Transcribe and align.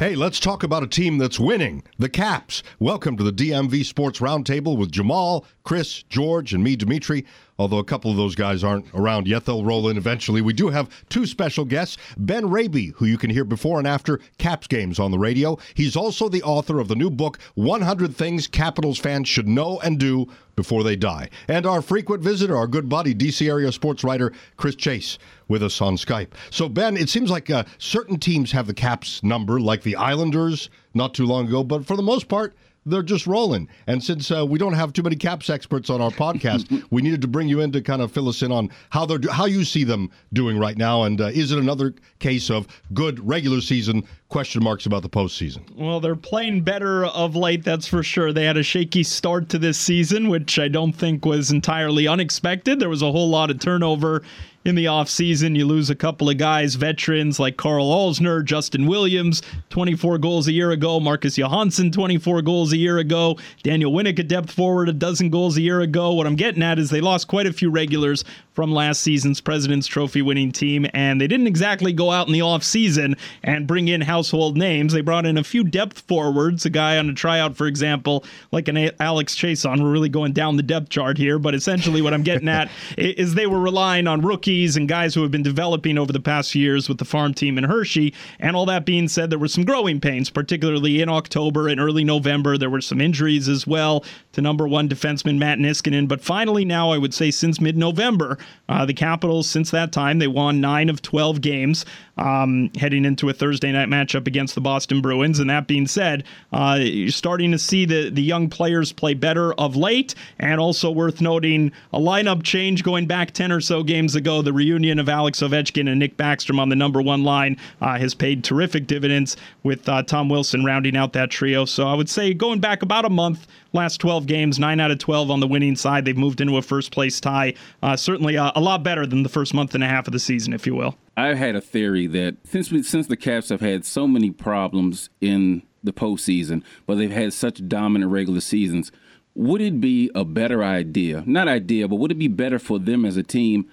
Hey, 0.00 0.14
let's 0.14 0.40
talk 0.40 0.62
about 0.62 0.82
a 0.82 0.86
team 0.86 1.18
that's 1.18 1.38
winning 1.38 1.82
the 1.98 2.08
Caps. 2.08 2.62
Welcome 2.78 3.18
to 3.18 3.22
the 3.22 3.30
DMV 3.30 3.84
Sports 3.84 4.20
Roundtable 4.20 4.78
with 4.78 4.90
Jamal, 4.90 5.44
Chris, 5.62 6.04
George, 6.04 6.54
and 6.54 6.64
me, 6.64 6.74
Dimitri. 6.74 7.26
Although 7.60 7.76
a 7.76 7.84
couple 7.84 8.10
of 8.10 8.16
those 8.16 8.34
guys 8.34 8.64
aren't 8.64 8.86
around 8.94 9.28
yet, 9.28 9.44
they'll 9.44 9.62
roll 9.62 9.86
in 9.86 9.98
eventually. 9.98 10.40
We 10.40 10.54
do 10.54 10.70
have 10.70 10.88
two 11.10 11.26
special 11.26 11.66
guests 11.66 11.98
Ben 12.16 12.48
Raby, 12.48 12.86
who 12.96 13.04
you 13.04 13.18
can 13.18 13.28
hear 13.28 13.44
before 13.44 13.76
and 13.76 13.86
after 13.86 14.18
Caps 14.38 14.66
games 14.66 14.98
on 14.98 15.10
the 15.10 15.18
radio. 15.18 15.58
He's 15.74 15.94
also 15.94 16.30
the 16.30 16.42
author 16.42 16.80
of 16.80 16.88
the 16.88 16.94
new 16.94 17.10
book, 17.10 17.38
100 17.56 18.16
Things 18.16 18.46
Capitals 18.46 18.98
Fans 18.98 19.28
Should 19.28 19.46
Know 19.46 19.78
and 19.80 19.98
Do 19.98 20.26
Before 20.56 20.82
They 20.82 20.96
Die. 20.96 21.28
And 21.48 21.66
our 21.66 21.82
frequent 21.82 22.22
visitor, 22.22 22.56
our 22.56 22.66
good 22.66 22.88
buddy, 22.88 23.14
DC 23.14 23.46
area 23.46 23.70
sports 23.72 24.02
writer 24.02 24.32
Chris 24.56 24.74
Chase, 24.74 25.18
with 25.46 25.62
us 25.62 25.82
on 25.82 25.96
Skype. 25.96 26.30
So, 26.48 26.66
Ben, 26.66 26.96
it 26.96 27.10
seems 27.10 27.30
like 27.30 27.50
uh, 27.50 27.64
certain 27.76 28.18
teams 28.18 28.52
have 28.52 28.68
the 28.68 28.72
Caps 28.72 29.22
number, 29.22 29.60
like 29.60 29.82
the 29.82 29.96
Islanders 29.96 30.70
not 30.94 31.12
too 31.12 31.26
long 31.26 31.48
ago, 31.48 31.62
but 31.62 31.84
for 31.84 31.94
the 31.94 32.02
most 32.02 32.26
part, 32.26 32.54
they're 32.86 33.02
just 33.02 33.26
rolling. 33.26 33.68
And 33.86 34.02
since 34.02 34.30
uh, 34.30 34.44
we 34.46 34.58
don't 34.58 34.72
have 34.72 34.92
too 34.92 35.02
many 35.02 35.16
caps 35.16 35.50
experts 35.50 35.90
on 35.90 36.00
our 36.00 36.10
podcast, 36.10 36.84
we 36.90 37.02
needed 37.02 37.20
to 37.22 37.28
bring 37.28 37.48
you 37.48 37.60
in 37.60 37.72
to 37.72 37.82
kind 37.82 38.02
of 38.02 38.10
fill 38.12 38.28
us 38.28 38.42
in 38.42 38.52
on 38.52 38.70
how 38.90 39.06
they're 39.06 39.20
how 39.30 39.44
you 39.46 39.64
see 39.64 39.84
them 39.84 40.10
doing 40.32 40.58
right 40.58 40.76
now. 40.76 41.02
And 41.04 41.20
uh, 41.20 41.26
is 41.26 41.52
it 41.52 41.58
another 41.58 41.94
case 42.18 42.50
of 42.50 42.66
good 42.92 43.26
regular 43.26 43.60
season 43.60 44.04
question 44.30 44.62
marks 44.62 44.86
about 44.86 45.02
the 45.02 45.10
postseason? 45.10 45.60
Well, 45.76 46.00
they're 46.00 46.16
playing 46.16 46.62
better 46.62 47.04
of 47.04 47.36
late, 47.36 47.64
that's 47.64 47.86
for 47.86 48.02
sure. 48.02 48.32
They 48.32 48.46
had 48.46 48.56
a 48.56 48.62
shaky 48.62 49.02
start 49.02 49.50
to 49.50 49.58
this 49.58 49.78
season, 49.78 50.28
which 50.28 50.58
I 50.58 50.68
don't 50.68 50.92
think 50.92 51.26
was 51.26 51.50
entirely 51.50 52.08
unexpected. 52.08 52.80
There 52.80 52.88
was 52.88 53.02
a 53.02 53.12
whole 53.12 53.28
lot 53.28 53.50
of 53.50 53.58
turnover 53.58 54.22
in 54.64 54.74
the 54.74 54.84
offseason. 54.84 55.56
You 55.56 55.66
lose 55.66 55.90
a 55.90 55.94
couple 55.94 56.28
of 56.28 56.36
guys, 56.36 56.74
veterans 56.74 57.40
like 57.40 57.56
Carl 57.56 57.86
Alzner, 57.86 58.44
Justin 58.44 58.86
Williams, 58.86 59.42
24 59.70 60.18
goals 60.18 60.48
a 60.48 60.52
year 60.52 60.70
ago. 60.70 61.00
Marcus 61.00 61.38
Johansson, 61.38 61.90
24 61.90 62.42
goals 62.42 62.72
a 62.72 62.76
year 62.76 62.98
ago. 62.98 63.38
Daniel 63.62 63.92
Winnik, 63.92 64.18
a 64.18 64.22
depth 64.22 64.50
forward, 64.50 64.88
a 64.88 64.92
dozen 64.92 65.30
goals 65.30 65.56
a 65.56 65.62
year 65.62 65.80
ago. 65.80 66.12
What 66.12 66.26
I'm 66.26 66.36
getting 66.36 66.62
at 66.62 66.78
is 66.78 66.90
they 66.90 67.00
lost 67.00 67.28
quite 67.28 67.46
a 67.46 67.52
few 67.52 67.70
regulars 67.70 68.24
from 68.52 68.72
last 68.72 69.00
season's 69.00 69.40
President's 69.40 69.86
Trophy 69.86 70.20
winning 70.20 70.52
team, 70.52 70.86
and 70.92 71.20
they 71.20 71.26
didn't 71.26 71.46
exactly 71.46 71.92
go 71.92 72.10
out 72.10 72.26
in 72.26 72.32
the 72.32 72.40
offseason 72.40 73.18
and 73.42 73.66
bring 73.66 73.88
in 73.88 74.02
household 74.20 74.54
names. 74.54 74.92
They 74.92 75.00
brought 75.00 75.24
in 75.24 75.38
a 75.38 75.42
few 75.42 75.64
depth 75.64 76.00
forwards, 76.00 76.66
a 76.66 76.70
guy 76.70 76.98
on 76.98 77.08
a 77.08 77.14
tryout, 77.14 77.56
for 77.56 77.66
example, 77.66 78.22
like 78.52 78.68
an 78.68 78.90
Alex 79.00 79.34
Chiasson. 79.34 79.82
We're 79.82 79.90
really 79.90 80.10
going 80.10 80.34
down 80.34 80.58
the 80.58 80.62
depth 80.62 80.90
chart 80.90 81.16
here, 81.16 81.38
but 81.38 81.54
essentially 81.54 82.02
what 82.02 82.12
I'm 82.12 82.22
getting 82.22 82.46
at 82.46 82.70
is 82.98 83.32
they 83.32 83.46
were 83.46 83.58
relying 83.58 84.06
on 84.06 84.20
rookies 84.20 84.76
and 84.76 84.86
guys 84.86 85.14
who 85.14 85.22
have 85.22 85.30
been 85.30 85.42
developing 85.42 85.96
over 85.96 86.12
the 86.12 86.20
past 86.20 86.54
years 86.54 86.86
with 86.86 86.98
the 86.98 87.04
farm 87.06 87.32
team 87.32 87.56
in 87.56 87.64
Hershey. 87.64 88.12
And 88.38 88.54
all 88.54 88.66
that 88.66 88.84
being 88.84 89.08
said, 89.08 89.30
there 89.30 89.38
were 89.38 89.48
some 89.48 89.64
growing 89.64 90.00
pains, 90.00 90.28
particularly 90.28 91.00
in 91.00 91.08
October 91.08 91.66
and 91.66 91.80
early 91.80 92.04
November. 92.04 92.58
There 92.58 92.68
were 92.68 92.82
some 92.82 93.00
injuries 93.00 93.48
as 93.48 93.66
well 93.66 94.04
to 94.32 94.42
number 94.42 94.68
one 94.68 94.86
defenseman 94.86 95.38
Matt 95.38 95.58
Niskanen. 95.58 96.08
But 96.08 96.20
finally, 96.20 96.66
now 96.66 96.90
I 96.90 96.98
would 96.98 97.14
say 97.14 97.30
since 97.30 97.58
mid 97.58 97.78
November, 97.78 98.36
uh, 98.68 98.84
the 98.84 98.92
Capitals, 98.92 99.48
since 99.48 99.70
that 99.70 99.92
time, 99.92 100.18
they 100.18 100.26
won 100.26 100.60
nine 100.60 100.90
of 100.90 101.00
12 101.00 101.40
games 101.40 101.86
um, 102.18 102.70
heading 102.76 103.06
into 103.06 103.30
a 103.30 103.32
Thursday 103.32 103.72
night 103.72 103.88
matchup 104.10 104.26
against 104.26 104.54
the 104.54 104.60
Boston 104.60 105.00
Bruins. 105.00 105.38
And 105.38 105.50
that 105.50 105.66
being 105.66 105.86
said, 105.86 106.24
uh, 106.52 106.78
you're 106.80 107.10
starting 107.10 107.52
to 107.52 107.58
see 107.58 107.84
the, 107.84 108.10
the 108.10 108.22
young 108.22 108.48
players 108.48 108.92
play 108.92 109.14
better 109.14 109.52
of 109.54 109.76
late. 109.76 110.14
And 110.38 110.60
also 110.60 110.90
worth 110.90 111.20
noting 111.20 111.72
a 111.92 111.98
lineup 111.98 112.42
change 112.42 112.82
going 112.82 113.06
back 113.06 113.32
10 113.32 113.52
or 113.52 113.60
so 113.60 113.82
games 113.82 114.14
ago. 114.14 114.42
The 114.42 114.52
reunion 114.52 114.98
of 114.98 115.08
Alex 115.08 115.40
Ovechkin 115.40 115.88
and 115.88 115.98
Nick 115.98 116.16
Backstrom 116.16 116.58
on 116.58 116.68
the 116.68 116.76
number 116.76 117.02
one 117.02 117.24
line 117.24 117.56
uh, 117.80 117.98
has 117.98 118.14
paid 118.14 118.44
terrific 118.44 118.86
dividends 118.86 119.36
with 119.62 119.88
uh, 119.88 120.02
Tom 120.02 120.28
Wilson 120.28 120.64
rounding 120.64 120.96
out 120.96 121.12
that 121.12 121.30
trio. 121.30 121.64
So 121.64 121.86
I 121.86 121.94
would 121.94 122.08
say 122.08 122.34
going 122.34 122.60
back 122.60 122.82
about 122.82 123.04
a 123.04 123.10
month, 123.10 123.46
last 123.72 123.98
12 123.98 124.26
games, 124.26 124.58
9 124.58 124.80
out 124.80 124.90
of 124.90 124.98
12 124.98 125.30
on 125.30 125.40
the 125.40 125.46
winning 125.46 125.76
side. 125.76 126.04
They've 126.04 126.16
moved 126.16 126.40
into 126.40 126.56
a 126.56 126.62
first 126.62 126.90
place 126.90 127.20
tie. 127.20 127.54
Uh, 127.82 127.96
certainly 127.96 128.36
a, 128.36 128.52
a, 128.54 128.60
lot 128.60 128.82
better 128.82 129.06
than 129.06 129.22
the 129.22 129.28
first 129.28 129.54
month 129.54 129.74
and 129.74 129.84
a 129.84 129.86
half 129.86 130.06
of 130.06 130.12
the 130.12 130.18
season, 130.18 130.52
if 130.52 130.66
you 130.66 130.74
will. 130.74 130.96
I've 131.20 131.36
had 131.36 131.54
a 131.54 131.60
theory 131.60 132.06
that 132.06 132.36
since 132.44 132.70
we, 132.70 132.82
since 132.82 133.06
the 133.06 133.16
Caps 133.16 133.50
have 133.50 133.60
had 133.60 133.84
so 133.84 134.06
many 134.06 134.30
problems 134.30 135.10
in 135.20 135.62
the 135.84 135.92
postseason, 135.92 136.62
but 136.86 136.96
they've 136.96 137.10
had 137.10 137.32
such 137.32 137.66
dominant 137.68 138.10
regular 138.10 138.40
seasons, 138.40 138.90
would 139.34 139.60
it 139.60 139.80
be 139.80 140.10
a 140.14 140.24
better 140.24 140.64
idea? 140.64 141.22
Not 141.26 141.46
idea, 141.46 141.88
but 141.88 141.96
would 141.96 142.10
it 142.10 142.18
be 142.18 142.28
better 142.28 142.58
for 142.58 142.78
them 142.78 143.04
as 143.04 143.16
a 143.16 143.22
team 143.22 143.68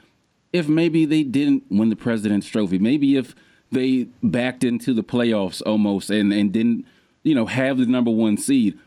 if 0.51 0.67
maybe 0.67 1.05
they 1.05 1.23
didn't 1.23 1.63
win 1.69 1.89
the 1.89 1.95
President's 1.95 2.47
Trophy? 2.47 2.79
Maybe 2.79 3.15
if 3.15 3.33
they 3.71 4.07
backed 4.21 4.65
into 4.65 4.93
the 4.93 5.03
playoffs 5.03 5.61
almost 5.65 6.09
and, 6.09 6.33
and 6.33 6.51
didn't, 6.51 6.85
you 7.23 7.33
know, 7.33 7.45
have 7.45 7.77
the 7.77 7.85
number 7.85 8.11
one 8.11 8.37
seed 8.37 8.77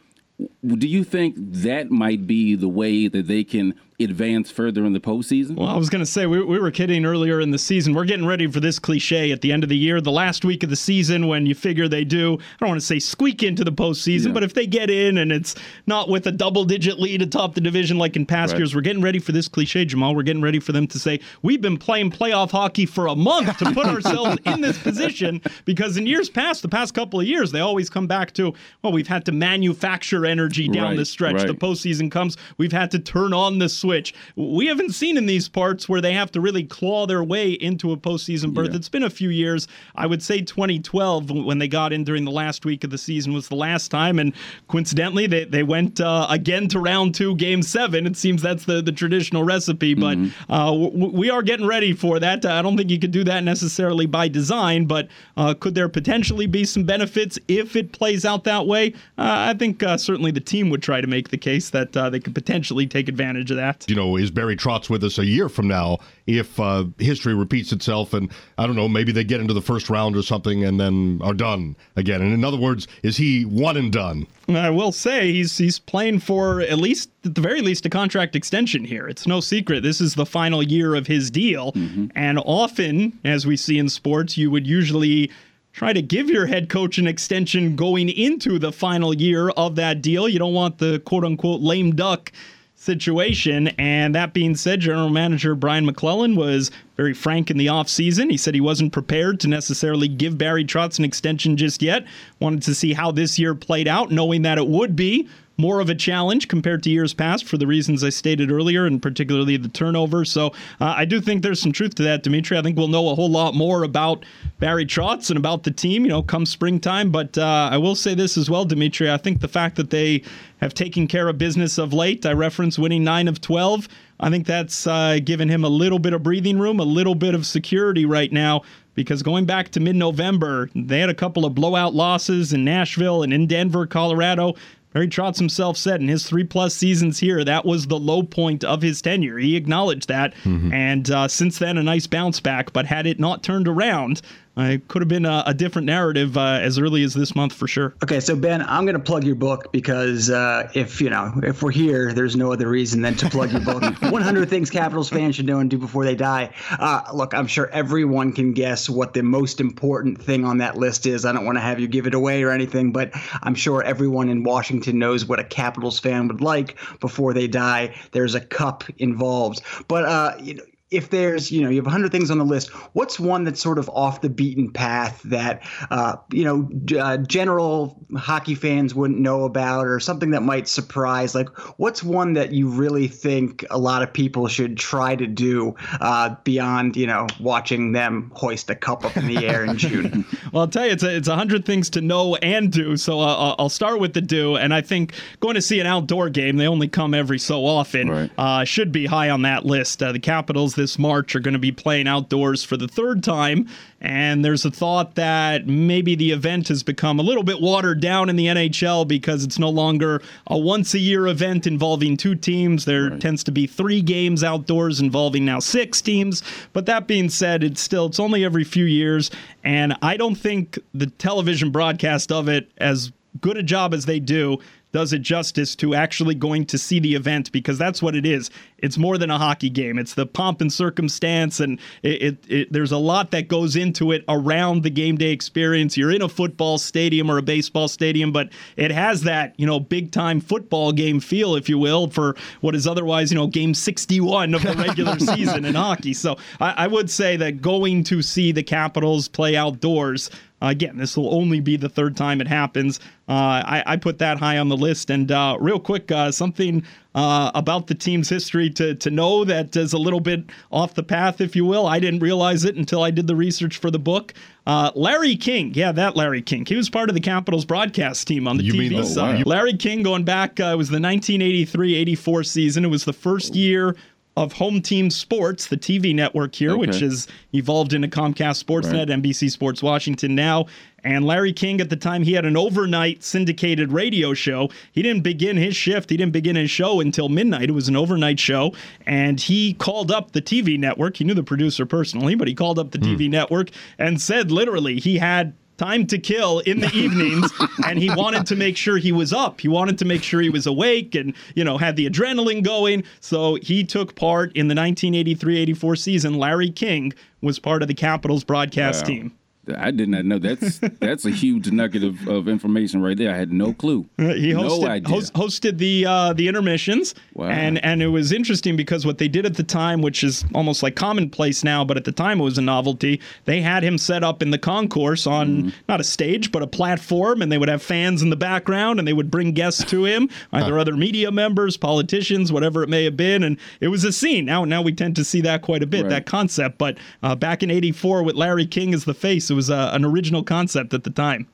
do 0.65 0.88
you 0.88 1.04
think 1.04 1.34
that 1.38 1.91
might 1.91 2.27
be 2.27 2.54
the 2.54 2.69
way 2.69 3.09
that 3.09 3.27
they 3.27 3.44
can 3.44 3.75
advance 4.04 4.50
further 4.50 4.84
in 4.84 4.92
the 4.92 5.00
postseason? 5.00 5.56
Well, 5.56 5.68
I 5.68 5.76
was 5.76 5.90
going 5.90 6.00
to 6.00 6.10
say, 6.10 6.26
we, 6.26 6.42
we 6.42 6.58
were 6.58 6.70
kidding 6.70 7.04
earlier 7.04 7.40
in 7.40 7.50
the 7.50 7.58
season. 7.58 7.94
We're 7.94 8.04
getting 8.04 8.26
ready 8.26 8.46
for 8.46 8.60
this 8.60 8.78
cliche 8.78 9.32
at 9.32 9.40
the 9.40 9.52
end 9.52 9.62
of 9.62 9.68
the 9.68 9.76
year, 9.76 10.00
the 10.00 10.10
last 10.10 10.44
week 10.44 10.62
of 10.62 10.70
the 10.70 10.76
season 10.76 11.26
when 11.26 11.46
you 11.46 11.54
figure 11.54 11.88
they 11.88 12.04
do, 12.04 12.34
I 12.34 12.56
don't 12.60 12.68
want 12.70 12.80
to 12.80 12.86
say 12.86 12.98
squeak 12.98 13.42
into 13.42 13.64
the 13.64 13.72
postseason, 13.72 14.28
yeah. 14.28 14.32
but 14.32 14.42
if 14.42 14.54
they 14.54 14.66
get 14.66 14.90
in 14.90 15.18
and 15.18 15.30
it's 15.30 15.54
not 15.86 16.08
with 16.08 16.26
a 16.26 16.32
double 16.32 16.64
digit 16.64 16.98
lead 16.98 17.22
atop 17.22 17.54
the 17.54 17.60
division 17.60 17.98
like 17.98 18.16
in 18.16 18.26
past 18.26 18.52
right. 18.52 18.60
years, 18.60 18.74
we're 18.74 18.80
getting 18.80 19.02
ready 19.02 19.18
for 19.18 19.32
this 19.32 19.48
cliche, 19.48 19.84
Jamal. 19.84 20.14
We're 20.14 20.22
getting 20.22 20.42
ready 20.42 20.60
for 20.60 20.72
them 20.72 20.86
to 20.88 20.98
say, 20.98 21.20
we've 21.42 21.60
been 21.60 21.76
playing 21.76 22.10
playoff 22.10 22.50
hockey 22.50 22.86
for 22.86 23.06
a 23.06 23.16
month 23.16 23.58
to 23.58 23.72
put 23.72 23.86
ourselves 23.86 24.38
in 24.46 24.60
this 24.60 24.78
position 24.78 25.42
because 25.64 25.96
in 25.96 26.06
years 26.06 26.30
past, 26.30 26.62
the 26.62 26.68
past 26.68 26.94
couple 26.94 27.20
of 27.20 27.26
years, 27.26 27.52
they 27.52 27.60
always 27.60 27.90
come 27.90 28.06
back 28.06 28.32
to, 28.32 28.54
well, 28.82 28.92
we've 28.92 29.08
had 29.08 29.24
to 29.26 29.32
manufacture 29.32 30.24
energy 30.24 30.68
down 30.68 30.90
right, 30.90 30.96
the 30.96 31.04
stretch. 31.04 31.34
Right. 31.34 31.46
The 31.46 31.54
postseason 31.54 32.10
comes, 32.10 32.36
we've 32.56 32.72
had 32.72 32.90
to 32.92 32.98
turn 32.98 33.34
on 33.34 33.58
the 33.58 33.68
switch 33.68 33.89
switch. 33.90 34.14
We 34.36 34.66
haven't 34.66 34.92
seen 34.92 35.16
in 35.16 35.26
these 35.26 35.48
parts 35.48 35.88
where 35.88 36.00
they 36.00 36.12
have 36.12 36.30
to 36.32 36.40
really 36.40 36.62
claw 36.62 37.06
their 37.06 37.24
way 37.24 37.50
into 37.50 37.90
a 37.90 37.96
postseason 37.96 38.54
berth. 38.54 38.70
Yeah. 38.70 38.76
It's 38.76 38.88
been 38.88 39.02
a 39.02 39.10
few 39.10 39.30
years. 39.30 39.66
I 39.96 40.06
would 40.06 40.22
say 40.22 40.42
2012 40.42 41.30
when 41.30 41.58
they 41.58 41.66
got 41.66 41.92
in 41.92 42.04
during 42.04 42.24
the 42.24 42.30
last 42.30 42.64
week 42.64 42.84
of 42.84 42.90
the 42.90 42.98
season 42.98 43.32
was 43.32 43.48
the 43.48 43.56
last 43.56 43.88
time, 43.90 44.20
and 44.20 44.32
coincidentally 44.68 45.26
they 45.26 45.44
they 45.44 45.64
went 45.64 46.00
uh, 46.00 46.26
again 46.30 46.68
to 46.68 46.78
round 46.78 47.16
two, 47.16 47.34
game 47.34 47.62
seven. 47.62 48.06
It 48.06 48.16
seems 48.16 48.42
that's 48.42 48.64
the 48.64 48.80
the 48.80 48.92
traditional 48.92 49.42
recipe, 49.42 49.94
but 49.94 50.16
mm-hmm. 50.16 50.52
uh, 50.52 50.70
w- 50.70 51.10
we 51.12 51.30
are 51.30 51.42
getting 51.42 51.66
ready 51.66 51.92
for 51.92 52.20
that. 52.20 52.44
I 52.44 52.62
don't 52.62 52.76
think 52.76 52.90
you 52.90 52.98
could 53.00 53.10
do 53.10 53.24
that 53.24 53.42
necessarily 53.42 54.06
by 54.06 54.28
design, 54.28 54.86
but 54.86 55.08
uh, 55.36 55.54
could 55.54 55.74
there 55.74 55.88
potentially 55.88 56.46
be 56.46 56.64
some 56.64 56.84
benefits 56.84 57.40
if 57.48 57.74
it 57.74 57.90
plays 57.90 58.24
out 58.24 58.44
that 58.44 58.68
way? 58.68 58.92
Uh, 59.18 59.50
I 59.50 59.54
think 59.54 59.82
uh, 59.82 59.96
certainly 59.96 60.30
the 60.30 60.40
team 60.40 60.70
would 60.70 60.82
try 60.82 61.00
to 61.00 61.08
make 61.08 61.30
the 61.30 61.38
case 61.38 61.70
that 61.70 61.96
uh, 61.96 62.08
they 62.08 62.20
could 62.20 62.36
potentially 62.36 62.86
take 62.86 63.08
advantage 63.08 63.50
of 63.50 63.56
that 63.56 63.79
you 63.88 63.94
know, 63.94 64.16
is 64.16 64.30
Barry 64.30 64.56
Trotz 64.56 64.91
with 64.91 65.02
us 65.04 65.18
a 65.18 65.24
year 65.24 65.48
from 65.48 65.68
now 65.68 65.98
if 66.26 66.58
uh, 66.60 66.84
history 66.98 67.34
repeats 67.34 67.72
itself 67.72 68.12
and 68.12 68.30
I 68.58 68.66
don't 68.66 68.76
know, 68.76 68.88
maybe 68.88 69.12
they 69.12 69.24
get 69.24 69.41
into 69.41 69.54
the 69.54 69.62
first 69.62 69.88
round 69.88 70.16
or 70.16 70.22
something 70.22 70.64
and 70.64 70.78
then 70.78 71.20
are 71.22 71.34
done 71.34 71.76
again? 71.96 72.20
And 72.22 72.32
in 72.32 72.44
other 72.44 72.58
words, 72.58 72.86
is 73.02 73.16
he 73.16 73.44
one 73.44 73.76
and 73.76 73.92
done? 73.92 74.26
I 74.48 74.70
will 74.70 74.92
say 74.92 75.32
he's 75.32 75.58
he's 75.58 75.78
playing 75.78 76.20
for 76.20 76.60
at 76.60 76.78
least 76.78 77.10
at 77.24 77.34
the 77.34 77.41
very 77.41 77.60
least 77.60 77.86
a 77.86 77.91
contract 77.91 78.34
extension 78.34 78.84
here. 78.84 79.08
It's 79.08 79.26
no 79.26 79.41
secret 79.41 79.82
this 79.82 80.00
is 80.00 80.14
the 80.14 80.26
final 80.26 80.62
year 80.62 80.94
of 80.94 81.06
his 81.06 81.30
deal, 81.30 81.72
mm-hmm. 81.72 82.06
and 82.14 82.38
often, 82.44 83.18
as 83.24 83.47
we 83.47 83.56
see 83.56 83.78
in 83.78 83.88
sports, 83.88 84.36
you 84.36 84.50
would 84.50 84.66
usually 84.66 85.30
try 85.72 85.92
to 85.92 86.02
give 86.02 86.28
your 86.28 86.47
head 86.47 86.68
coach 86.68 86.98
an 86.98 87.06
extension 87.06 87.76
going 87.76 88.08
into 88.08 88.58
the 88.58 88.72
final 88.72 89.14
year 89.14 89.50
of 89.50 89.76
that 89.76 90.02
deal. 90.02 90.28
You 90.28 90.38
don't 90.38 90.54
want 90.54 90.78
the 90.78 90.98
quote 91.00 91.24
unquote 91.24 91.60
lame 91.60 91.94
duck 91.94 92.32
situation. 92.80 93.68
And 93.78 94.14
that 94.14 94.32
being 94.32 94.56
said, 94.56 94.80
general 94.80 95.10
manager 95.10 95.54
Brian 95.54 95.84
MacLellan 95.84 96.34
was 96.34 96.70
very 96.96 97.12
frank 97.12 97.50
in 97.50 97.58
the 97.58 97.66
offseason. 97.66 98.30
He 98.30 98.38
said 98.38 98.54
he 98.54 98.60
wasn't 98.60 98.92
prepared 98.92 99.38
to 99.41 99.48
necessarily 99.48 100.08
give 100.08 100.38
Barry 100.38 100.64
Trotz 100.64 100.98
an 100.98 101.04
extension 101.04 101.58
just 101.58 101.82
yet. 101.82 102.06
Wanted 102.41 102.62
to 102.62 102.74
see 102.74 102.94
how 102.94 103.12
this 103.12 103.38
year 103.38 103.54
played 103.54 103.86
out, 103.86 104.10
knowing 104.10 104.42
that 104.42 104.56
it 104.56 104.66
would 104.66 104.97
be 104.97 105.28
more 105.60 105.80
of 105.80 105.89
a 105.89 105.95
challenge 105.95 106.48
compared 106.48 106.83
to 106.83 106.91
years 106.91 107.15
past 107.15 107.45
for 107.47 107.59
the 107.59 107.66
reasons 107.66 108.03
I 108.03 108.09
stated 108.09 108.51
earlier, 108.51 108.86
and 108.86 109.01
particularly 109.01 109.57
the 109.57 109.68
turnover. 109.68 110.24
So 110.24 110.48
uh, 110.80 110.95
I 110.97 111.04
do 111.04 111.21
think 111.21 111.42
there's 111.42 111.60
some 111.60 111.72
truth 111.72 111.95
to 111.97 112.03
that, 112.04 112.22
Dimitri. 112.22 112.59
I 112.59 112.62
think 112.62 112.77
we'll 112.77 112.89
know 112.89 113.10
a 113.10 113.15
whole 113.15 113.30
lot 113.30 113.54
more 113.54 113.84
about 113.84 114.24
Barry 114.59 114.86
Trotz 114.86 115.30
and 115.30 115.39
about 115.39 115.62
the 115.62 115.71
team, 115.71 116.04
you 116.04 116.09
know, 116.09 116.22
come 116.22 116.47
springtime. 116.47 117.10
But 117.10 117.36
uh, 117.36 117.68
I 117.71 117.78
will 117.78 117.95
say 117.95 118.15
this 118.15 118.36
as 118.36 118.48
well, 118.48 118.65
Dimitri. 118.65 119.10
I 119.10 119.18
think 119.18 119.41
the 119.41 119.48
fact 119.48 119.77
that 119.77 119.91
they 119.91 120.22
have 120.60 120.74
taken 120.74 121.07
care 121.07 121.28
of 121.28 121.39
business 121.39 121.78
of 121.78 121.92
late, 121.92 122.27
I 122.27 122.33
reference 122.33 122.78
winning 122.78 123.04
nine 123.04 123.28
of 123.28 123.41
12. 123.41 123.89
I 124.22 124.28
think 124.28 124.47
that's 124.47 124.86
uh, 124.86 125.18
given 125.24 125.48
him 125.48 125.65
a 125.65 125.68
little 125.68 125.98
bit 125.98 126.13
of 126.13 126.22
breathing 126.22 126.59
room, 126.59 126.78
a 126.80 126.84
little 126.84 127.15
bit 127.15 127.34
of 127.34 127.47
security 127.47 128.04
right 128.04 128.30
now 128.30 128.63
because 128.95 129.22
going 129.22 129.47
back 129.47 129.71
to 129.71 129.80
mid 129.80 129.97
November, 129.97 130.68
they 130.74 131.01
had 131.01 131.09
a 131.09 131.15
couple 131.15 131.45
of 131.45 131.54
blowout 131.54 131.95
losses 131.95 132.53
in 132.53 132.65
Nashville 132.65 133.22
and 133.22 133.33
in 133.33 133.47
Denver, 133.47 133.86
Colorado. 133.86 134.54
Barry 134.92 135.09
Trotz 135.09 135.39
himself 135.39 135.77
said 135.77 136.01
in 136.01 136.09
his 136.09 136.27
three 136.27 136.45
plus 136.45 136.75
seasons 136.75 137.21
here, 137.21 137.45
that 137.45 137.65
was 137.65 137.87
the 137.87 137.98
low 137.98 138.22
point 138.22 138.65
of 138.65 138.83
his 138.83 139.01
tenure. 139.01 139.39
He 139.39 139.57
acknowledged 139.57 140.09
that. 140.09 140.34
Mm-hmm. 140.42 140.72
And 140.72 141.10
uh, 141.10 141.28
since 141.28 141.59
then, 141.59 141.78
a 141.78 141.83
nice 141.83 142.07
bounce 142.07 142.41
back. 142.41 142.72
But 142.72 142.87
had 142.87 143.07
it 143.07 143.21
not 143.21 143.42
turned 143.42 143.69
around, 143.69 144.21
it 144.56 144.88
could 144.88 145.02
have 145.02 145.08
been 145.08 145.26
a, 145.26 145.42
a 145.47 145.54
different 145.54 145.86
narrative 145.86 146.36
uh, 146.36 146.58
as 146.60 146.78
early 146.78 147.02
as 147.02 147.14
this 147.14 147.34
month 147.34 147.52
for 147.52 147.68
sure. 147.68 147.94
Okay, 148.02 148.20
so 148.20 148.36
Ben, 148.36 148.62
I'm 148.62 148.84
going 148.84 148.97
to 148.97 149.02
plug 149.02 149.24
your 149.24 149.34
book 149.34 149.72
because 149.72 150.30
uh, 150.30 150.70
if 150.74 151.00
you 151.00 151.10
know 151.10 151.32
if 151.42 151.62
we're 151.62 151.70
here, 151.70 152.12
there's 152.12 152.36
no 152.36 152.52
other 152.52 152.68
reason 152.68 153.02
than 153.02 153.14
to 153.16 153.30
plug 153.30 153.52
your 153.52 153.60
book. 153.60 153.82
100 154.02 154.50
things 154.50 154.70
Capitals 154.70 155.08
fans 155.08 155.36
should 155.36 155.47
know 155.47 155.58
and 155.58 155.70
do 155.70 155.78
before 155.78 156.04
they 156.04 156.14
die. 156.14 156.50
Uh, 156.70 157.02
look, 157.14 157.34
I'm 157.34 157.47
sure 157.47 157.68
everyone 157.72 158.32
can 158.32 158.52
guess 158.52 158.88
what 158.88 159.14
the 159.14 159.22
most 159.22 159.60
important 159.60 160.20
thing 160.20 160.44
on 160.44 160.58
that 160.58 160.76
list 160.76 161.06
is. 161.06 161.24
I 161.24 161.32
don't 161.32 161.44
want 161.44 161.56
to 161.56 161.62
have 161.62 161.80
you 161.80 161.88
give 161.88 162.06
it 162.06 162.14
away 162.14 162.42
or 162.42 162.50
anything, 162.50 162.92
but 162.92 163.10
I'm 163.42 163.54
sure 163.54 163.82
everyone 163.82 164.28
in 164.28 164.42
Washington 164.42 164.98
knows 164.98 165.26
what 165.26 165.38
a 165.38 165.44
Capitals 165.44 165.98
fan 165.98 166.28
would 166.28 166.41
like 166.41 166.76
before 167.00 167.32
they 167.34 167.46
die. 167.48 167.94
There's 168.12 168.34
a 168.34 168.41
cup 168.41 168.84
involved, 168.98 169.62
but 169.88 170.04
uh, 170.04 170.34
you 170.41 170.54
know 170.54 170.62
if 170.91 171.10
there's 171.10 171.51
you 171.51 171.63
know 171.63 171.69
you 171.69 171.77
have 171.77 171.87
100 171.87 172.10
things 172.10 172.31
on 172.31 172.39
the 172.39 172.45
list 172.45 172.71
what's 172.95 173.19
one 173.21 173.45
that's 173.45 173.60
sort 173.60 173.78
of 173.78 173.89
off 173.91 174.21
the 174.21 174.28
beaten 174.28 174.71
path 174.71 175.22
that 175.25 175.63
uh, 175.91 176.16
you 176.33 176.45
know 176.45 176.69
uh, 177.01 177.16
general 177.19 178.01
hockey 178.16 178.54
fans 178.54 178.95
wouldn't 178.95 179.21
know 179.21 179.45
about 179.45 179.87
or 179.87 180.01
something 180.01 180.31
that 180.31 180.42
might 180.42 180.69
surprise? 180.69 181.34
Like 181.34 181.48
what's 181.78 182.03
one 182.03 182.34
that 182.34 182.53
you 182.53 182.69
really 182.69 183.09
think 183.09 183.65
a 183.71 183.78
lot 183.78 184.03
of 184.03 184.13
people 184.13 184.48
should 184.48 184.77
try 184.77 185.16
to 185.16 185.27
do 185.27 185.75
uh, 186.01 186.34
beyond 186.45 186.97
you 186.97 187.07
know 187.07 187.27
watching 187.39 187.92
them 187.92 188.33
hoist 188.34 188.71
a 188.71 188.75
cup 188.75 189.04
up 189.04 189.16
in 189.16 189.27
the 189.27 189.47
air 189.47 189.65
in 189.65 189.77
june 189.77 190.25
well 190.53 190.63
i'll 190.63 190.69
tell 190.69 190.87
you 190.87 190.92
it's 190.92 191.03
a, 191.03 191.16
it's 191.16 191.28
100 191.28 191.65
things 191.65 191.91
to 191.91 192.01
know 192.01 192.34
and 192.37 192.72
do. 192.72 192.97
So 192.97 193.21
uh, 193.21 193.54
i'll 193.59 193.69
start 193.69 194.01
with 194.01 194.15
the 194.15 194.21
do. 194.21 194.57
And 194.57 194.75
i 194.75 194.81
think 194.81 195.15
going 195.41 195.54
to 195.54 195.63
see 195.63 195.81
an 195.81 195.87
outdoor 195.87 196.31
game 196.31 196.57
they 196.57 196.66
only 196.66 196.89
come 196.89 197.15
every 197.15 197.39
so 197.39 197.65
often 197.65 198.10
right. 198.10 198.31
Uh, 198.39 198.65
should 198.65 198.92
be 198.92 199.07
high 199.07 199.31
on 199.31 199.42
that 199.42 199.65
list. 199.65 200.03
Uh, 200.03 200.13
the 200.13 200.19
capitals 200.19 200.75
this 200.80 200.98
March 200.98 201.36
are 201.36 201.41
going 201.41 201.53
to 201.53 201.60
be 201.60 201.71
playing 201.72 202.09
outdoors 202.09 202.65
for 202.65 202.77
the 202.78 202.88
third 202.88 203.22
time. 203.22 203.68
And 204.00 204.42
there's 204.42 204.65
a 204.65 204.71
thought 204.71 205.15
that 205.16 205.66
maybe 205.66 206.15
the 206.15 206.32
event 206.32 206.68
has 206.68 206.82
become 206.82 207.21
a 207.21 207.22
little 207.22 207.42
bit 207.42 207.60
watered 207.60 208.00
down 208.00 208.30
in 208.30 208.36
the 208.36 208.47
NHL 208.47 209.06
because 209.06 209.44
it's 209.44 209.59
no 209.59 209.68
longer 209.68 210.22
a 210.47 210.56
once 210.56 210.94
a 210.94 210.98
year 210.98 211.27
event 211.27 211.66
involving 211.66 212.16
two 212.16 212.34
teams. 212.34 212.86
There 212.86 213.10
right. 213.10 213.21
tends 213.21 213.44
to 213.44 213.53
be 213.53 213.66
three 213.66 214.00
games 214.00 214.42
outdoors 214.42 215.00
involving 215.00 215.44
now 215.44 215.59
six 215.59 216.00
teams. 216.00 216.42
But 216.72 216.86
that 216.86 217.06
being 217.06 217.28
said, 217.28 217.62
it's 217.62 217.82
still 217.82 218.06
it's 218.06 218.18
only 218.18 218.42
every 218.42 218.65
few 218.65 218.86
years. 218.86 219.30
And 219.62 219.94
I 220.00 220.16
don't 220.16 220.36
think 220.36 220.78
the 220.94 221.06
television 221.06 221.71
broadcast 221.71 222.32
of 222.32 222.48
it 222.48 222.71
as 222.78 223.12
good 223.41 223.56
a 223.56 223.62
job 223.62 223.94
as 223.94 224.06
they 224.06 224.21
do 224.21 224.59
does 224.92 225.12
it 225.12 225.22
justice 225.22 225.77
to 225.77 225.94
actually 225.94 226.34
going 226.34 226.66
to 226.66 226.78
see 226.78 226.98
the 226.98 227.15
event 227.15 227.53
because 227.53 227.78
that's 227.78 228.03
what 228.03 228.16
it 228.16 228.27
is. 228.27 228.50
It's 228.78 228.98
more 228.98 229.18
than 229.18 229.30
a 229.30 229.38
hockey 229.38 229.71
game. 229.71 229.98
It's 229.98 230.15
the 230.15 230.27
pomp 230.27 230.60
and 230.60 230.72
circumstance, 230.72 231.60
and 231.60 231.78
it, 232.03 232.22
it, 232.22 232.44
it, 232.48 232.72
there's 232.72 232.92
a 232.92 232.98
lot 232.98 233.30
that 233.30 233.47
goes 233.47 233.77
into 233.77 234.10
it 234.10 234.24
around 234.28 234.82
the 234.82 234.91
game 234.91 235.16
day 235.16 235.30
experience. 235.30 235.97
You're 235.97 236.10
in 236.10 236.22
a 236.22 236.28
football 236.28 236.78
stadium 236.78 237.30
or 237.30 237.38
a 237.38 237.42
baseball 237.42 237.88
stadium, 237.88 238.32
but 238.32 238.50
it 238.77 238.91
has 238.91 239.22
that 239.22 239.54
you 239.59 239.66
know 239.66 239.78
big 239.78 240.10
time 240.10 240.41
football 240.41 240.92
game 240.92 241.21
feel, 241.21 241.54
if 241.54 241.68
you 241.68 241.78
will, 241.78 242.09
for 242.09 242.36
what 242.60 242.74
is 242.74 242.86
otherwise 242.86 243.30
you 243.30 243.38
know 243.38 243.47
game 243.47 243.74
61 243.74 244.54
of 244.54 244.62
the 244.62 244.74
regular 244.74 245.18
season 245.18 245.65
in 245.65 245.74
hockey. 245.74 246.15
So 246.15 246.36
I, 246.60 246.84
I 246.84 246.86
would 246.86 247.10
say 247.10 247.36
that 247.36 247.60
going 247.60 248.03
to 248.04 248.22
see 248.22 248.50
the 248.50 248.62
Capitals 248.62 249.28
play 249.28 249.56
outdoors 249.56 250.30
again, 250.68 250.97
this 250.97 251.16
will 251.16 251.34
only 251.34 251.60
be 251.60 251.77
the 251.77 251.89
third 251.89 252.16
time 252.16 252.41
it 252.41 252.48
happens. 252.48 253.01
Uh, 253.28 253.62
I, 253.65 253.83
I, 253.86 253.97
put 253.97 254.18
that 254.18 254.39
high 254.39 254.59
on 254.59 254.68
the 254.68 254.77
list. 254.77 255.09
And 255.09 255.30
uh, 255.30 255.57
real 255.60 255.78
quick, 255.78 256.11
uh, 256.11 256.33
something 256.33 256.85
uh, 257.14 257.52
about 257.54 257.87
the 257.87 257.95
team's 257.95 258.28
history 258.28 258.68
to, 258.71 258.97
to 258.97 259.11
know 259.11 259.45
that 259.45 259.76
is 259.76 259.92
a 259.92 259.99
little 259.99 260.18
bit 260.21 260.45
off 260.73 260.95
the 260.95 261.04
path, 261.04 261.40
if 261.40 261.54
you 261.54 261.64
will. 261.64 261.87
I 261.87 262.00
didn't 262.00 262.21
realize 262.21 262.64
it 262.64 262.75
until 262.75 263.04
I 263.04 263.12
did 263.12 263.28
the 263.28 263.37
research 263.37 263.78
for 263.78 263.90
the 263.90 264.00
book. 264.00 264.35
Uh, 264.66 264.90
Larry 264.97 265.37
King, 265.37 265.73
yeah, 265.75 265.92
that 265.92 266.16
Larry 266.16 266.42
King. 266.42 266.66
He 266.66 266.76
was 266.76 266.90
part 266.90 267.09
of 267.09 267.14
the 267.14 267.21
Capitals 267.21 267.64
broadcast 267.64 268.26
team 268.26 268.49
on 268.49 268.56
the 268.56 268.64
you 268.64 268.75
TV 268.75 269.04
side. 269.04 269.47
Larry 269.47 269.76
King 269.76 270.02
going 270.02 270.25
back, 270.25 270.59
it 270.59 270.76
was 270.76 270.88
the 270.88 271.00
1983 271.00 271.95
84 271.95 272.45
season. 272.45 272.85
It 272.85 272.88
was 272.88 273.04
the 273.04 273.12
first 273.12 273.54
year 273.54 273.97
of 274.37 274.52
Home 274.54 274.80
Team 274.80 275.11
Sports, 275.11 275.66
the 275.66 275.76
TV 275.76 276.14
network 276.14 276.54
here, 276.54 276.71
okay. 276.71 276.80
which 276.80 277.00
has 277.00 277.26
evolved 277.52 277.92
into 277.92 278.09
Comcast 278.09 278.64
Sportsnet, 278.64 279.09
right. 279.09 279.23
NBC 279.23 279.50
Sports 279.50 279.82
Washington 279.82 280.35
now. 280.35 280.66
And 281.02 281.25
Larry 281.25 281.52
King, 281.52 281.80
at 281.80 281.90
the 281.90 281.97
time, 281.97 282.23
he 282.23 282.35
had 282.35 282.44
an 282.44 282.56
overnight 282.56 283.23
syndicated 283.23 283.90
radio 283.90 284.35
show. 284.35 284.68
He 284.92 285.02
didn't 285.02 285.23
begin 285.23 285.56
his 285.56 285.75
shift, 285.75 286.11
he 286.11 286.16
didn't 286.16 286.32
begin 286.32 286.56
his 286.56 286.71
show 286.71 287.00
until 287.00 287.28
midnight. 287.28 287.71
It 287.71 287.73
was 287.73 287.88
an 287.88 287.97
overnight 287.97 288.38
show. 288.38 288.73
And 289.06 289.40
he 289.40 289.75
called 289.75 290.11
up 290.11 290.32
the 290.32 290.42
TV 290.42 290.78
network. 290.78 291.16
He 291.16 291.25
knew 291.25 291.35
the 291.35 291.42
producer 291.42 291.87
personally, 291.87 292.35
but 292.35 292.49
he 292.49 292.54
called 292.54 292.78
up 292.78 292.90
the 292.90 292.99
mm. 292.99 293.16
TV 293.16 293.30
network 293.30 293.71
and 293.99 294.21
said 294.21 294.50
literally 294.50 295.00
he 295.00 295.18
had 295.18 295.54
time 295.80 296.06
to 296.06 296.18
kill 296.18 296.59
in 296.61 296.78
the 296.80 296.90
evenings 296.92 297.50
and 297.87 297.99
he 297.99 298.11
wanted 298.14 298.44
to 298.44 298.54
make 298.54 298.76
sure 298.76 298.99
he 298.99 299.12
was 299.12 299.32
up. 299.32 299.62
He 299.62 299.68
wanted 299.68 299.97
to 299.99 300.04
make 300.04 300.23
sure 300.23 300.42
he 300.42 300.50
was 300.50 300.66
awake 300.66 301.14
and 301.14 301.35
you 301.54 301.64
know 301.64 301.78
had 301.78 301.97
the 301.97 302.09
adrenaline 302.09 302.62
going. 302.62 303.02
So 303.21 303.54
he 303.56 303.82
took 303.82 304.14
part 304.14 304.54
in 304.54 304.68
the 304.68 304.75
1983-84 304.75 305.99
season. 305.99 306.35
Larry 306.35 306.71
king 306.71 307.14
was 307.40 307.59
part 307.59 307.80
of 307.80 307.88
the 307.88 307.94
capitals 307.94 308.44
broadcast 308.44 309.04
wow. 309.04 309.09
team 309.09 309.39
I 309.76 309.90
did 309.90 310.09
not 310.09 310.25
know. 310.25 310.38
That's 310.38 310.78
that's 311.00 311.25
a 311.25 311.30
huge 311.30 311.71
nugget 311.71 312.02
of, 312.02 312.26
of 312.28 312.49
information 312.49 313.02
right 313.02 313.16
there. 313.16 313.33
I 313.33 313.37
had 313.37 313.52
no 313.52 313.73
clue. 313.73 314.07
Uh, 314.18 314.35
he 314.35 314.52
hosted, 314.52 314.80
no 314.80 314.87
idea. 314.87 315.14
Host, 315.14 315.33
hosted 315.35 315.78
the 315.78 316.07
uh, 316.07 316.33
the 316.33 316.49
intermissions, 316.49 317.14
wow. 317.35 317.49
and 317.49 317.83
and 317.85 318.02
it 318.02 318.09
was 318.09 318.33
interesting 318.33 318.76
because 318.76 319.04
what 319.04 319.18
they 319.18 319.28
did 319.28 319.45
at 319.45 319.54
the 319.54 319.62
time, 319.62 320.00
which 320.00 320.25
is 320.25 320.45
almost 320.54 320.83
like 320.83 320.97
commonplace 320.97 321.62
now, 321.62 321.85
but 321.85 321.97
at 321.97 322.04
the 322.04 322.12
time 322.12 322.40
it 322.40 322.45
was 322.45 322.59
a 322.59 322.62
novelty. 322.62 323.21
They 323.45 323.61
had 323.61 323.83
him 323.83 323.99
set 323.99 324.25
up 324.25 324.42
in 324.42 324.50
the 324.50 324.59
concourse 324.59 325.26
on 325.26 325.49
mm-hmm. 325.49 325.68
not 325.88 326.00
a 326.00 326.04
stage 326.04 326.52
but 326.52 326.62
a 326.62 326.66
platform, 326.66 327.42
and 327.42 327.52
they 327.52 327.59
would 327.59 327.68
have 327.68 327.83
fans 327.83 328.23
in 328.23 328.30
the 328.30 328.37
background, 328.37 328.99
and 328.99 329.06
they 329.06 329.12
would 329.12 329.30
bring 329.30 329.52
guests 329.52 329.85
to 329.90 330.04
him, 330.04 330.30
either 330.52 330.78
other 330.78 330.97
media 330.97 331.30
members, 331.30 331.76
politicians, 331.76 332.50
whatever 332.50 332.83
it 332.83 332.88
may 332.88 333.04
have 333.04 333.16
been, 333.16 333.42
and 333.45 333.59
it 333.80 333.88
was 333.88 334.04
a 334.04 334.12
scene. 334.12 334.47
Now 334.47 334.64
now 334.64 334.80
we 334.80 334.92
tend 334.92 335.16
to 335.16 335.25
see 335.25 335.42
that 335.42 335.61
quite 335.61 335.83
a 335.83 335.87
bit, 335.87 336.04
right. 336.04 336.11
that 336.11 336.26
concept. 336.26 336.78
But 336.78 336.97
uh, 337.23 337.35
back 337.35 337.62
in 337.62 337.71
'84 337.71 338.23
with 338.23 338.37
Larry 338.37 338.66
King 338.66 338.95
as 338.95 339.04
the 339.04 339.14
face, 339.14 339.50
it 339.50 339.54
was 339.54 339.70
uh, 339.70 339.90
an 339.92 340.04
original 340.04 340.42
concept 340.42 340.94
at 340.94 341.04
the 341.04 341.11
time. 341.11 341.47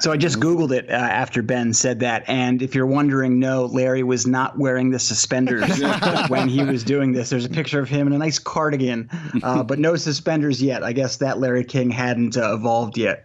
So 0.00 0.10
I 0.10 0.16
just 0.16 0.40
Googled 0.40 0.72
it 0.72 0.90
uh, 0.90 0.92
after 0.92 1.40
Ben 1.40 1.72
said 1.72 2.00
that. 2.00 2.24
And 2.28 2.60
if 2.62 2.74
you're 2.74 2.86
wondering, 2.86 3.38
no, 3.38 3.66
Larry 3.66 4.02
was 4.02 4.26
not 4.26 4.58
wearing 4.58 4.90
the 4.90 4.98
suspenders 4.98 5.80
when 6.28 6.48
he 6.48 6.64
was 6.64 6.82
doing 6.82 7.12
this. 7.12 7.30
There's 7.30 7.44
a 7.44 7.50
picture 7.50 7.78
of 7.78 7.88
him 7.88 8.08
in 8.08 8.12
a 8.12 8.18
nice 8.18 8.40
cardigan, 8.40 9.08
uh, 9.42 9.62
but 9.62 9.78
no 9.78 9.94
suspenders 9.94 10.60
yet. 10.60 10.82
I 10.82 10.92
guess 10.92 11.18
that 11.18 11.38
Larry 11.38 11.64
King 11.64 11.90
hadn't 11.90 12.36
uh, 12.36 12.54
evolved 12.54 12.98
yet. 12.98 13.24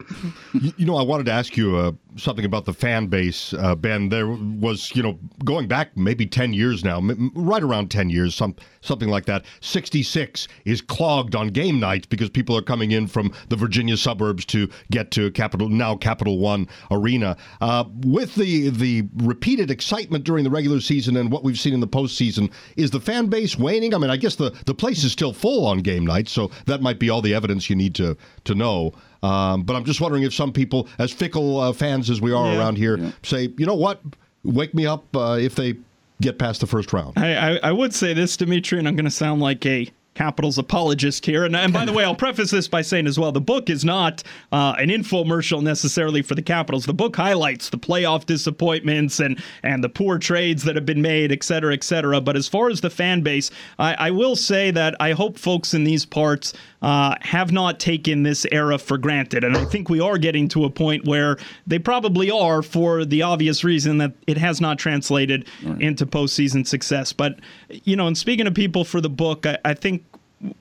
You 0.54 0.86
know, 0.86 0.96
I 0.96 1.02
wanted 1.02 1.26
to 1.26 1.32
ask 1.32 1.58
you 1.58 1.76
uh, 1.76 1.92
something 2.18 2.46
about 2.46 2.66
the 2.66 2.74
fan 2.74 3.08
base, 3.08 3.54
uh, 3.54 3.76
Ben. 3.76 4.10
There 4.10 4.28
was, 4.28 4.92
you 4.96 5.04
know, 5.04 5.20
going 5.46 5.68
back 5.68 5.96
maybe 5.96 6.26
10 6.26 6.54
years 6.54 6.84
now, 6.84 7.02
right 7.34 7.64
around 7.64 7.92
10 7.92 8.10
years, 8.10 8.36
some 8.36 8.56
something 8.82 9.10
like 9.10 9.26
that. 9.26 9.46
66 9.62 10.48
is 10.66 10.82
clogged 10.82 11.36
on 11.36 11.50
game 11.50 11.80
nights 11.80 12.08
because 12.08 12.30
people 12.30 12.56
are 12.58 12.62
coming 12.62 12.92
in 12.92 13.08
from 13.08 13.32
the 13.50 13.56
Virginia 13.56 13.98
suburbs 13.98 14.46
to 14.46 14.70
get 14.92 15.12
to 15.12 15.32
Capital 15.32 15.70
now 15.70 15.96
Capital 15.96 16.40
One 16.40 16.68
Arena. 16.92 17.38
Uh, 17.62 17.86
with 18.06 18.36
the 18.36 18.70
the 18.70 19.08
repeated 19.18 19.72
excitement 19.72 20.24
during 20.24 20.44
the 20.44 20.50
regular 20.50 20.80
season 20.80 21.18
and 21.18 21.32
what 21.32 21.44
we've 21.44 21.60
seen 21.60 21.74
in 21.74 21.80
the 21.80 21.88
postseason, 21.88 22.52
is 22.78 22.92
the 22.92 23.00
fan 23.00 23.28
base 23.28 23.58
waning? 23.58 23.94
I 23.94 23.98
mean, 23.98 24.10
I 24.10 24.18
guess 24.18 24.36
the 24.36 24.52
the 24.66 24.74
place 24.74 25.04
is 25.04 25.12
still 25.12 25.34
full 25.34 25.66
on 25.66 25.80
game 25.80 26.06
nights, 26.06 26.32
so 26.32 26.52
that 26.66 26.82
might 26.82 27.00
be 27.00 27.10
all 27.10 27.22
the 27.22 27.34
evidence 27.34 27.70
you 27.70 27.76
need 27.76 27.96
to 27.96 28.18
to 28.46 28.56
know. 28.56 28.94
Um, 29.22 29.64
but 29.64 29.76
I'm 29.76 29.84
just 29.84 30.02
wondering 30.02 30.24
if 30.24 30.34
some 30.34 30.52
people, 30.52 30.88
as 30.98 31.12
fickle 31.12 31.60
uh, 31.60 31.74
fans 31.74 32.10
as 32.10 32.22
we 32.22 32.32
are 32.32 32.52
yeah. 32.52 32.60
around 32.60 32.78
here, 32.78 32.98
yeah. 32.98 33.12
say, 33.24 33.54
you 33.58 33.66
know 33.66 33.76
what, 33.76 34.02
wake 34.44 34.74
me 34.74 34.86
up 34.86 35.04
uh, 35.16 35.38
if 35.40 35.56
they 35.56 35.76
get 36.22 36.38
past 36.38 36.62
the 36.62 36.68
first 36.68 36.94
round. 36.94 37.18
I, 37.18 37.36
I, 37.36 37.60
I 37.64 37.72
would 37.72 37.94
say 37.94 38.14
this, 38.14 38.36
Dimitri, 38.38 38.80
and 38.80 38.88
I'm 38.88 38.96
going 38.96 39.06
to 39.06 39.12
sound 39.12 39.42
like 39.42 39.66
a 39.66 39.90
Capitals 40.20 40.58
apologist 40.58 41.26
here. 41.26 41.46
And, 41.46 41.56
and 41.56 41.72
by 41.72 41.86
the 41.86 41.94
way, 41.94 42.04
I'll 42.04 42.14
preface 42.14 42.52
this 42.52 42.68
by 42.68 42.82
saying 42.82 43.08
as 43.08 43.18
well 43.18 43.32
the 43.32 43.40
book 43.40 43.70
is 43.70 43.86
not 43.86 44.22
uh, 44.52 44.76
an 44.78 44.90
infomercial 44.90 45.62
necessarily 45.62 46.22
for 46.22 46.36
the 46.36 46.42
Capitals. 46.42 46.86
The 46.86 46.94
book 46.94 47.16
highlights 47.16 47.70
the 47.70 47.78
playoff 47.78 48.26
disappointments 48.26 49.22
and, 49.22 49.42
and 49.64 49.82
the 49.82 49.88
poor 49.88 50.20
trades 50.20 50.64
that 50.64 50.76
have 50.76 50.86
been 50.86 51.02
made, 51.02 51.32
et 51.32 51.42
cetera, 51.42 51.74
et 51.74 51.86
cetera. 51.86 52.20
But 52.20 52.36
as 52.36 52.50
far 52.50 52.70
as 52.70 52.82
the 52.82 52.90
fan 52.90 53.22
base, 53.22 53.50
I, 53.78 53.94
I 54.08 54.12
will 54.12 54.36
say 54.36 54.72
that 54.72 54.98
I 55.00 55.14
hope 55.14 55.40
folks 55.40 55.74
in 55.74 55.86
these 55.86 56.06
parts 56.06 56.54
uh, 56.82 57.16
have 57.22 57.54
not 57.54 57.80
taken 57.80 58.24
this 58.24 58.46
era 58.52 58.78
for 58.78 58.98
granted. 58.98 59.46
And 59.46 59.56
I 59.56 59.64
think 59.64 59.90
we 59.90 60.02
are 60.02 60.18
getting 60.18 60.50
to 60.50 60.66
a 60.66 60.70
point 60.70 61.06
where 61.06 61.38
they 61.66 61.80
probably 61.80 62.30
are 62.30 62.62
for 62.62 63.06
the 63.06 63.22
obvious 63.22 63.64
reason 63.64 64.00
that 64.00 64.12
it 64.28 64.38
has 64.38 64.60
not 64.60 64.80
translated 64.80 65.48
right. 65.64 65.82
into 65.82 66.06
postseason 66.06 66.68
success. 66.68 67.14
But, 67.14 67.40
you 67.70 67.96
know, 67.96 68.08
and 68.08 68.18
speaking 68.18 68.48
of 68.48 68.54
people 68.54 68.84
for 68.84 69.00
the 69.00 69.10
book, 69.10 69.46
I, 69.46 69.58
I 69.64 69.74
think 69.74 70.04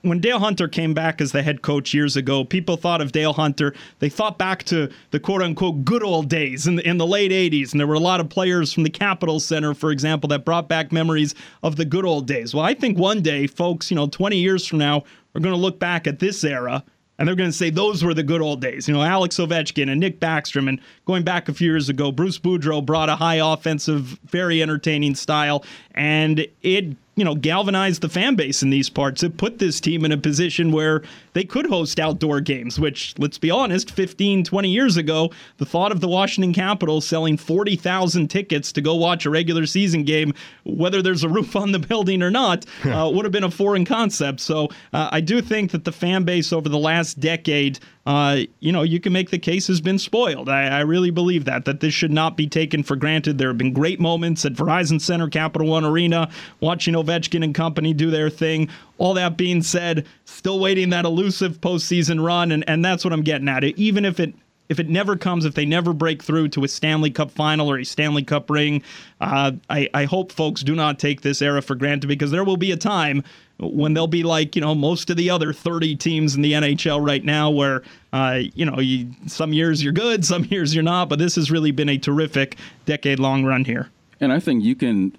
when 0.01 0.19
Dale 0.19 0.39
Hunter 0.39 0.67
came 0.67 0.93
back 0.93 1.21
as 1.21 1.31
the 1.31 1.41
head 1.41 1.61
coach 1.61 1.93
years 1.93 2.17
ago, 2.17 2.43
people 2.43 2.75
thought 2.75 3.01
of 3.01 3.11
Dale 3.11 3.33
Hunter. 3.33 3.73
They 3.99 4.09
thought 4.09 4.37
back 4.37 4.63
to 4.65 4.89
the 5.11 5.19
quote 5.19 5.41
unquote 5.41 5.85
good 5.85 6.03
old 6.03 6.29
days 6.29 6.67
in 6.67 6.75
the, 6.75 6.87
in 6.87 6.97
the 6.97 7.07
late 7.07 7.31
80s. 7.31 7.71
And 7.71 7.79
there 7.79 7.87
were 7.87 7.93
a 7.93 7.99
lot 7.99 8.19
of 8.19 8.29
players 8.29 8.73
from 8.73 8.83
the 8.83 8.89
Capitol 8.89 9.39
Center, 9.39 9.73
for 9.73 9.91
example, 9.91 10.27
that 10.29 10.45
brought 10.45 10.67
back 10.67 10.91
memories 10.91 11.33
of 11.63 11.77
the 11.77 11.85
good 11.85 12.05
old 12.05 12.27
days. 12.27 12.53
Well, 12.53 12.65
I 12.65 12.73
think 12.73 12.97
one 12.97 13.21
day, 13.21 13.47
folks, 13.47 13.89
you 13.89 13.95
know, 13.95 14.07
20 14.07 14.37
years 14.37 14.65
from 14.65 14.79
now, 14.79 15.03
are 15.35 15.41
going 15.41 15.55
to 15.55 15.61
look 15.61 15.79
back 15.79 16.07
at 16.07 16.19
this 16.19 16.43
era 16.43 16.83
and 17.19 17.27
they're 17.27 17.35
going 17.35 17.49
to 17.49 17.55
say 17.55 17.69
those 17.69 18.01
were 18.01 18.13
the 18.13 18.23
good 18.23 18.41
old 18.41 18.61
days. 18.61 18.87
You 18.87 18.93
know, 18.93 19.03
Alex 19.03 19.35
Ovechkin 19.35 19.91
and 19.91 19.99
Nick 19.99 20.21
Backstrom, 20.21 20.69
and 20.69 20.79
going 21.09 21.23
back 21.23 21.49
a 21.49 21.53
few 21.55 21.71
years 21.71 21.89
ago, 21.89 22.11
Bruce 22.11 22.37
Boudreau 22.37 22.85
brought 22.85 23.09
a 23.09 23.15
high 23.15 23.39
offensive, 23.53 24.19
very 24.25 24.61
entertaining 24.61 25.15
style, 25.15 25.65
and 25.95 26.45
it 26.61 26.95
you 27.19 27.25
know, 27.25 27.35
galvanized 27.35 28.01
the 28.01 28.07
fan 28.07 28.35
base 28.35 28.63
in 28.63 28.69
these 28.69 28.89
parts. 28.89 29.23
It 29.23 29.35
put 29.35 29.59
this 29.59 29.81
team 29.81 30.05
in 30.05 30.13
a 30.13 30.17
position 30.17 30.71
where 30.71 31.01
they 31.33 31.43
could 31.43 31.65
host 31.65 31.99
outdoor 31.99 32.39
games, 32.39 32.79
which, 32.79 33.13
let's 33.17 33.37
be 33.37 33.51
honest, 33.51 33.91
15, 33.91 34.45
20 34.45 34.69
years 34.69 34.95
ago, 34.95 35.29
the 35.57 35.65
thought 35.65 35.91
of 35.91 35.99
the 35.99 36.07
Washington 36.07 36.53
Capitals 36.53 37.05
selling 37.05 37.35
40,000 37.35 38.29
tickets 38.29 38.71
to 38.71 38.79
go 38.79 38.95
watch 38.95 39.25
a 39.25 39.29
regular 39.29 39.65
season 39.65 40.03
game, 40.03 40.33
whether 40.63 41.01
there's 41.01 41.25
a 41.25 41.27
roof 41.27 41.55
on 41.57 41.73
the 41.73 41.79
building 41.79 42.23
or 42.23 42.31
not, 42.31 42.65
uh, 42.85 43.11
would 43.13 43.25
have 43.25 43.33
been 43.33 43.43
a 43.43 43.51
foreign 43.51 43.83
concept. 43.83 44.39
So 44.39 44.69
uh, 44.93 45.09
I 45.11 45.19
do 45.19 45.41
think 45.41 45.71
that 45.71 45.83
the 45.83 45.91
fan 45.91 46.23
base 46.23 46.53
over 46.53 46.69
the 46.69 46.79
last 46.79 47.19
decade 47.19 47.79
uh, 48.09 48.39
you 48.59 48.71
know, 48.71 48.81
you 48.81 48.99
can 48.99 49.13
make 49.13 49.29
the 49.29 49.37
case 49.37 49.67
has 49.67 49.81
been 49.81 49.99
spoiled. 49.99 50.49
I, 50.49 50.65
I, 50.65 50.79
really 50.79 51.11
believe 51.11 51.45
that, 51.45 51.65
that 51.65 51.79
this 51.79 51.93
should 51.93 52.11
not 52.11 52.35
be 52.35 52.47
taken 52.47 52.81
for 52.81 52.95
granted. 52.95 53.37
There 53.37 53.49
have 53.49 53.59
been 53.59 53.71
great 53.71 53.99
moments 53.99 54.43
at 54.45 54.53
Verizon 54.53 54.99
Center, 54.99 55.29
Capital 55.29 55.67
One 55.67 55.85
Arena, 55.85 56.27
watching 56.59 56.95
Ovechkin 56.95 57.43
and 57.43 57.53
company 57.53 57.93
do 57.93 58.09
their 58.09 58.31
thing. 58.31 58.67
All 58.97 59.13
that 59.13 59.37
being 59.37 59.61
said, 59.61 60.07
still 60.25 60.59
waiting 60.59 60.89
that 60.89 61.05
elusive 61.05 61.61
postseason 61.61 62.25
run, 62.25 62.51
and, 62.51 62.67
and 62.67 62.83
that's 62.83 63.03
what 63.03 63.13
I'm 63.13 63.21
getting 63.21 63.47
at. 63.47 63.63
Even 63.63 64.05
if 64.05 64.19
it 64.19 64.33
if 64.69 64.79
it 64.79 64.87
never 64.87 65.17
comes, 65.17 65.45
if 65.45 65.55
they 65.55 65.65
never 65.65 65.93
break 65.93 66.23
through 66.23 66.47
to 66.49 66.63
a 66.63 66.67
Stanley 66.67 67.09
Cup 67.09 67.31
final 67.31 67.69
or 67.69 67.79
a 67.79 67.83
Stanley 67.83 68.23
Cup 68.23 68.49
ring, 68.49 68.83
uh, 69.19 69.51
I, 69.69 69.89
I 69.93 70.05
hope 70.05 70.31
folks 70.31 70.61
do 70.61 70.75
not 70.75 70.99
take 70.99 71.21
this 71.21 71.41
era 71.41 71.61
for 71.61 71.75
granted 71.75 72.07
because 72.07 72.29
there 72.29 72.43
will 72.43 72.57
be 72.57 72.71
a 72.71 72.77
time 72.77 73.23
when 73.59 73.93
they'll 73.93 74.07
be 74.07 74.23
like, 74.23 74.55
you 74.55 74.61
know, 74.61 74.75
most 74.75 75.09
of 75.09 75.17
the 75.17 75.31
other 75.31 75.51
30 75.51 75.95
teams 75.95 76.35
in 76.35 76.43
the 76.43 76.53
NHL 76.53 77.05
right 77.05 77.25
now 77.25 77.49
where, 77.49 77.81
uh, 78.11 78.39
you 78.55 78.65
know, 78.65 78.79
you, 78.79 79.11
some 79.27 79.53
years 79.53 79.83
you're 79.83 79.93
good, 79.93 80.25
some 80.25 80.45
years 80.45 80.73
you're 80.73 80.83
not, 80.83 81.09
but 81.09 81.19
this 81.19 81.35
has 81.35 81.51
really 81.51 81.71
been 81.71 81.89
a 81.89 81.97
terrific 81.97 82.57
decade 82.85 83.19
long 83.19 83.45
run 83.45 83.65
here. 83.65 83.89
And 84.19 84.33
I 84.33 84.39
think 84.39 84.63
you 84.63 84.75
can 84.75 85.15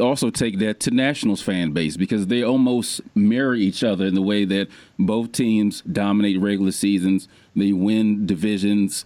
also 0.00 0.30
take 0.30 0.58
that 0.58 0.80
to 0.80 0.90
Nationals 0.90 1.42
fan 1.42 1.72
base 1.72 1.96
because 1.96 2.28
they 2.28 2.42
almost 2.42 3.00
mirror 3.14 3.54
each 3.54 3.84
other 3.84 4.06
in 4.06 4.14
the 4.14 4.22
way 4.22 4.44
that 4.44 4.68
both 4.98 5.32
teams 5.32 5.82
dominate 5.82 6.40
regular 6.40 6.72
seasons, 6.72 7.28
they 7.54 7.72
win 7.72 8.26
divisions, 8.26 9.04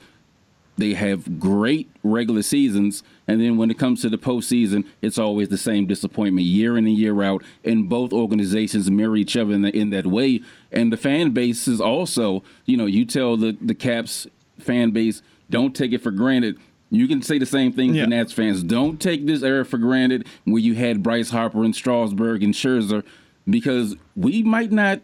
they 0.76 0.94
have 0.94 1.38
great 1.38 1.90
regular 2.02 2.42
seasons, 2.42 3.02
and 3.26 3.40
then 3.40 3.56
when 3.56 3.70
it 3.70 3.78
comes 3.78 4.02
to 4.02 4.08
the 4.08 4.18
postseason, 4.18 4.86
it's 5.02 5.18
always 5.18 5.48
the 5.48 5.58
same 5.58 5.86
disappointment 5.86 6.46
year 6.46 6.76
in 6.76 6.86
and 6.86 6.96
year 6.96 7.22
out. 7.22 7.42
And 7.64 7.88
both 7.88 8.12
organizations 8.12 8.90
mirror 8.90 9.16
each 9.16 9.36
other 9.36 9.52
in, 9.52 9.62
the, 9.62 9.76
in 9.76 9.90
that 9.90 10.06
way. 10.06 10.42
And 10.70 10.92
the 10.92 10.96
fan 10.96 11.30
base 11.30 11.66
is 11.66 11.80
also, 11.80 12.42
you 12.64 12.76
know, 12.76 12.86
you 12.86 13.04
tell 13.04 13.36
the 13.36 13.56
the 13.60 13.74
Caps 13.74 14.26
fan 14.58 14.90
base, 14.90 15.22
don't 15.50 15.74
take 15.74 15.92
it 15.92 16.02
for 16.02 16.10
granted 16.10 16.58
you 16.90 17.08
can 17.08 17.22
say 17.22 17.38
the 17.38 17.46
same 17.46 17.72
thing 17.72 17.94
yeah. 17.94 18.04
to 18.04 18.10
Nats 18.10 18.32
fans. 18.32 18.62
Don't 18.62 19.00
take 19.00 19.26
this 19.26 19.42
era 19.42 19.64
for 19.64 19.78
granted 19.78 20.26
where 20.44 20.60
you 20.60 20.74
had 20.74 21.02
Bryce 21.02 21.30
Harper 21.30 21.64
and 21.64 21.74
Strasburg 21.74 22.42
and 22.42 22.54
Scherzer 22.54 23.04
because 23.48 23.96
we 24.14 24.42
might 24.42 24.72
not 24.72 25.00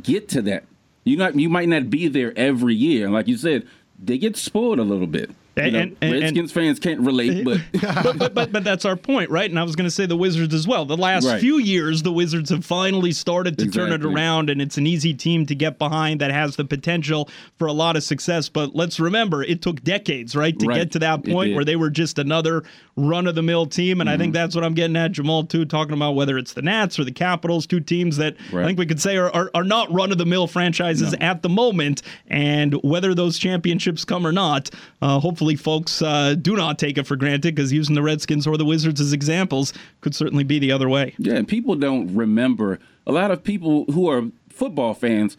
get 0.00 0.28
to 0.30 0.42
that. 0.42 0.64
You 1.04 1.16
not 1.16 1.34
you 1.34 1.48
might 1.48 1.68
not 1.68 1.90
be 1.90 2.08
there 2.08 2.32
every 2.36 2.74
year. 2.74 3.10
Like 3.10 3.26
you 3.26 3.36
said, 3.36 3.66
they 4.02 4.18
get 4.18 4.36
spoiled 4.36 4.78
a 4.78 4.84
little 4.84 5.06
bit. 5.06 5.30
You 5.56 5.70
know, 5.70 5.78
and, 5.80 5.96
and, 6.00 6.12
Redskins 6.12 6.38
and, 6.38 6.52
fans 6.52 6.78
can't 6.78 7.00
relate, 7.00 7.44
but. 7.44 7.60
but, 7.72 8.18
but, 8.18 8.34
but 8.34 8.52
but 8.52 8.64
that's 8.64 8.84
our 8.84 8.96
point, 8.96 9.30
right? 9.30 9.48
And 9.48 9.58
I 9.58 9.64
was 9.64 9.74
going 9.74 9.86
to 9.86 9.90
say 9.90 10.06
the 10.06 10.16
Wizards 10.16 10.54
as 10.54 10.66
well. 10.66 10.84
The 10.84 10.96
last 10.96 11.26
right. 11.26 11.40
few 11.40 11.58
years, 11.58 12.02
the 12.02 12.12
Wizards 12.12 12.50
have 12.50 12.64
finally 12.64 13.12
started 13.12 13.58
to 13.58 13.64
exactly. 13.64 13.90
turn 13.90 14.00
it 14.00 14.04
around, 14.04 14.50
and 14.50 14.60
it's 14.60 14.76
an 14.76 14.86
easy 14.86 15.14
team 15.14 15.46
to 15.46 15.54
get 15.54 15.78
behind 15.78 16.20
that 16.20 16.30
has 16.30 16.56
the 16.56 16.64
potential 16.64 17.28
for 17.58 17.66
a 17.66 17.72
lot 17.72 17.96
of 17.96 18.02
success. 18.02 18.48
But 18.48 18.74
let's 18.74 19.00
remember, 19.00 19.42
it 19.42 19.62
took 19.62 19.82
decades, 19.82 20.36
right, 20.36 20.58
to 20.58 20.66
right. 20.66 20.76
get 20.76 20.92
to 20.92 20.98
that 21.00 21.24
point 21.24 21.54
where 21.54 21.64
they 21.64 21.76
were 21.76 21.90
just 21.90 22.18
another 22.18 22.62
run 22.96 23.26
of 23.26 23.34
the 23.34 23.42
mill 23.42 23.66
team. 23.66 24.00
And 24.00 24.08
mm-hmm. 24.08 24.14
I 24.14 24.18
think 24.18 24.34
mm-hmm. 24.34 24.42
that's 24.42 24.54
what 24.54 24.64
I'm 24.64 24.74
getting 24.74 24.96
at, 24.96 25.12
Jamal, 25.12 25.44
too, 25.44 25.64
talking 25.64 25.94
about 25.94 26.12
whether 26.12 26.38
it's 26.38 26.52
the 26.52 26.62
Nats 26.62 26.98
or 26.98 27.04
the 27.04 27.12
Capitals, 27.12 27.66
two 27.66 27.80
teams 27.80 28.16
that 28.18 28.36
right. 28.52 28.62
I 28.62 28.66
think 28.66 28.78
we 28.78 28.86
could 28.86 29.00
say 29.00 29.16
are, 29.16 29.30
are, 29.34 29.50
are 29.54 29.64
not 29.64 29.90
run 29.92 30.12
of 30.12 30.18
the 30.18 30.26
mill 30.26 30.46
franchises 30.46 31.12
no. 31.12 31.18
at 31.20 31.42
the 31.42 31.48
moment. 31.48 32.02
And 32.28 32.74
whether 32.82 33.14
those 33.14 33.38
championships 33.38 34.04
come 34.04 34.26
or 34.26 34.32
not, 34.32 34.70
uh, 35.02 35.18
hopefully 35.18 35.49
folks 35.56 36.02
uh, 36.02 36.34
do 36.34 36.56
not 36.56 36.78
take 36.78 36.98
it 36.98 37.06
for 37.06 37.16
granted 37.16 37.54
because 37.54 37.72
using 37.72 37.94
the 37.94 38.02
Redskins 38.02 38.46
or 38.46 38.56
the 38.56 38.64
Wizards 38.64 39.00
as 39.00 39.12
examples 39.12 39.72
could 40.00 40.14
certainly 40.14 40.44
be 40.44 40.58
the 40.58 40.72
other 40.72 40.88
way. 40.88 41.14
Yeah, 41.18 41.34
and 41.34 41.48
people 41.48 41.74
don't 41.74 42.14
remember. 42.14 42.78
A 43.06 43.12
lot 43.12 43.30
of 43.30 43.42
people 43.42 43.84
who 43.92 44.08
are 44.08 44.24
football 44.50 44.94
fans 44.94 45.36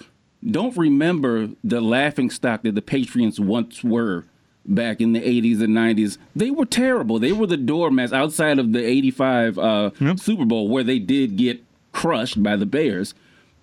don't 0.50 0.75
remember 0.75 1.50
the 1.63 1.82
laughing 1.82 2.30
stock 2.30 2.63
that 2.63 2.75
the 2.75 2.82
Patriots 2.82 3.39
once 3.39 3.84
were 3.84 4.25
back 4.65 5.01
in 5.01 5.13
the 5.13 5.22
80s 5.22 5.62
and 5.62 5.75
90s, 5.75 6.18
they 6.36 6.51
were 6.51 6.65
terrible. 6.65 7.20
They 7.20 7.32
were 7.32 7.48
the 7.48 7.58
doormats 7.58 8.13
outside 8.13 8.60
of 8.60 8.74
the 8.74 8.84
85 8.84 9.58
uh, 9.58 9.91
yep. 10.00 10.20
Super 10.20 10.46
Bowl 10.46 10.68
where 10.68 10.84
they 10.84 11.00
did 11.00 11.38
get 11.38 11.63
crushed 11.91 12.41
by 12.41 12.56
the 12.56 12.65
Bears. 12.65 13.13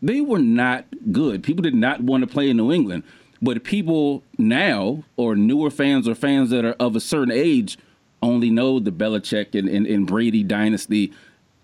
They 0.00 0.20
were 0.20 0.38
not 0.38 0.86
good. 1.10 1.42
People 1.42 1.62
did 1.62 1.74
not 1.74 2.00
want 2.00 2.22
to 2.22 2.26
play 2.26 2.50
in 2.50 2.56
New 2.56 2.72
England. 2.72 3.02
But 3.40 3.62
people 3.64 4.22
now, 4.36 5.04
or 5.16 5.36
newer 5.36 5.70
fans 5.70 6.08
or 6.08 6.14
fans 6.14 6.50
that 6.50 6.64
are 6.64 6.76
of 6.80 6.96
a 6.96 7.00
certain 7.00 7.32
age, 7.32 7.78
only 8.22 8.50
know 8.50 8.80
the 8.80 8.90
Belichick 8.90 9.58
and, 9.58 9.68
and, 9.68 9.86
and 9.86 10.06
Brady 10.06 10.42
dynasty. 10.42 11.12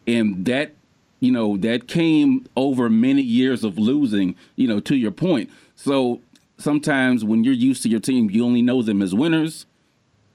And 0.07 0.45
that, 0.45 0.73
you 1.21 1.33
know, 1.33 1.57
that 1.59 1.89
came 1.89 2.47
over 2.57 2.89
many 2.89 3.23
years 3.23 3.65
of 3.65 3.79
losing, 3.79 4.37
you 4.57 4.69
know, 4.69 4.81
to 4.81 4.95
your 4.95 5.11
point. 5.11 5.51
So 5.75 6.21
sometimes 6.59 7.25
when 7.25 7.43
you're 7.43 7.55
used 7.55 7.83
to 7.83 7.89
your 7.89 8.01
team, 8.01 8.31
you 8.31 8.45
only 8.45 8.63
know 8.63 8.83
them 8.83 9.03
as 9.03 9.15
winners. 9.15 9.67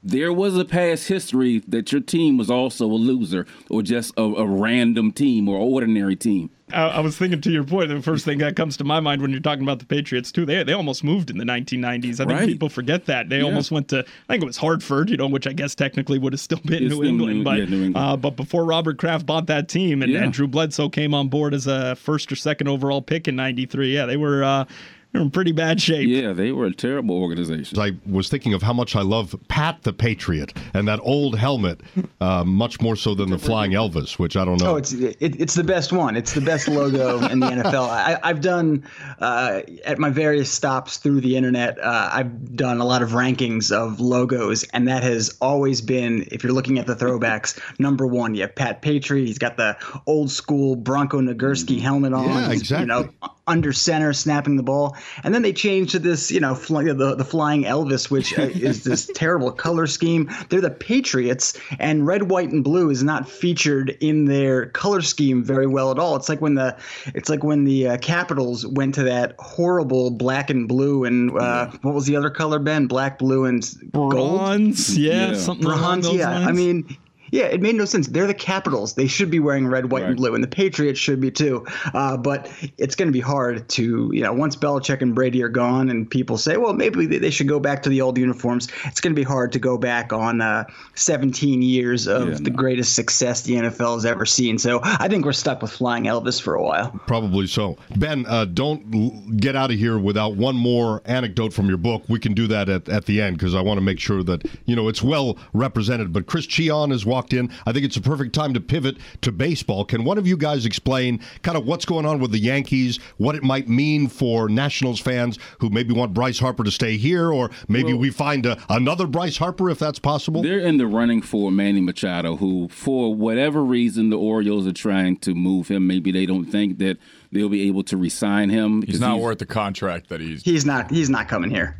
There 0.02 0.32
was 0.32 0.56
a 0.56 0.64
past 0.64 1.08
history 1.08 1.62
that 1.68 1.92
your 1.92 2.00
team 2.00 2.38
was 2.38 2.50
also 2.50 2.86
a 2.86 2.94
loser 2.94 3.46
or 3.68 3.82
just 3.82 4.14
a, 4.16 4.22
a 4.22 4.46
random 4.46 5.12
team 5.12 5.48
or 5.48 5.58
ordinary 5.58 6.16
team. 6.16 6.50
I, 6.72 6.82
I, 6.82 7.00
was 7.00 7.16
thinking 7.16 7.40
to 7.42 7.50
your 7.50 7.64
point, 7.64 7.88
the 7.88 8.00
first 8.00 8.24
thing 8.24 8.38
that 8.38 8.56
comes 8.56 8.76
to 8.78 8.84
my 8.84 9.00
mind 9.00 9.22
when 9.22 9.30
you're 9.30 9.40
talking 9.40 9.62
about 9.62 9.78
the 9.78 9.86
Patriots 9.86 10.32
too, 10.32 10.46
they 10.46 10.62
they 10.62 10.72
almost 10.72 11.04
moved 11.04 11.30
in 11.30 11.38
the 11.38 11.44
1990s. 11.44 12.14
I 12.14 12.24
think 12.24 12.30
right. 12.30 12.46
people 12.46 12.68
forget 12.68 13.06
that 13.06 13.28
they 13.28 13.38
yeah. 13.38 13.44
almost 13.44 13.70
went 13.70 13.88
to 13.88 13.98
I 13.98 14.32
think 14.32 14.42
it 14.42 14.46
was 14.46 14.56
Hartford, 14.56 15.10
you 15.10 15.16
know, 15.16 15.26
which 15.26 15.46
I 15.46 15.52
guess 15.52 15.74
technically 15.74 16.18
would 16.18 16.32
have 16.32 16.40
still 16.40 16.60
been 16.64 16.88
New 16.88 17.04
England, 17.04 17.38
New, 17.38 17.44
but 17.44 17.58
yeah, 17.58 17.64
New 17.64 17.84
England. 17.84 17.96
Uh, 17.96 18.16
but 18.16 18.36
before 18.36 18.64
Robert 18.64 18.98
Kraft 18.98 19.26
bought 19.26 19.46
that 19.46 19.68
team 19.68 20.02
and, 20.02 20.12
yeah. 20.12 20.22
and, 20.22 20.32
Drew 20.32 20.46
Bledsoe 20.46 20.88
came 20.88 21.12
on 21.12 21.28
board 21.28 21.54
as 21.54 21.66
a 21.66 21.96
first 21.96 22.30
or 22.30 22.36
second 22.36 22.68
overall 22.68 23.02
pick 23.02 23.28
in 23.28 23.36
'93, 23.36 23.94
yeah, 23.94 24.06
they 24.06 24.16
were. 24.16 24.44
Uh, 24.44 24.64
they're 25.12 25.22
in 25.22 25.30
pretty 25.30 25.52
bad 25.52 25.80
shape. 25.80 26.08
Yeah, 26.08 26.32
they 26.32 26.52
were 26.52 26.66
a 26.66 26.72
terrible 26.72 27.20
organization. 27.20 27.78
I 27.78 27.92
was 28.06 28.28
thinking 28.28 28.54
of 28.54 28.62
how 28.62 28.72
much 28.72 28.94
I 28.94 29.02
love 29.02 29.34
Pat 29.48 29.82
the 29.82 29.92
Patriot 29.92 30.56
and 30.72 30.86
that 30.86 31.00
old 31.02 31.36
helmet, 31.36 31.80
uh, 32.20 32.44
much 32.44 32.80
more 32.80 32.94
so 32.94 33.14
than 33.14 33.30
the 33.30 33.38
Flying 33.38 33.72
Elvis, 33.72 34.18
which 34.18 34.36
I 34.36 34.44
don't 34.44 34.60
know. 34.60 34.72
Oh, 34.72 34.76
it's 34.76 34.92
it, 34.92 35.16
it's 35.20 35.54
the 35.54 35.64
best 35.64 35.92
one. 35.92 36.16
It's 36.16 36.32
the 36.32 36.40
best 36.40 36.68
logo 36.68 37.24
in 37.26 37.40
the 37.40 37.46
NFL. 37.46 37.88
I, 38.22 38.28
have 38.28 38.40
done 38.40 38.86
uh, 39.20 39.62
at 39.84 39.98
my 39.98 40.10
various 40.10 40.50
stops 40.50 40.98
through 40.98 41.22
the 41.22 41.36
internet. 41.36 41.78
Uh, 41.80 42.10
I've 42.12 42.54
done 42.54 42.80
a 42.80 42.84
lot 42.84 43.02
of 43.02 43.10
rankings 43.10 43.72
of 43.72 44.00
logos, 44.00 44.62
and 44.72 44.86
that 44.86 45.02
has 45.02 45.36
always 45.40 45.80
been, 45.80 46.26
if 46.30 46.44
you're 46.44 46.52
looking 46.52 46.78
at 46.78 46.86
the 46.86 46.94
throwbacks, 46.94 47.58
number 47.78 48.06
one. 48.06 48.34
You 48.34 48.42
have 48.42 48.54
Pat 48.54 48.82
Patriot. 48.82 49.26
He's 49.26 49.38
got 49.38 49.56
the 49.56 49.76
old 50.06 50.30
school 50.30 50.76
Bronco 50.76 51.20
Nagurski 51.20 51.80
helmet 51.80 52.12
on. 52.12 52.28
Yeah, 52.28 52.52
exactly. 52.52 52.80
You 52.82 52.86
know, 52.86 53.10
under 53.46 53.72
center, 53.72 54.12
snapping 54.12 54.56
the 54.56 54.62
ball, 54.62 54.96
and 55.24 55.34
then 55.34 55.42
they 55.42 55.52
changed 55.52 55.92
to 55.92 55.98
this, 55.98 56.30
you 56.30 56.40
know, 56.40 56.54
fly, 56.54 56.84
the 56.84 57.14
the 57.14 57.24
flying 57.24 57.64
Elvis, 57.64 58.10
which 58.10 58.38
uh, 58.38 58.42
is 58.42 58.84
this 58.84 59.06
terrible 59.14 59.50
color 59.50 59.86
scheme. 59.86 60.30
They're 60.48 60.60
the 60.60 60.70
Patriots, 60.70 61.58
and 61.78 62.06
red, 62.06 62.30
white, 62.30 62.50
and 62.50 62.62
blue 62.62 62.90
is 62.90 63.02
not 63.02 63.28
featured 63.28 63.96
in 64.00 64.26
their 64.26 64.66
color 64.66 65.02
scheme 65.02 65.42
very 65.42 65.66
well 65.66 65.90
at 65.90 65.98
all. 65.98 66.16
It's 66.16 66.28
like 66.28 66.40
when 66.40 66.54
the 66.54 66.76
it's 67.14 67.28
like 67.28 67.42
when 67.42 67.64
the 67.64 67.88
uh, 67.88 67.96
Capitals 67.98 68.66
went 68.66 68.94
to 68.96 69.02
that 69.04 69.34
horrible 69.38 70.10
black 70.10 70.50
and 70.50 70.68
blue, 70.68 71.04
and 71.04 71.36
uh, 71.38 71.70
what 71.82 71.94
was 71.94 72.06
the 72.06 72.16
other 72.16 72.30
color? 72.30 72.58
Ben, 72.58 72.86
black, 72.86 73.18
blue, 73.18 73.44
and 73.44 73.66
gold. 73.92 74.12
Bronze, 74.12 74.96
yeah, 74.96 75.30
yeah. 75.30 75.36
something 75.36 75.66
bronze. 75.66 76.12
yeah, 76.12 76.30
lines. 76.30 76.48
I 76.48 76.52
mean 76.52 76.98
yeah, 77.30 77.44
it 77.44 77.60
made 77.60 77.74
no 77.74 77.84
sense. 77.84 78.08
They're 78.08 78.26
the 78.26 78.34
Capitals. 78.34 78.94
They 78.94 79.06
should 79.06 79.30
be 79.30 79.38
wearing 79.38 79.66
red, 79.68 79.90
white, 79.90 80.02
right. 80.02 80.08
and 80.08 80.16
blue, 80.16 80.34
and 80.34 80.42
the 80.42 80.48
Patriots 80.48 80.98
should 80.98 81.20
be 81.20 81.30
too. 81.30 81.64
Uh, 81.94 82.16
but 82.16 82.50
it's 82.78 82.96
going 82.96 83.08
to 83.08 83.12
be 83.12 83.20
hard 83.20 83.68
to, 83.70 84.10
you 84.12 84.22
know, 84.22 84.32
once 84.32 84.56
Belichick 84.56 85.00
and 85.02 85.14
Brady 85.14 85.42
are 85.42 85.48
gone, 85.48 85.90
and 85.90 86.10
people 86.10 86.36
say, 86.36 86.56
well, 86.56 86.72
maybe 86.72 87.06
they 87.06 87.30
should 87.30 87.48
go 87.48 87.60
back 87.60 87.82
to 87.84 87.88
the 87.88 88.00
old 88.00 88.18
uniforms. 88.18 88.68
It's 88.86 89.00
going 89.00 89.14
to 89.14 89.20
be 89.20 89.24
hard 89.24 89.52
to 89.52 89.58
go 89.58 89.78
back 89.78 90.12
on 90.12 90.40
uh, 90.40 90.64
17 90.94 91.62
years 91.62 92.06
of 92.06 92.28
yeah, 92.28 92.34
the 92.34 92.50
no. 92.50 92.56
greatest 92.56 92.94
success 92.94 93.42
the 93.42 93.54
NFL 93.54 93.94
has 93.94 94.04
ever 94.04 94.26
seen. 94.26 94.58
So 94.58 94.80
I 94.82 95.08
think 95.08 95.24
we're 95.24 95.32
stuck 95.32 95.62
with 95.62 95.70
Flying 95.70 96.04
Elvis 96.04 96.40
for 96.40 96.54
a 96.54 96.62
while. 96.62 96.90
Probably 97.06 97.46
so. 97.46 97.76
Ben, 97.96 98.26
uh, 98.26 98.46
don't 98.46 99.36
get 99.36 99.54
out 99.54 99.70
of 99.70 99.78
here 99.78 99.98
without 99.98 100.36
one 100.36 100.56
more 100.56 101.02
anecdote 101.04 101.52
from 101.52 101.68
your 101.68 101.78
book. 101.78 102.02
We 102.08 102.18
can 102.18 102.34
do 102.34 102.46
that 102.48 102.68
at, 102.68 102.88
at 102.88 103.06
the 103.06 103.20
end 103.20 103.38
because 103.38 103.54
I 103.54 103.60
want 103.60 103.78
to 103.78 103.82
make 103.82 104.00
sure 104.00 104.22
that 104.24 104.48
you 104.64 104.74
know 104.74 104.88
it's 104.88 105.02
well 105.02 105.38
represented. 105.52 106.12
But 106.12 106.26
Chris 106.26 106.46
Cheon 106.46 106.92
is 106.92 107.06
watching 107.06 107.19
walked 107.20 107.34
in. 107.34 107.50
I 107.66 107.72
think 107.72 107.84
it's 107.84 107.98
a 107.98 108.00
perfect 108.00 108.34
time 108.34 108.54
to 108.54 108.60
pivot 108.60 108.96
to 109.20 109.30
baseball. 109.30 109.84
Can 109.84 110.04
one 110.04 110.16
of 110.16 110.26
you 110.26 110.38
guys 110.38 110.64
explain 110.64 111.20
kind 111.42 111.58
of 111.58 111.66
what's 111.66 111.84
going 111.84 112.06
on 112.06 112.18
with 112.18 112.32
the 112.32 112.38
Yankees, 112.38 112.98
what 113.18 113.34
it 113.34 113.42
might 113.42 113.68
mean 113.68 114.08
for 114.08 114.48
Nationals 114.48 115.00
fans 115.00 115.38
who 115.58 115.68
maybe 115.68 115.92
want 115.92 116.14
Bryce 116.14 116.38
Harper 116.38 116.64
to 116.64 116.70
stay 116.70 116.96
here, 116.96 117.30
or 117.30 117.50
maybe 117.68 117.92
well, 117.92 118.00
we 118.00 118.10
find 118.10 118.46
a, 118.46 118.56
another 118.70 119.06
Bryce 119.06 119.36
Harper 119.36 119.68
if 119.68 119.78
that's 119.78 119.98
possible? 119.98 120.40
They're 120.40 120.60
in 120.60 120.78
the 120.78 120.86
running 120.86 121.20
for 121.20 121.52
Manny 121.52 121.82
Machado, 121.82 122.36
who, 122.36 122.68
for 122.68 123.14
whatever 123.14 123.62
reason, 123.62 124.08
the 124.08 124.16
Orioles 124.16 124.66
are 124.66 124.72
trying 124.72 125.18
to 125.18 125.34
move 125.34 125.68
him. 125.68 125.86
Maybe 125.86 126.10
they 126.10 126.24
don't 126.24 126.46
think 126.46 126.78
that 126.78 126.96
they'll 127.32 127.50
be 127.50 127.68
able 127.68 127.82
to 127.84 127.98
resign 127.98 128.48
him. 128.48 128.80
He's 128.80 128.98
not 128.98 129.16
he's, 129.16 129.22
worth 129.22 129.38
the 129.40 129.46
contract 129.46 130.08
that 130.08 130.22
he's. 130.22 130.42
He's 130.42 130.64
not. 130.64 130.90
He's 130.90 131.10
not 131.10 131.28
coming 131.28 131.50
here. 131.50 131.76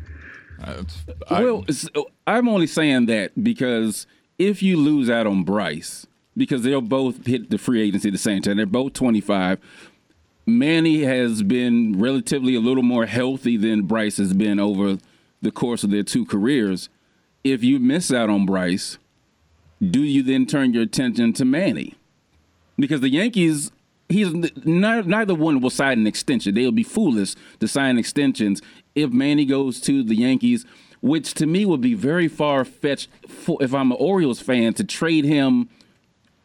Uh, 0.63 0.83
I, 1.31 1.43
well, 1.43 1.65
I'm 2.27 2.47
only 2.47 2.67
saying 2.67 3.07
that 3.07 3.43
because 3.43 4.05
if 4.47 4.63
you 4.63 4.77
lose 4.77 5.09
out 5.09 5.27
on 5.27 5.43
Bryce, 5.43 6.07
because 6.35 6.63
they'll 6.63 6.81
both 6.81 7.25
hit 7.27 7.49
the 7.49 7.57
free 7.57 7.81
agency 7.81 8.09
at 8.09 8.13
the 8.13 8.17
same 8.17 8.41
time, 8.41 8.57
they're 8.57 8.65
both 8.65 8.93
25. 8.93 9.59
Manny 10.47 11.03
has 11.03 11.43
been 11.43 11.99
relatively 11.99 12.55
a 12.55 12.59
little 12.59 12.83
more 12.83 13.05
healthy 13.05 13.55
than 13.57 13.83
Bryce 13.83 14.17
has 14.17 14.33
been 14.33 14.59
over 14.59 14.97
the 15.41 15.51
course 15.51 15.83
of 15.83 15.91
their 15.91 16.03
two 16.03 16.25
careers. 16.25 16.89
If 17.43 17.63
you 17.63 17.79
miss 17.79 18.11
out 18.11 18.29
on 18.29 18.45
Bryce, 18.45 18.97
do 19.79 20.01
you 20.01 20.23
then 20.23 20.45
turn 20.45 20.73
your 20.73 20.83
attention 20.83 21.33
to 21.33 21.45
Manny? 21.45 21.95
Because 22.77 23.01
the 23.01 23.09
Yankees 23.09 23.71
he's 24.09 24.33
neither 24.65 25.33
one 25.33 25.61
will 25.61 25.69
sign 25.69 25.99
an 25.99 26.07
extension. 26.07 26.53
They'll 26.53 26.71
be 26.71 26.83
foolish 26.83 27.35
to 27.59 27.67
sign 27.67 27.97
extensions 27.97 28.61
if 28.93 29.11
Manny 29.11 29.45
goes 29.45 29.79
to 29.81 30.03
the 30.03 30.15
Yankees, 30.15 30.65
which 31.01 31.33
to 31.35 31.45
me 31.45 31.65
would 31.65 31.81
be 31.81 31.93
very 31.93 32.27
far 32.27 32.63
fetched 32.63 33.09
if 33.59 33.73
I'm 33.73 33.91
an 33.91 33.97
Orioles 33.99 34.39
fan 34.39 34.73
to 34.75 34.83
trade 34.83 35.25
him 35.25 35.69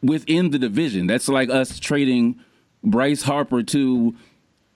within 0.01 0.51
the 0.51 0.59
division. 0.59 1.07
That's 1.07 1.27
like 1.27 1.49
us 1.49 1.79
trading 1.79 2.39
Bryce 2.83 3.23
Harper 3.23 3.63
to 3.63 4.15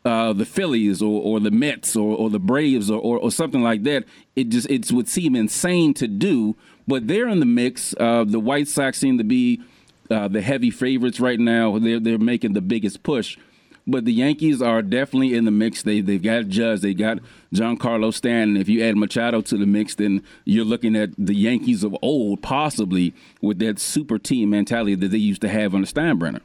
uh, 0.04 0.34
the 0.34 0.46
Phillies 0.46 1.02
or, 1.02 1.22
or 1.22 1.40
the 1.40 1.52
Mets 1.52 1.96
or, 1.96 2.16
or 2.16 2.30
the 2.30 2.40
Braves 2.40 2.90
or, 2.90 3.00
or, 3.00 3.20
or, 3.20 3.32
something 3.32 3.62
like 3.62 3.84
that. 3.84 4.06
It 4.36 4.50
just 4.50 4.70
it 4.70 4.92
would 4.92 5.08
seem 5.08 5.36
insane 5.36 5.94
to 5.96 6.08
do, 6.08 6.56
but 6.88 7.08
they're 7.08 7.28
in 7.28 7.40
the 7.40 7.46
mix. 7.46 7.94
Uh, 8.00 8.24
the 8.24 8.40
White 8.40 8.68
Sox 8.68 8.98
seem 8.98 9.20
to 9.20 9.24
be 9.24 9.62
uh, 10.10 10.28
the 10.28 10.42
heavy 10.42 10.72
favorites 10.72 11.20
right 11.20 11.40
now. 11.40 11.78
They're 11.78 12.00
they're 12.00 12.18
making 12.18 12.54
the 12.54 12.62
biggest 12.62 13.04
push, 13.04 13.38
but 13.92 14.06
the 14.06 14.14
Yankees 14.14 14.62
are 14.62 14.82
definitely 14.82 15.36
in 15.36 15.46
the 15.46 15.52
mix. 15.52 15.84
They 15.84 16.02
they've 16.02 16.22
got 16.22 16.48
Judge, 16.48 16.82
they 16.82 16.94
got 16.94 17.20
John 17.54 17.78
Giancarlo 17.78 18.14
Stanton. 18.14 18.58
If 18.58 18.70
you 18.70 18.84
add 18.84 18.98
Machado 18.98 19.42
to 19.42 19.58
the 19.58 19.66
mix, 19.66 19.96
then 19.96 20.24
you're 20.46 20.66
looking 20.66 20.96
at 20.96 21.10
the 21.18 21.36
Yankees 21.36 21.84
of 21.84 21.96
old, 22.02 22.42
possibly 22.42 23.14
with 23.42 23.60
that 23.60 23.80
super 23.80 24.18
team 24.18 24.50
mentality 24.50 24.96
that 24.96 25.10
they 25.10 25.18
used 25.18 25.42
to 25.42 25.50
have 25.50 25.74
the 25.74 25.80
Steinbrenner. 25.80 26.42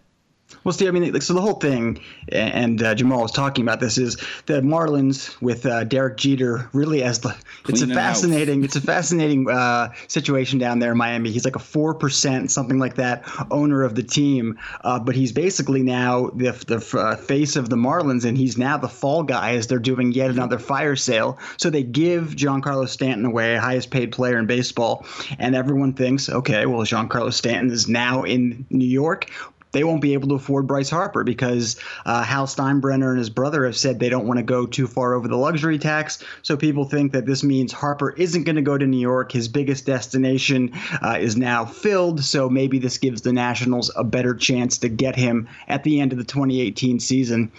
Well, 0.62 0.72
Steve, 0.72 0.88
I 0.88 0.90
mean, 0.92 1.12
like, 1.12 1.22
so 1.22 1.34
the 1.34 1.40
whole 1.40 1.54
thing, 1.54 2.00
and 2.28 2.82
uh, 2.82 2.94
Jamal 2.94 3.22
was 3.22 3.32
talking 3.32 3.64
about 3.64 3.80
this, 3.80 3.98
is 3.98 4.16
the 4.46 4.60
Marlins 4.60 5.40
with 5.40 5.66
uh, 5.66 5.84
Derek 5.84 6.16
Jeter 6.16 6.68
really 6.72 7.02
as 7.02 7.20
the. 7.20 7.36
it's 7.68 7.82
a 7.82 7.86
fascinating. 7.88 8.64
It's 8.64 8.76
a 8.76 8.80
fascinating 8.80 9.48
uh, 9.50 9.92
situation 10.08 10.58
down 10.58 10.78
there 10.78 10.92
in 10.92 10.98
Miami. 10.98 11.30
He's 11.30 11.44
like 11.44 11.56
a 11.56 11.60
four 11.60 11.94
percent, 11.94 12.50
something 12.50 12.78
like 12.78 12.96
that, 12.96 13.28
owner 13.50 13.82
of 13.82 13.94
the 13.94 14.02
team, 14.02 14.58
uh, 14.82 14.98
but 14.98 15.16
he's 15.16 15.32
basically 15.32 15.82
now 15.82 16.30
the 16.30 16.50
the 16.66 16.98
uh, 16.98 17.16
face 17.16 17.56
of 17.56 17.68
the 17.68 17.76
Marlins, 17.76 18.24
and 18.24 18.38
he's 18.38 18.56
now 18.56 18.76
the 18.76 18.88
fall 18.88 19.24
guy 19.24 19.54
as 19.54 19.66
they're 19.66 19.78
doing 19.78 20.12
yet 20.12 20.30
another 20.30 20.58
fire 20.58 20.96
sale. 20.96 21.38
So 21.56 21.70
they 21.70 21.82
give 21.82 22.36
Giancarlo 22.36 22.88
Stanton 22.88 23.24
away, 23.24 23.56
highest 23.56 23.90
paid 23.90 24.12
player 24.12 24.38
in 24.38 24.46
baseball, 24.46 25.06
and 25.38 25.56
everyone 25.56 25.92
thinks, 25.92 26.28
okay, 26.28 26.66
well, 26.66 26.82
Giancarlo 26.82 27.32
Stanton 27.32 27.70
is 27.72 27.88
now 27.88 28.22
in 28.22 28.66
New 28.70 28.86
York 28.86 29.28
they 29.76 29.84
won't 29.84 30.00
be 30.00 30.14
able 30.14 30.26
to 30.28 30.34
afford 30.36 30.66
Bryce 30.66 30.88
Harper 30.88 31.22
because 31.22 31.76
uh, 32.06 32.22
Hal 32.22 32.46
Steinbrenner 32.46 33.10
and 33.10 33.18
his 33.18 33.28
brother 33.28 33.66
have 33.66 33.76
said 33.76 34.00
they 34.00 34.08
don't 34.08 34.26
want 34.26 34.38
to 34.38 34.42
go 34.42 34.64
too 34.64 34.86
far 34.86 35.12
over 35.12 35.28
the 35.28 35.36
luxury 35.36 35.78
tax. 35.78 36.24
So 36.40 36.56
people 36.56 36.86
think 36.86 37.12
that 37.12 37.26
this 37.26 37.44
means 37.44 37.72
Harper 37.72 38.12
isn't 38.12 38.44
going 38.44 38.56
to 38.56 38.62
go 38.62 38.78
to 38.78 38.86
New 38.86 38.98
York. 38.98 39.32
His 39.32 39.48
biggest 39.48 39.84
destination 39.84 40.72
uh, 41.02 41.18
is 41.20 41.36
now 41.36 41.66
filled. 41.66 42.24
So 42.24 42.48
maybe 42.48 42.78
this 42.78 42.96
gives 42.96 43.20
the 43.20 43.34
Nationals 43.34 43.90
a 43.96 44.02
better 44.02 44.34
chance 44.34 44.78
to 44.78 44.88
get 44.88 45.14
him 45.14 45.46
at 45.68 45.84
the 45.84 46.00
end 46.00 46.12
of 46.12 46.16
the 46.16 46.24
2018 46.24 46.98
season. 46.98 47.52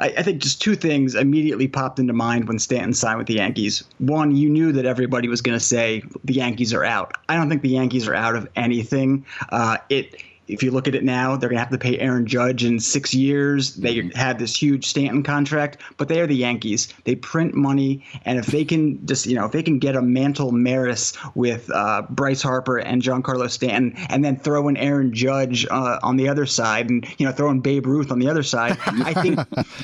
I, 0.00 0.22
think 0.22 0.42
just 0.42 0.62
two 0.62 0.76
things 0.76 1.14
immediately 1.14 1.68
popped 1.68 1.98
into 1.98 2.14
mind 2.14 2.48
when 2.48 2.58
Stanton 2.58 2.94
signed 2.94 3.18
with 3.18 3.26
the 3.26 3.34
Yankees. 3.34 3.84
One, 3.98 4.34
you 4.34 4.48
knew 4.48 4.72
that 4.72 4.86
everybody 4.86 5.28
was 5.28 5.42
going 5.42 5.58
to 5.58 5.64
say 5.64 6.02
the 6.24 6.32
Yankees 6.32 6.72
are 6.72 6.84
out. 6.84 7.18
I 7.28 7.36
don't 7.36 7.50
think 7.50 7.60
the 7.60 7.68
Yankees 7.68 8.08
are 8.08 8.14
out 8.14 8.34
of 8.34 8.48
anything. 8.56 9.26
Uh, 9.50 9.76
it 9.90 10.16
if 10.50 10.62
you 10.62 10.70
look 10.70 10.88
at 10.88 10.94
it 10.94 11.04
now, 11.04 11.36
they're 11.36 11.48
going 11.48 11.56
to 11.56 11.62
have 11.62 11.70
to 11.70 11.78
pay 11.78 11.98
Aaron 11.98 12.26
Judge 12.26 12.64
in 12.64 12.80
six 12.80 13.14
years. 13.14 13.74
They 13.76 13.96
mm-hmm. 13.96 14.18
have 14.18 14.38
this 14.38 14.60
huge 14.60 14.86
Stanton 14.86 15.22
contract, 15.22 15.78
but 15.96 16.08
they 16.08 16.20
are 16.20 16.26
the 16.26 16.36
Yankees. 16.36 16.92
They 17.04 17.14
print 17.14 17.54
money, 17.54 18.04
and 18.24 18.38
if 18.38 18.46
they 18.46 18.64
can 18.64 19.06
just, 19.06 19.26
you 19.26 19.36
know, 19.36 19.46
if 19.46 19.52
they 19.52 19.62
can 19.62 19.78
get 19.78 19.96
a 19.96 20.02
Mantle 20.02 20.52
Maris 20.52 21.12
with 21.34 21.70
uh, 21.70 22.02
Bryce 22.10 22.42
Harper 22.42 22.78
and 22.78 23.02
Giancarlo 23.02 23.50
Stanton, 23.50 23.94
and 24.08 24.24
then 24.24 24.36
throw 24.36 24.68
in 24.68 24.76
Aaron 24.76 25.14
Judge 25.14 25.66
uh, 25.70 25.98
on 26.02 26.16
the 26.16 26.28
other 26.28 26.46
side, 26.46 26.90
and 26.90 27.06
you 27.18 27.26
know, 27.26 27.32
throw 27.32 27.50
in 27.50 27.60
Babe 27.60 27.86
Ruth 27.86 28.10
on 28.10 28.18
the 28.18 28.28
other 28.28 28.42
side, 28.42 28.76
I 28.86 29.14
think, 29.14 29.38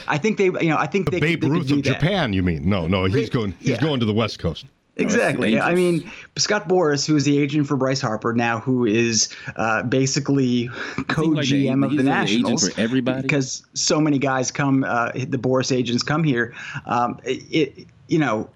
I 0.09 0.18
think 0.18 0.38
they, 0.38 0.46
you 0.46 0.70
know, 0.70 0.79
I 0.79 0.87
think 0.87 1.11
they, 1.11 1.20
Babe 1.20 1.40
they 1.40 1.48
Ruth 1.48 1.70
of 1.70 1.83
Japan. 1.83 2.33
You 2.33 2.42
mean? 2.42 2.68
No, 2.68 2.87
no, 2.87 3.05
he's 3.05 3.31
going, 3.31 3.55
he's 3.61 3.70
yeah. 3.70 3.81
going 3.81 4.00
to 4.00 4.07
the 4.07 4.14
West 4.14 4.38
Coast. 4.38 4.66
Exactly. 4.96 5.61
I 5.61 5.74
mean, 5.74 6.11
Scott 6.37 6.68
Boras, 6.68 7.06
who 7.06 7.16
is 7.16 7.24
the 7.24 7.38
agent 7.38 7.66
for 7.66 7.76
Bryce 7.76 8.00
Harper 8.00 8.32
now, 8.32 8.61
who 8.61 8.87
is 8.87 9.28
uh, 9.56 9.82
basically 9.82 10.68
co-GM 11.09 11.82
like 11.82 11.90
of 11.90 11.96
the 11.96 12.02
Nationals, 12.02 12.70
for 12.70 12.80
everybody, 12.80 13.22
because 13.22 13.62
so 13.74 14.00
many 14.00 14.18
guys 14.18 14.50
come, 14.50 14.85
uh, 14.85 15.12
the 15.12 15.38
Boras 15.38 15.70
agents 15.70 16.02
come 16.02 16.24
here. 16.24 16.54
Um, 16.87 17.20
it, 17.24 17.42
it, 17.50 17.87
you 18.09 18.18
know, 18.18 18.48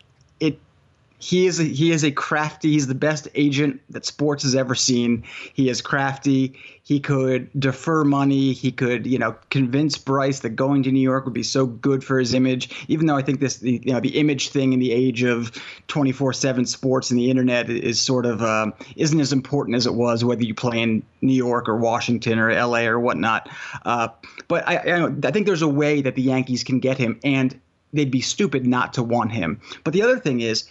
he 1.21 1.47
is 1.47 1.61
a, 1.61 1.65
he 1.65 1.93
is 1.93 2.03
a 2.03 2.11
crafty. 2.11 2.73
He's 2.73 2.87
the 2.87 2.95
best 2.95 3.29
agent 3.35 3.81
that 3.91 4.07
sports 4.07 4.43
has 4.43 4.55
ever 4.55 4.75
seen. 4.75 5.23
He 5.53 5.69
is 5.69 5.83
crafty. 5.83 6.59
He 6.83 6.99
could 6.99 7.49
defer 7.61 8.05
money. 8.05 8.55
He 8.55 8.73
could 8.73 9.07
you 9.07 9.19
know 9.19 9.37
convince 9.51 9.99
Bryce 9.99 10.41
that 10.41 10.51
going 10.51 10.83
to 10.85 10.91
New 10.91 11.01
York 11.01 11.27
would 11.27 11.35
be 11.35 11.43
so 11.43 11.67
good 11.67 12.03
for 12.03 12.19
his 12.19 12.33
image. 12.33 12.87
Even 12.89 13.07
though 13.07 13.17
I 13.17 13.23
think 13.23 13.41
this 13.41 13.59
the, 13.59 13.83
you 13.85 13.93
know 13.93 14.01
the 14.01 14.19
image 14.19 14.49
thing 14.49 14.73
in 14.73 14.81
the 14.81 14.93
age 14.93 15.23
of 15.23 15.53
24/7 15.89 16.67
sports 16.67 17.11
and 17.11 17.21
the 17.21 17.31
internet 17.31 17.69
is 17.69 18.01
sort 18.01 18.25
of 18.25 18.43
um, 18.43 18.73
isn't 18.97 19.21
as 19.21 19.33
important 19.33 19.77
as 19.77 19.87
it 19.87 19.95
was 19.95 20.25
whether 20.25 20.43
you 20.43 20.55
play 20.55 20.81
in 20.81 21.03
New 21.21 21.35
York 21.35 21.69
or 21.69 21.77
Washington 21.77 22.39
or 22.39 22.51
L.A. 22.51 22.87
or 22.87 22.99
whatnot. 22.99 23.49
Uh, 23.85 24.09
but 24.49 24.67
I, 24.67 24.77
I 24.77 25.07
I 25.25 25.31
think 25.31 25.45
there's 25.45 25.63
a 25.63 25.69
way 25.69 26.01
that 26.01 26.15
the 26.15 26.23
Yankees 26.23 26.65
can 26.65 26.81
get 26.81 26.97
him 26.97 27.21
and. 27.23 27.61
They'd 27.93 28.09
be 28.09 28.21
stupid 28.21 28.65
not 28.65 28.93
to 28.93 29.03
want 29.03 29.33
him. 29.33 29.61
But 29.83 29.95
the 29.95 30.03
other 30.03 30.17
thing 30.17 30.43
is, 30.43 30.71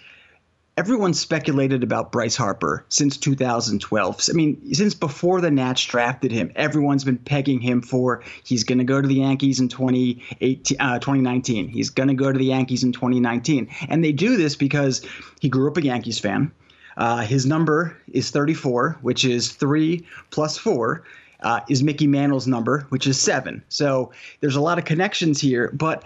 everyone 0.80 1.14
speculated 1.14 1.84
about 1.84 2.10
Bryce 2.10 2.38
Harper 2.38 2.86
since 2.88 3.18
2012. 3.18 4.30
I 4.30 4.32
mean, 4.32 4.74
since 4.74 4.94
before 4.94 5.42
the 5.42 5.52
Nats 5.52 5.84
drafted 5.84 6.32
him, 6.32 6.54
everyone's 6.56 7.04
been 7.04 7.18
pegging 7.18 7.60
him 7.60 7.82
for 7.82 8.24
he's 8.46 8.64
going 8.64 8.78
to 8.78 8.86
go 8.86 9.02
to 9.02 9.06
the 9.06 9.16
Yankees 9.16 9.60
in 9.60 9.68
2018, 9.68 10.78
uh, 10.80 11.00
2019. 11.00 11.68
He's 11.68 11.90
going 11.90 12.08
to 12.08 12.16
go 12.16 12.32
to 12.32 12.40
the 12.40 12.46
Yankees 12.46 12.86
in 12.86 12.94
2019. 12.94 13.68
And 13.90 14.02
they 14.02 14.14
do 14.14 14.38
this 14.38 14.56
because 14.56 15.06
he 15.42 15.50
grew 15.50 15.70
up 15.70 15.76
a 15.76 15.84
Yankees 15.84 16.18
fan. 16.18 16.54
Uh, 16.96 17.24
his 17.24 17.46
number 17.46 17.98
is 18.14 18.32
34, 18.32 19.00
which 19.02 19.26
is 19.26 19.52
three 19.52 20.08
plus 20.32 20.58
four. 20.58 21.04
Uh, 21.42 21.60
is 21.68 21.84
Mickey 21.84 22.08
Mantle's 22.08 22.48
number, 22.48 22.86
which 22.88 23.06
is 23.06 23.20
seven. 23.20 23.64
So 23.68 24.14
there's 24.40 24.56
a 24.56 24.62
lot 24.62 24.78
of 24.78 24.86
connections 24.86 25.42
here, 25.42 25.72
but 25.74 26.06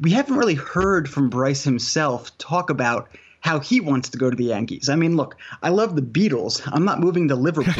we 0.00 0.12
haven't 0.12 0.36
really 0.36 0.54
heard 0.54 1.10
from 1.10 1.28
Bryce 1.28 1.62
himself 1.62 2.36
talk 2.38 2.70
about 2.70 3.10
how 3.44 3.60
he 3.60 3.78
wants 3.78 4.08
to 4.08 4.16
go 4.16 4.30
to 4.30 4.36
the 4.36 4.44
Yankees. 4.44 4.88
I 4.88 4.96
mean, 4.96 5.16
look, 5.16 5.36
I 5.62 5.68
love 5.68 5.96
the 5.96 6.02
Beatles. 6.02 6.62
I'm 6.72 6.86
not 6.86 6.98
moving 6.98 7.28
to 7.28 7.36
Liverpool. 7.36 7.74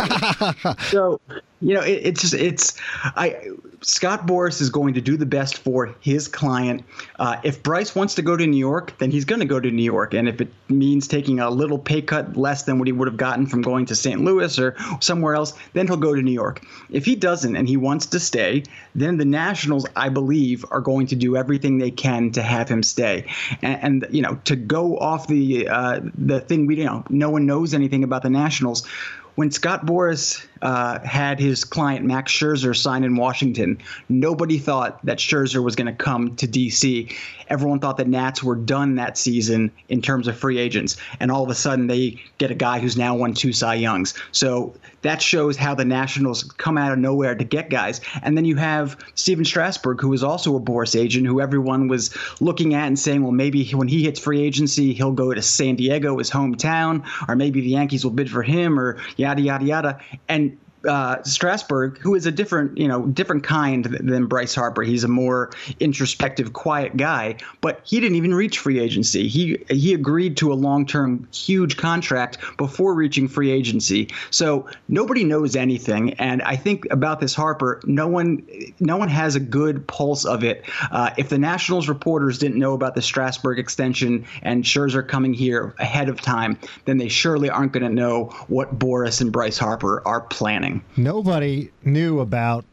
so, 0.90 1.18
you 1.62 1.72
know, 1.72 1.80
it, 1.80 2.00
it's 2.04 2.20
just 2.20 2.34
it's 2.34 2.78
I 3.02 3.48
Scott 3.84 4.26
Boras 4.26 4.60
is 4.62 4.70
going 4.70 4.94
to 4.94 5.00
do 5.00 5.16
the 5.16 5.26
best 5.26 5.58
for 5.58 5.94
his 6.00 6.26
client. 6.26 6.84
Uh, 7.18 7.36
if 7.44 7.62
Bryce 7.62 7.94
wants 7.94 8.14
to 8.14 8.22
go 8.22 8.36
to 8.36 8.46
New 8.46 8.58
York, 8.58 8.96
then 8.98 9.10
he's 9.10 9.26
going 9.26 9.40
to 9.40 9.46
go 9.46 9.60
to 9.60 9.70
New 9.70 9.82
York. 9.82 10.14
And 10.14 10.28
if 10.28 10.40
it 10.40 10.48
means 10.68 11.06
taking 11.06 11.38
a 11.38 11.50
little 11.50 11.78
pay 11.78 12.00
cut 12.00 12.36
less 12.36 12.62
than 12.62 12.78
what 12.78 12.88
he 12.88 12.92
would 12.92 13.08
have 13.08 13.18
gotten 13.18 13.46
from 13.46 13.60
going 13.60 13.84
to 13.86 13.94
St. 13.94 14.22
Louis 14.22 14.58
or 14.58 14.74
somewhere 15.00 15.34
else, 15.34 15.52
then 15.74 15.86
he'll 15.86 15.98
go 15.98 16.14
to 16.14 16.22
New 16.22 16.32
York. 16.32 16.64
If 16.90 17.04
he 17.04 17.14
doesn't 17.14 17.56
and 17.56 17.68
he 17.68 17.76
wants 17.76 18.06
to 18.06 18.20
stay, 18.20 18.64
then 18.94 19.18
the 19.18 19.24
Nationals, 19.26 19.86
I 19.94 20.08
believe, 20.08 20.64
are 20.70 20.80
going 20.80 21.06
to 21.08 21.16
do 21.16 21.36
everything 21.36 21.78
they 21.78 21.90
can 21.90 22.32
to 22.32 22.42
have 22.42 22.68
him 22.68 22.82
stay. 22.82 23.26
And, 23.60 24.04
and 24.04 24.06
you 24.10 24.22
know, 24.22 24.40
to 24.44 24.56
go 24.56 24.96
off 24.96 25.26
the 25.26 25.68
uh, 25.68 26.00
the 26.16 26.40
thing 26.40 26.66
we 26.66 26.74
you 26.78 26.84
know, 26.84 27.04
no 27.10 27.30
one 27.30 27.46
knows 27.46 27.74
anything 27.74 28.02
about 28.02 28.22
the 28.22 28.30
Nationals 28.30 28.86
when 29.34 29.50
Scott 29.50 29.84
Boras 29.84 30.46
uh, 30.64 30.98
had 31.00 31.38
his 31.38 31.62
client 31.62 32.06
Max 32.06 32.32
Scherzer 32.32 32.74
sign 32.74 33.04
in 33.04 33.16
Washington, 33.16 33.78
nobody 34.08 34.58
thought 34.58 35.04
that 35.04 35.18
Scherzer 35.18 35.62
was 35.62 35.76
going 35.76 35.86
to 35.86 35.92
come 35.92 36.34
to 36.36 36.48
DC. 36.48 37.14
Everyone 37.48 37.78
thought 37.78 37.98
the 37.98 38.06
Nats 38.06 38.42
were 38.42 38.56
done 38.56 38.94
that 38.94 39.18
season 39.18 39.70
in 39.90 40.00
terms 40.00 40.26
of 40.26 40.38
free 40.38 40.58
agents, 40.58 40.96
and 41.20 41.30
all 41.30 41.44
of 41.44 41.50
a 41.50 41.54
sudden 41.54 41.86
they 41.86 42.18
get 42.38 42.50
a 42.50 42.54
guy 42.54 42.80
who's 42.80 42.96
now 42.96 43.14
won 43.14 43.34
two 43.34 43.52
Cy 43.52 43.74
Youngs. 43.74 44.14
So 44.32 44.74
that 45.04 45.20
shows 45.20 45.58
how 45.58 45.74
the 45.74 45.84
Nationals 45.84 46.44
come 46.44 46.78
out 46.78 46.90
of 46.90 46.98
nowhere 46.98 47.34
to 47.34 47.44
get 47.44 47.68
guys. 47.68 48.00
And 48.22 48.38
then 48.38 48.46
you 48.46 48.56
have 48.56 48.96
Stephen 49.14 49.44
Strasburg, 49.44 50.00
who 50.00 50.14
is 50.14 50.24
also 50.24 50.56
a 50.56 50.60
Boras 50.60 50.98
agent, 50.98 51.26
who 51.26 51.42
everyone 51.42 51.88
was 51.88 52.16
looking 52.40 52.72
at 52.74 52.86
and 52.86 52.98
saying, 52.98 53.22
well, 53.22 53.30
maybe 53.30 53.68
when 53.72 53.86
he 53.86 54.02
hits 54.02 54.18
free 54.18 54.40
agency, 54.40 54.94
he'll 54.94 55.12
go 55.12 55.34
to 55.34 55.42
San 55.42 55.76
Diego, 55.76 56.16
his 56.16 56.30
hometown, 56.30 57.04
or 57.28 57.36
maybe 57.36 57.60
the 57.60 57.68
Yankees 57.68 58.02
will 58.02 58.12
bid 58.12 58.30
for 58.30 58.42
him, 58.42 58.80
or 58.80 58.96
yada 59.18 59.42
yada 59.42 59.64
yada. 59.66 60.00
And 60.26 60.53
uh, 60.86 61.22
Strasburg, 61.22 61.98
who 61.98 62.14
is 62.14 62.26
a 62.26 62.32
different, 62.32 62.76
you 62.76 62.88
know, 62.88 63.06
different 63.06 63.44
kind 63.44 63.84
than 63.84 64.26
Bryce 64.26 64.54
Harper. 64.54 64.82
He's 64.82 65.04
a 65.04 65.08
more 65.08 65.50
introspective, 65.80 66.52
quiet 66.52 66.96
guy, 66.96 67.36
but 67.60 67.80
he 67.84 68.00
didn't 68.00 68.16
even 68.16 68.34
reach 68.34 68.58
free 68.58 68.78
agency. 68.78 69.28
He 69.28 69.64
he 69.68 69.94
agreed 69.94 70.36
to 70.38 70.52
a 70.52 70.54
long-term, 70.54 71.28
huge 71.32 71.76
contract 71.76 72.38
before 72.56 72.94
reaching 72.94 73.28
free 73.28 73.50
agency. 73.50 74.08
So 74.30 74.66
nobody 74.88 75.24
knows 75.24 75.56
anything, 75.56 76.14
and 76.14 76.42
I 76.42 76.56
think 76.56 76.86
about 76.90 77.20
this 77.20 77.34
Harper, 77.34 77.80
no 77.84 78.06
one 78.06 78.46
no 78.80 78.96
one 78.96 79.08
has 79.08 79.36
a 79.36 79.40
good 79.40 79.86
pulse 79.86 80.24
of 80.24 80.44
it. 80.44 80.64
Uh, 80.90 81.10
if 81.16 81.28
the 81.28 81.38
Nationals 81.38 81.88
reporters 81.88 82.38
didn't 82.38 82.58
know 82.58 82.74
about 82.74 82.94
the 82.94 83.02
Strasburg 83.02 83.58
extension 83.58 84.24
and 84.42 84.64
Scherzer 84.64 85.06
coming 85.06 85.34
here 85.34 85.74
ahead 85.78 86.08
of 86.08 86.20
time, 86.20 86.58
then 86.84 86.98
they 86.98 87.08
surely 87.08 87.50
aren't 87.50 87.72
going 87.72 87.84
to 87.84 87.94
know 87.94 88.26
what 88.48 88.78
Boras 88.78 89.20
and 89.20 89.32
Bryce 89.32 89.58
Harper 89.58 90.02
are 90.06 90.20
planning. 90.20 90.73
Nobody 90.96 91.70
knew 91.84 92.20
about 92.20 92.64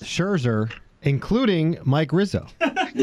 Scherzer, 0.00 0.70
including 1.02 1.78
Mike 1.84 2.12
Rizzo. 2.12 2.46
he 2.94 3.02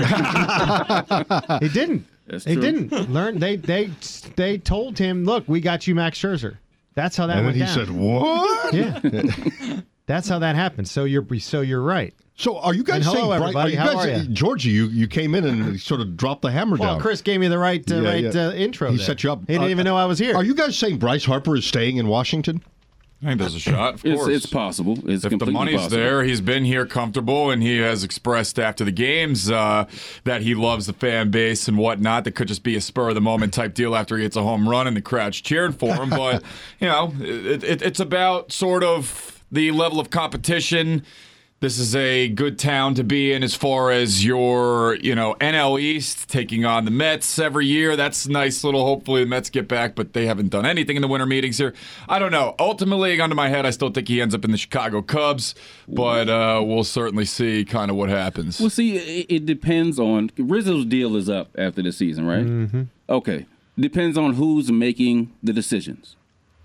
didn't. 1.70 2.06
That's 2.28 2.44
they 2.46 2.54
true. 2.56 2.62
didn't 2.62 3.12
learn. 3.12 3.40
They 3.40 3.56
they 3.56 3.92
they 4.36 4.58
told 4.58 4.98
him, 4.98 5.26
"Look, 5.26 5.44
we 5.48 5.62
got 5.62 5.86
you 5.88 5.94
Max 5.96 6.18
Scherzer." 6.20 6.58
That's 6.96 7.16
how 7.18 7.28
that 7.28 7.38
And 7.38 7.40
then 7.40 7.46
went 7.46 7.56
he 7.58 7.64
down. 7.64 7.74
said, 7.76 7.90
"What?" 7.92 8.74
"Yeah." 8.74 9.82
That's 10.08 10.28
how 10.30 10.40
that 10.40 10.56
happened. 10.56 10.88
So 10.88 11.04
you're 11.06 11.26
so 11.40 11.62
you're 11.62 11.82
right. 11.82 12.14
So 12.38 12.58
are 12.58 12.74
you 12.74 12.84
guys 12.84 12.98
And 12.98 13.06
hello, 13.06 13.16
saying, 13.16 13.28
Bryce- 13.30 13.42
everybody. 13.42 13.72
you 13.72 13.78
How 13.80 13.94
guys, 13.94 14.06
are 14.06 14.24
ya? 14.24 14.24
Georgie? 14.34 14.70
You 14.70 14.88
you 14.88 15.08
came 15.08 15.34
in 15.36 15.46
and 15.46 15.80
sort 15.80 16.02
of 16.02 16.18
dropped 16.18 16.42
the 16.42 16.52
hammer 16.52 16.78
down. 16.78 16.86
Well, 16.86 16.96
down. 16.96 17.02
Chris 17.02 17.22
gave 17.22 17.40
me 17.40 17.48
the 17.48 17.58
right 17.58 17.90
uh, 17.92 17.96
Yeah, 17.96 18.10
right 18.10 18.24
yeah. 18.24 18.48
Uh, 18.48 18.52
intro. 18.54 18.92
He 18.92 18.98
there. 18.98 19.06
set 19.06 19.24
you 19.24 19.32
up. 19.32 19.40
He 19.42 19.46
didn't 19.54 19.64
Uh, 19.64 19.70
even 19.70 19.86
know 19.86 19.96
I 19.98 20.06
was 20.06 20.20
here. 20.20 20.36
Are 20.36 20.44
you 20.44 20.54
guys 20.54 20.78
saying 20.78 20.98
Bryce 20.98 21.26
Harper 21.26 21.56
is 21.56 21.66
staying 21.66 21.98
in 21.98 22.08
Washington? 22.08 22.62
I 23.26 23.30
think 23.30 23.40
there's 23.40 23.56
a 23.56 23.60
shot. 23.60 23.96
Of 23.96 24.06
It's, 24.06 24.16
course. 24.22 24.36
it's 24.36 24.46
possible. 24.46 24.98
It's 25.10 25.26
if 25.26 25.38
the 25.40 25.48
money's 25.48 25.78
possible. 25.82 25.98
there, 25.98 26.24
he's 26.24 26.42
been 26.42 26.64
here 26.64 26.86
comfortable, 26.86 27.50
and 27.50 27.64
he 27.64 27.80
has 27.80 28.04
expressed 28.04 28.60
after 28.60 28.86
the 28.86 28.92
games 28.92 29.50
uh, 29.50 29.86
that 30.26 30.42
he 30.44 30.54
loves 30.54 30.86
the 30.86 30.94
fan 30.94 31.32
base 31.32 31.68
and 31.68 31.78
whatnot. 31.78 32.24
That 32.26 32.34
could 32.34 32.48
just 32.48 32.62
be 32.62 32.76
a 32.76 32.82
spur 32.82 33.10
of 33.10 33.16
the 33.16 33.22
moment 33.22 33.54
type 33.54 33.74
deal 33.74 33.96
after 33.96 34.16
he 34.18 34.24
hits 34.24 34.36
a 34.36 34.44
home 34.44 34.70
run 34.70 34.86
and 34.86 34.96
the 34.96 35.02
crowd's 35.02 35.42
cheering 35.42 35.72
for 35.72 35.96
him. 35.96 36.12
But 36.12 36.44
you 36.80 36.88
know, 36.88 37.14
it, 37.20 37.64
it, 37.64 37.82
it's 37.82 38.00
about 38.00 38.52
sort 38.52 38.84
of 38.84 39.44
the 39.52 39.72
level 39.72 40.00
of 40.00 40.12
competition. 40.12 41.04
This 41.66 41.80
is 41.80 41.96
a 41.96 42.30
good 42.30 42.60
town 42.60 42.94
to 42.94 43.04
be 43.04 43.34
in 43.34 43.42
as 43.42 43.56
far 43.56 43.90
as 43.90 44.24
your, 44.24 44.98
you 45.02 45.16
know, 45.16 45.34
NL 45.42 45.82
East 45.82 46.30
taking 46.30 46.64
on 46.64 46.86
the 46.86 46.92
Mets 46.92 47.40
every 47.40 47.66
year. 47.66 47.96
That's 47.96 48.28
nice 48.28 48.64
little. 48.64 48.86
Hopefully 48.86 49.24
the 49.24 49.30
Mets 49.32 49.50
get 49.50 49.68
back, 49.68 49.96
but 49.96 50.14
they 50.14 50.28
haven't 50.28 50.50
done 50.50 50.68
anything 50.68 50.96
in 50.96 51.02
the 51.02 51.08
winter 51.08 51.26
meetings 51.26 51.58
here. 51.58 51.74
I 52.08 52.20
don't 52.20 52.32
know. 52.32 52.54
Ultimately, 52.60 53.20
under 53.20 53.36
my 53.36 53.50
head, 53.50 53.66
I 53.66 53.72
still 53.72 53.90
think 53.90 54.08
he 54.10 54.22
ends 54.22 54.36
up 54.36 54.46
in 54.46 54.52
the 54.52 54.60
Chicago 54.60 55.02
Cubs, 55.02 55.56
but 55.88 56.30
uh, 56.30 56.62
we'll 56.64 56.84
certainly 56.84 57.26
see 57.26 57.66
kind 57.66 57.90
of 57.90 57.98
what 57.98 58.10
happens. 58.10 58.60
Well, 58.60 58.70
see, 58.70 58.98
it, 58.98 59.26
it 59.28 59.46
depends 59.48 59.98
on 59.98 60.30
Rizzo's 60.38 60.86
deal 60.86 61.16
is 61.16 61.32
up 61.32 61.50
after 61.58 61.82
the 61.82 61.92
season, 61.92 62.28
right? 62.28 62.46
Mm-hmm. 62.46 62.84
Okay, 63.10 63.48
depends 63.76 64.20
on 64.20 64.36
who's 64.36 64.72
making 64.72 65.34
the 65.42 65.52
decisions. 65.52 66.16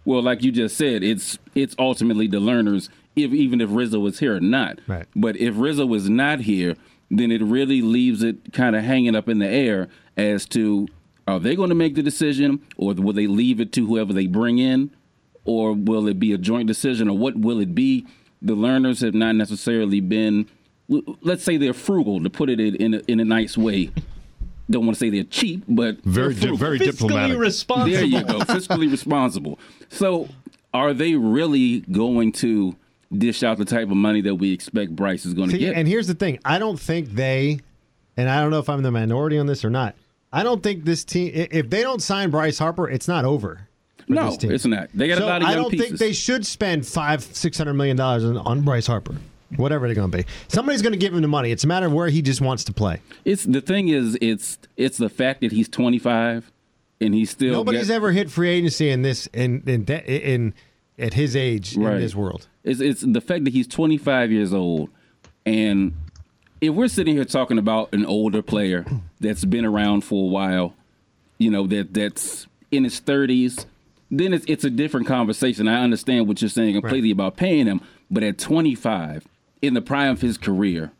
Well, 0.05 0.23
like 0.23 0.43
you 0.43 0.53
just 0.53 0.77
said, 0.77 1.03
it's 1.03 1.39
it's 1.55 1.75
ultimately 1.79 2.27
the 2.27 2.39
Lerners, 2.39 2.91
if 3.25 3.33
even 3.33 3.61
if 3.61 3.69
Rizzo 3.73 3.99
was 4.01 4.19
here 4.19 4.37
or 4.37 4.41
not. 4.41 4.79
Right. 4.87 5.07
But 5.15 5.37
if 5.37 5.55
Rizzo 5.57 5.87
was 5.87 6.09
not 6.11 6.41
here, 6.41 6.77
then 7.11 7.31
it 7.31 7.43
really 7.43 7.83
leaves 7.83 8.23
it 8.23 8.53
kind 8.53 8.77
of 8.77 8.85
hanging 8.85 9.15
up 9.17 9.29
in 9.29 9.39
the 9.39 9.49
air 9.49 9.89
as 10.17 10.47
to 10.47 10.87
are 11.29 11.39
they 11.41 11.55
going 11.55 11.69
to 11.69 11.75
make 11.75 11.95
the 11.95 12.03
decision, 12.03 12.61
or 12.77 12.93
will 12.95 13.13
they 13.13 13.27
leave 13.27 13.61
it 13.61 13.73
to 13.73 13.87
whoever 13.87 14.13
they 14.13 14.27
bring 14.27 14.59
in, 14.59 14.91
or 15.45 15.73
will 15.75 16.09
it 16.09 16.19
be 16.19 16.33
a 16.33 16.39
joint 16.39 16.67
decision, 16.67 17.09
or 17.09 17.17
what 17.17 17.37
will 17.37 17.61
it 17.61 17.75
be? 17.75 18.07
The 18.43 18.57
Lerners 18.57 19.03
have 19.03 19.15
not 19.15 19.35
necessarily 19.37 20.01
been 20.01 20.49
let's 21.23 21.45
say 21.45 21.57
they're 21.57 21.73
frugal 21.73 22.21
to 22.21 22.29
put 22.31 22.51
it 22.51 22.59
in 22.59 22.75
in 22.77 22.95
a, 22.95 22.99
in 23.07 23.21
a 23.21 23.25
nice 23.25 23.57
way. 23.57 23.91
Don't 24.69 24.87
want 24.87 24.97
to 24.97 25.01
say 25.01 25.11
they're 25.11 25.25
cheap, 25.25 25.65
but 25.69 25.99
Very 26.05 26.33
they're 26.35 26.51
di- 26.53 26.57
very 26.57 26.79
Fiscally 26.79 26.93
diplomatic. 26.93 27.39
responsible. 27.39 27.93
There 27.93 28.05
you 28.05 28.23
go, 28.25 28.39
fiscally 28.41 28.91
responsible. 28.91 29.59
So, 29.89 30.29
are 30.73 30.95
they 30.95 31.15
really 31.17 31.81
going 31.81 32.31
to 32.35 32.77
dish 33.17 33.43
out 33.43 33.59
the 33.59 33.65
type 33.65 33.91
of 33.91 33.97
money 33.97 34.21
that 34.23 34.37
we 34.37 34.53
expect 34.53 34.95
Bryce 34.95 35.27
is 35.27 35.35
going 35.35 35.51
to 35.51 35.59
get? 35.59 35.75
and 35.75 35.87
here's 35.89 36.07
the 36.07 36.15
thing: 36.15 36.39
I 36.45 36.59
don't 36.59 36.79
think 36.79 37.11
they, 37.11 37.61
and 38.17 38.29
I 38.29 38.41
don't 38.41 38.51
know 38.51 38.59
if 38.61 38.69
I'm 38.69 38.83
the 38.83 38.91
minority 38.91 39.39
on 39.39 39.47
this 39.47 39.65
or 39.65 39.71
not. 39.71 39.95
I 40.33 40.43
don't 40.45 40.63
think 40.63 40.85
this 40.85 41.05
team. 41.05 41.33
If 41.35 41.71
they 41.71 41.83
don't 41.83 42.01
sign 42.01 42.31
Bryce 42.31 42.59
Harper, 42.59 42.89
it's 42.89 43.09
not 43.09 43.25
over. 43.25 43.67
no, 44.09 44.37
it's 44.41 44.65
not. 44.65 44.89
They 44.95 45.09
got 45.09 45.19
so 45.19 45.25
a 45.25 45.27
lot 45.27 45.37
of 45.43 45.43
young 45.43 45.51
I 45.51 45.55
don't 45.57 45.71
pieces. 45.71 45.87
think 45.89 45.99
they 45.99 46.13
should 46.13 46.47
spend 46.47 46.87
five, 46.87 47.23
six 47.23 47.59
hundred 47.59 47.75
million 47.75 47.97
dollars 47.97 48.25
on, 48.25 48.37
on 48.39 48.61
Bryce 48.63 48.87
Harper. 48.87 49.17
Whatever 49.57 49.89
they're 49.89 49.97
going 49.97 50.09
to 50.13 50.19
be, 50.19 50.25
somebody's 50.47 50.81
going 50.81 50.93
to 50.93 50.99
give 50.99 51.13
him 51.13 51.23
the 51.23 51.27
money. 51.29 51.51
It's 51.51 51.65
a 51.65 51.67
matter 51.67 51.87
of 51.87 51.93
where 51.93 52.07
he 52.09 52.23
just 52.23 52.41
wants 52.41 52.63
to 52.65 52.73
play. 52.73 53.01
it's 53.25 53.43
the 53.43 53.61
thing 53.61 53.89
is, 53.89 54.17
it's 54.21 54.59
it's 54.77 54.97
the 54.97 55.09
fact 55.09 55.41
that 55.41 55.51
he's 55.51 55.69
25 55.69 56.53
and 57.01 57.13
he's 57.15 57.31
still 57.31 57.55
Nobody's 57.55 57.91
ever 57.91 58.13
hit 58.13 58.31
free 58.31 58.51
agency 58.51 58.91
in 58.91 59.03
this 59.03 59.27
in 59.35 59.65
in 59.67 59.85
in, 59.87 60.05
in 60.07 60.55
at 61.01 61.15
his 61.15 61.35
age 61.35 61.77
Right. 61.77 61.95
in 61.95 62.01
this 62.01 62.15
world. 62.15 62.47
It's 62.65 62.81
it's 62.81 63.01
the 63.03 63.21
fact 63.21 63.45
that 63.45 63.53
he's 63.53 63.67
25 63.67 64.31
years 64.31 64.53
old, 64.53 64.91
and 65.47 65.95
if 66.61 66.75
we're 66.75 66.89
sitting 66.89 67.15
here 67.15 67.25
talking 67.25 67.59
about 67.59 67.93
an 67.95 68.05
older 68.05 68.43
player 68.43 68.85
that's 69.21 69.45
been 69.45 69.65
around 69.65 70.03
for 70.03 70.25
a 70.25 70.31
while, 70.31 70.75
you 71.39 71.51
know 71.51 71.67
that 71.67 71.95
that's 71.95 72.47
in 72.71 72.85
his 72.85 73.01
30s, 73.01 73.65
then 74.11 74.35
it's 74.35 74.45
it's 74.47 74.65
a 74.65 74.71
different 74.71 75.07
conversation. 75.07 75.69
I 75.69 75.83
understand 75.83 76.29
what 76.29 76.43
you're 76.43 76.49
saying 76.49 76.75
completely 76.75 77.11
about 77.11 77.37
paying 77.37 77.67
him, 77.67 77.81
but 78.11 78.23
at 78.23 78.39
25, 78.39 79.27
in 79.63 79.75
the 79.75 79.81
prime 79.81 80.13
of 80.13 80.21
his 80.21 80.37
career, 80.37 80.93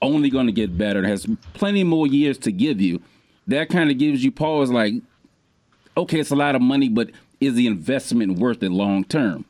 only 0.00 0.30
going 0.30 0.46
to 0.46 0.52
get 0.52 0.76
better, 0.78 1.06
has 1.06 1.26
plenty 1.52 1.84
more 1.84 2.06
years 2.06 2.38
to 2.38 2.52
give 2.52 2.80
you. 2.80 3.02
That 3.46 3.68
kind 3.68 3.90
of 3.90 3.98
gives 3.98 4.24
you 4.24 4.32
pause, 4.32 4.70
like, 4.70 4.94
okay, 5.96 6.20
it's 6.20 6.30
a 6.30 6.36
lot 6.36 6.54
of 6.54 6.62
money, 6.62 6.88
but 6.88 7.10
is 7.40 7.54
the 7.54 7.66
investment 7.66 8.38
worth 8.38 8.62
it 8.62 8.70
long 8.70 9.04
term? 9.04 9.44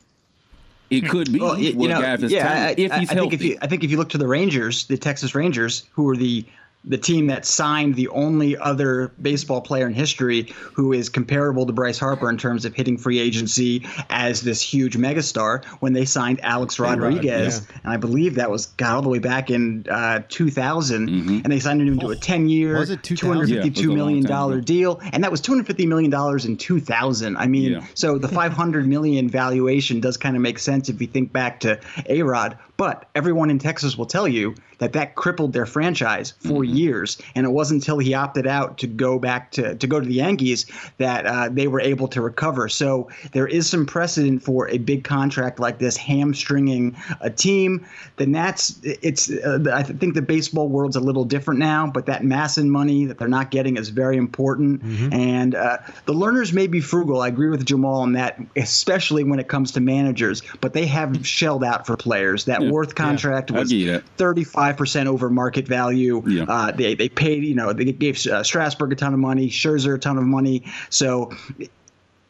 It 0.97 1.09
could 1.09 1.31
be 1.31 1.39
Well, 1.39 1.55
with 1.55 1.61
you 1.63 1.87
know, 1.87 1.99
a 1.99 2.01
guy 2.01 2.13
of 2.13 2.21
his 2.21 2.31
yeah, 2.31 2.43
talent, 2.47 2.79
I, 2.79 2.81
if 2.81 2.91
he's 2.93 3.09
I 3.09 3.13
healthy. 3.13 3.15
think 3.15 3.33
if 3.33 3.41
you, 3.43 3.57
I 3.61 3.67
think 3.67 3.83
if 3.83 3.91
you 3.91 3.97
look 3.97 4.09
to 4.09 4.17
the 4.17 4.27
Rangers, 4.27 4.85
the 4.85 4.97
Texas 4.97 5.35
Rangers, 5.35 5.83
who 5.91 6.09
are 6.09 6.15
the 6.17 6.45
the 6.87 6.97
team 6.97 7.27
that 7.27 7.45
signed 7.45 7.95
the 7.95 8.07
only 8.09 8.57
other 8.57 9.11
baseball 9.21 9.61
player 9.61 9.87
in 9.87 9.93
history 9.93 10.53
who 10.73 10.93
is 10.93 11.09
comparable 11.09 11.65
to 11.65 11.73
Bryce 11.73 11.97
Harper 11.99 12.29
in 12.29 12.37
terms 12.37 12.65
of 12.65 12.73
hitting 12.73 12.97
free 12.97 13.19
agency 13.19 13.85
as 14.09 14.41
this 14.41 14.61
huge 14.61 14.95
megastar, 14.97 15.63
when 15.81 15.93
they 15.93 16.05
signed 16.05 16.39
Alex 16.43 16.79
Rodriguez, 16.79 17.65
and 17.83 17.93
I 17.93 17.97
believe 17.97 18.35
that 18.35 18.49
was 18.51 18.67
got 18.67 18.95
all 18.95 19.01
the 19.01 19.09
way 19.09 19.19
back 19.19 19.49
in 19.49 19.85
uh, 19.89 20.21
2000, 20.29 21.09
and 21.09 21.45
they 21.45 21.59
signed 21.59 21.81
him 21.81 21.99
to 21.99 22.09
a 22.09 22.15
10 22.15 22.49
year, 22.49 22.77
Was 22.77 22.89
it 22.89 23.03
2000? 23.03 23.47
Yeah, 23.49 23.61
it 23.61 23.69
was 23.69 23.79
a 23.79 23.81
$252 23.83 23.87
long 23.87 23.95
million 23.95 24.23
time 24.23 24.61
deal, 24.61 24.99
and 25.11 25.23
that 25.23 25.31
was 25.31 25.41
250 25.41 25.85
million 25.85 26.11
dollars 26.11 26.45
in 26.45 26.57
2000. 26.57 27.37
I 27.37 27.47
mean, 27.47 27.71
Yeah. 27.73 27.85
so 27.93 28.17
the 28.17 28.27
500 28.27 28.87
million 28.87 29.29
valuation 29.29 29.99
does 29.99 30.17
kind 30.17 30.35
of 30.35 30.41
make 30.41 30.59
sense 30.59 30.89
if 30.89 31.01
you 31.01 31.07
think 31.07 31.31
back 31.33 31.59
to 31.61 31.79
A 32.07 32.21
Rod. 32.21 32.57
But 32.77 33.07
everyone 33.15 33.49
in 33.49 33.59
Texas 33.59 33.97
will 33.97 34.05
tell 34.05 34.27
you 34.27 34.55
that 34.79 34.93
that 34.93 35.15
crippled 35.15 35.53
their 35.53 35.65
franchise 35.65 36.33
for 36.39 36.63
Mm-hmm. 36.63 36.75
years, 36.75 37.17
and 37.35 37.45
it 37.45 37.49
wasn't 37.49 37.81
until 37.81 37.99
he 37.99 38.13
opted 38.13 38.47
out 38.47 38.77
to 38.79 38.87
go 38.87 39.19
back 39.19 39.51
to 39.51 39.75
to 39.75 39.87
go 39.87 39.99
to 39.99 40.05
the 40.05 40.15
Yankees 40.15 40.65
that 40.97 41.25
uh, 41.25 41.49
they 41.49 41.67
were 41.67 41.79
able 41.79 42.07
to 42.09 42.21
recover. 42.21 42.67
So 42.69 43.09
there 43.31 43.47
is 43.47 43.69
some 43.69 43.85
precedent 43.85 44.43
for 44.43 44.69
a 44.69 44.77
big 44.77 45.03
contract 45.03 45.59
like 45.59 45.79
this 45.79 45.95
hamstringing 45.97 46.95
a 47.21 47.29
team. 47.29 47.85
The 48.17 48.25
Nats, 48.25 48.79
it's 48.83 49.29
uh, 49.29 49.59
I 49.71 49.83
think 49.83 50.15
the 50.15 50.21
baseball 50.21 50.67
world's 50.67 50.95
a 50.95 50.99
little 51.01 51.23
different 51.25 51.59
now, 51.59 51.87
but 51.87 52.05
that 52.07 52.23
MASN 52.23 52.67
money 52.67 53.05
that 53.05 53.17
they're 53.17 53.27
not 53.27 53.51
getting 53.51 53.77
is 53.77 53.89
very 53.89 54.17
important. 54.17 54.81
And 55.13 55.55
uh, 55.55 55.77
the 56.05 56.13
Lerners 56.13 56.53
may 56.53 56.67
be 56.67 56.81
frugal. 56.81 57.21
I 57.21 57.27
agree 57.27 57.49
with 57.49 57.65
Jamal 57.65 58.01
on 58.01 58.13
that, 58.13 58.39
especially 58.55 59.23
when 59.23 59.39
it 59.39 59.47
comes 59.47 59.71
to 59.73 59.81
managers. 59.81 60.41
But 60.61 60.73
they 60.73 60.85
have 60.87 61.25
shelled 61.25 61.63
out 61.63 61.85
for 61.85 61.95
players. 61.95 62.45
That 62.45 62.61
Worth 62.71 62.95
contract 62.95 63.51
I'll 63.51 63.59
was 63.59 63.71
you 63.71 63.91
that. 63.91 64.17
35% 64.17 65.07
over 65.07 65.29
market 65.29 65.67
value. 65.67 66.23
Yeah. 66.27 66.45
Uh, 66.47 66.71
they, 66.71 66.95
they 66.95 67.09
paid, 67.09 67.43
you 67.43 67.55
know, 67.55 67.73
they 67.73 67.91
gave 67.91 68.25
uh, 68.27 68.43
Strasburg 68.43 68.93
a 68.93 68.95
ton 68.95 69.13
of 69.13 69.19
money, 69.19 69.49
Scherzer 69.49 69.95
a 69.95 69.99
ton 69.99 70.17
of 70.17 70.23
money. 70.23 70.63
So 70.89 71.31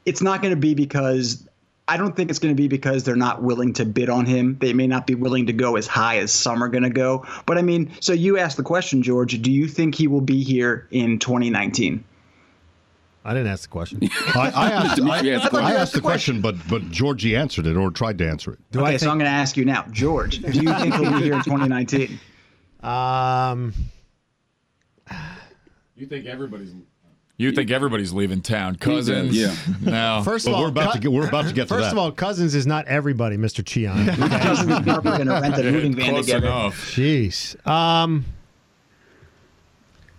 it's 0.05 0.21
not 0.21 0.41
going 0.41 0.53
to 0.53 0.59
be 0.59 0.73
because 0.73 1.47
I 1.87 1.97
don't 1.97 2.15
think 2.15 2.29
it's 2.29 2.39
going 2.39 2.55
to 2.55 2.59
be 2.59 2.67
because 2.67 3.03
they're 3.03 3.15
not 3.15 3.43
willing 3.43 3.73
to 3.73 3.85
bid 3.85 4.09
on 4.09 4.25
him. 4.25 4.57
They 4.59 4.73
may 4.73 4.87
not 4.87 5.05
be 5.05 5.13
willing 5.13 5.45
to 5.47 5.53
go 5.53 5.75
as 5.75 5.85
high 5.85 6.17
as 6.17 6.33
some 6.33 6.63
are 6.63 6.67
going 6.67 6.83
to 6.83 6.89
go. 6.89 7.25
But 7.45 7.57
I 7.57 7.61
mean, 7.61 7.91
so 7.99 8.13
you 8.13 8.37
asked 8.37 8.57
the 8.57 8.63
question, 8.63 9.03
George. 9.03 9.39
Do 9.41 9.51
you 9.51 9.67
think 9.67 9.93
he 9.93 10.07
will 10.07 10.21
be 10.21 10.43
here 10.43 10.87
in 10.91 11.19
2019? 11.19 12.03
I 13.27 13.33
didn't 13.33 13.47
ask 13.47 13.63
the 13.63 13.69
question. 13.69 13.99
I, 14.35 14.51
I 14.55 14.71
asked, 14.71 14.95
Dimitri 14.97 15.31
I, 15.33 15.35
asked 15.39 15.51
the 15.51 15.57
I 15.57 15.61
question. 15.61 15.77
asked 15.81 15.93
the 15.93 16.01
question, 16.01 16.41
but 16.41 16.55
but 16.69 16.91
Georgie 16.91 17.35
answered 17.35 17.65
it 17.65 17.75
or 17.75 17.89
tried 17.89 18.17
to 18.19 18.27
answer 18.29 18.53
it. 18.53 18.59
Do 18.71 18.81
okay, 18.81 18.93
I 18.93 18.97
so 18.97 19.09
I'm 19.09 19.17
going 19.17 19.29
to 19.29 19.35
ask 19.35 19.57
you 19.57 19.65
now, 19.65 19.83
George. 19.91 20.39
Do 20.39 20.51
you 20.59 20.71
think 20.75 20.97
we'll 20.99 21.11
be 21.17 21.23
here 21.23 21.33
in 21.33 21.41
2019? 21.43 22.19
um, 22.83 23.73
You 25.95 26.05
think 26.05 26.25
everybody's 26.25 26.71
you 27.37 27.51
think 27.51 27.69
everybody's 27.69 28.13
leaving 28.13 28.39
town? 28.41 28.75
Cousins? 28.77 29.35
Yeah. 29.35 29.53
No. 29.81 30.21
first 30.23 30.45
of 30.47 30.51
Well, 30.53 30.57
all, 30.57 30.63
we're 30.63 30.69
about 30.69 30.93
to 30.93 30.99
get 30.99 31.11
we're 31.11 31.27
about 31.27 31.47
to 31.47 31.53
get 31.53 31.63
to 31.67 31.73
First 31.73 31.85
that. 31.85 31.91
of 31.91 31.97
all, 31.97 32.11
Cousins 32.11 32.55
is 32.55 32.65
not 32.65 32.85
everybody, 32.87 33.35
Mr. 33.37 33.61
Cheon. 33.61 34.07
Cousins 34.41 34.71
and 34.71 34.87
Harper 34.89 35.09
are 35.09 35.17
going 35.17 35.27
to 35.27 35.33
rent 35.33 35.57
a 35.57 35.63
moving 35.71 35.95
van 35.95 36.15
together. 36.15 36.45
enough. 36.47 36.91
Jeez. 36.91 37.55
Um, 37.67 38.23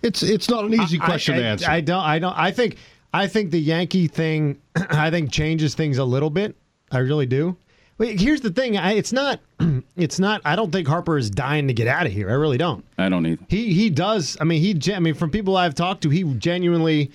it's 0.03 0.21
it's 0.21 0.47
not 0.47 0.65
an 0.65 0.75
easy 0.75 0.99
question 0.99 1.35
I, 1.35 1.37
to 1.39 1.43
I- 1.43 1.47
answer. 1.47 1.71
I 1.71 1.81
don't. 1.81 2.03
I 2.03 2.19
don't. 2.19 2.37
I 2.37 2.51
think. 2.51 2.77
I 3.13 3.27
think 3.27 3.51
the 3.51 3.59
Yankee 3.59 4.07
thing. 4.07 4.59
I 4.89 5.09
think 5.09 5.31
changes 5.31 5.75
things 5.75 5.97
a 5.97 6.03
little 6.05 6.29
bit. 6.29 6.55
I 6.91 6.99
really 6.99 7.25
do. 7.25 7.55
Wait, 7.97 8.19
here's 8.19 8.41
the 8.41 8.51
thing. 8.51 8.77
I, 8.77 8.93
it's 8.93 9.11
not. 9.13 9.39
It's 9.95 10.19
not. 10.19 10.41
I 10.45 10.55
don't 10.55 10.71
think 10.71 10.87
Harper 10.87 11.17
is 11.17 11.31
dying 11.31 11.67
to 11.69 11.73
get 11.73 11.87
out 11.87 12.05
of 12.05 12.11
here. 12.11 12.29
I 12.29 12.33
really 12.33 12.59
don't. 12.59 12.85
I 12.99 13.09
don't 13.09 13.25
either. 13.25 13.43
He 13.49 13.73
he 13.73 13.89
does. 13.89 14.37
I 14.39 14.43
mean, 14.43 14.61
he. 14.61 14.93
I 14.93 14.99
mean, 14.99 15.15
from 15.15 15.31
people 15.31 15.57
I've 15.57 15.73
talked 15.73 16.03
to, 16.03 16.09
he 16.11 16.23
genuinely 16.35 17.09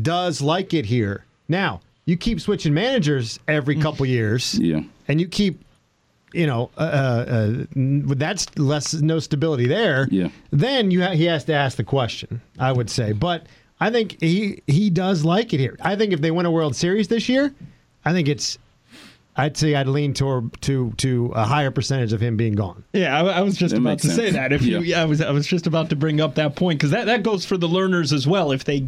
does 0.00 0.40
like 0.40 0.72
it 0.72 0.86
here. 0.86 1.24
Now 1.48 1.80
you 2.04 2.16
keep 2.16 2.40
switching 2.40 2.72
managers 2.74 3.40
every 3.48 3.74
couple 3.76 4.06
years, 4.18 4.56
Yeah. 4.58 4.82
and 5.08 5.20
you 5.20 5.26
keep, 5.26 5.64
you 6.32 6.46
know, 6.46 6.70
uh, 6.78 6.80
uh, 6.80 7.24
uh, 7.26 7.64
that's 8.14 8.46
less 8.56 8.94
no 8.94 9.18
stability 9.18 9.66
there. 9.66 10.06
Yeah. 10.10 10.28
Then 10.52 10.92
you 10.92 11.02
ha- 11.02 11.12
he 11.12 11.24
has 11.24 11.44
to 11.46 11.52
ask 11.54 11.76
the 11.76 11.84
question. 11.84 12.40
I 12.58 12.70
would 12.70 12.88
say, 12.88 13.10
but 13.12 13.46
I 13.82 13.90
think 13.90 14.20
he 14.20 14.62
he 14.68 14.90
does 14.90 15.24
like 15.24 15.52
it 15.52 15.58
here. 15.58 15.76
I 15.80 15.96
think 15.96 16.12
if 16.12 16.20
they 16.20 16.30
win 16.30 16.46
a 16.46 16.52
World 16.52 16.76
Series 16.76 17.08
this 17.08 17.28
year, 17.28 17.52
I 18.04 18.12
think 18.12 18.28
it's. 18.28 18.56
I'd 19.34 19.56
say 19.56 19.74
I'd 19.74 19.88
lean 19.88 20.14
toward 20.14 20.60
to 20.62 20.92
to 20.98 21.32
a 21.34 21.44
higher 21.44 21.72
percentage 21.72 22.12
of 22.12 22.20
him 22.20 22.36
being 22.36 22.52
gone. 22.52 22.84
Yeah, 22.92 23.18
I, 23.18 23.38
I 23.38 23.40
was 23.40 23.56
just 23.56 23.74
That 23.74 23.80
about 23.80 23.90
makes 23.90 24.02
to 24.02 24.10
say 24.10 24.30
that. 24.30 24.52
If 24.52 24.62
you, 24.62 24.78
Yeah. 24.78 24.96
yeah, 24.98 25.02
I 25.02 25.04
was, 25.06 25.20
I 25.20 25.30
was 25.32 25.48
just 25.48 25.66
about 25.66 25.88
to 25.90 25.96
bring 25.96 26.20
up 26.20 26.36
that 26.36 26.54
point 26.54 26.78
because 26.78 26.90
that, 26.90 27.06
that 27.06 27.24
goes 27.24 27.44
for 27.44 27.56
the 27.56 27.66
Lerners 27.66 28.12
as 28.12 28.26
well. 28.26 28.52
If 28.52 28.64
they, 28.64 28.86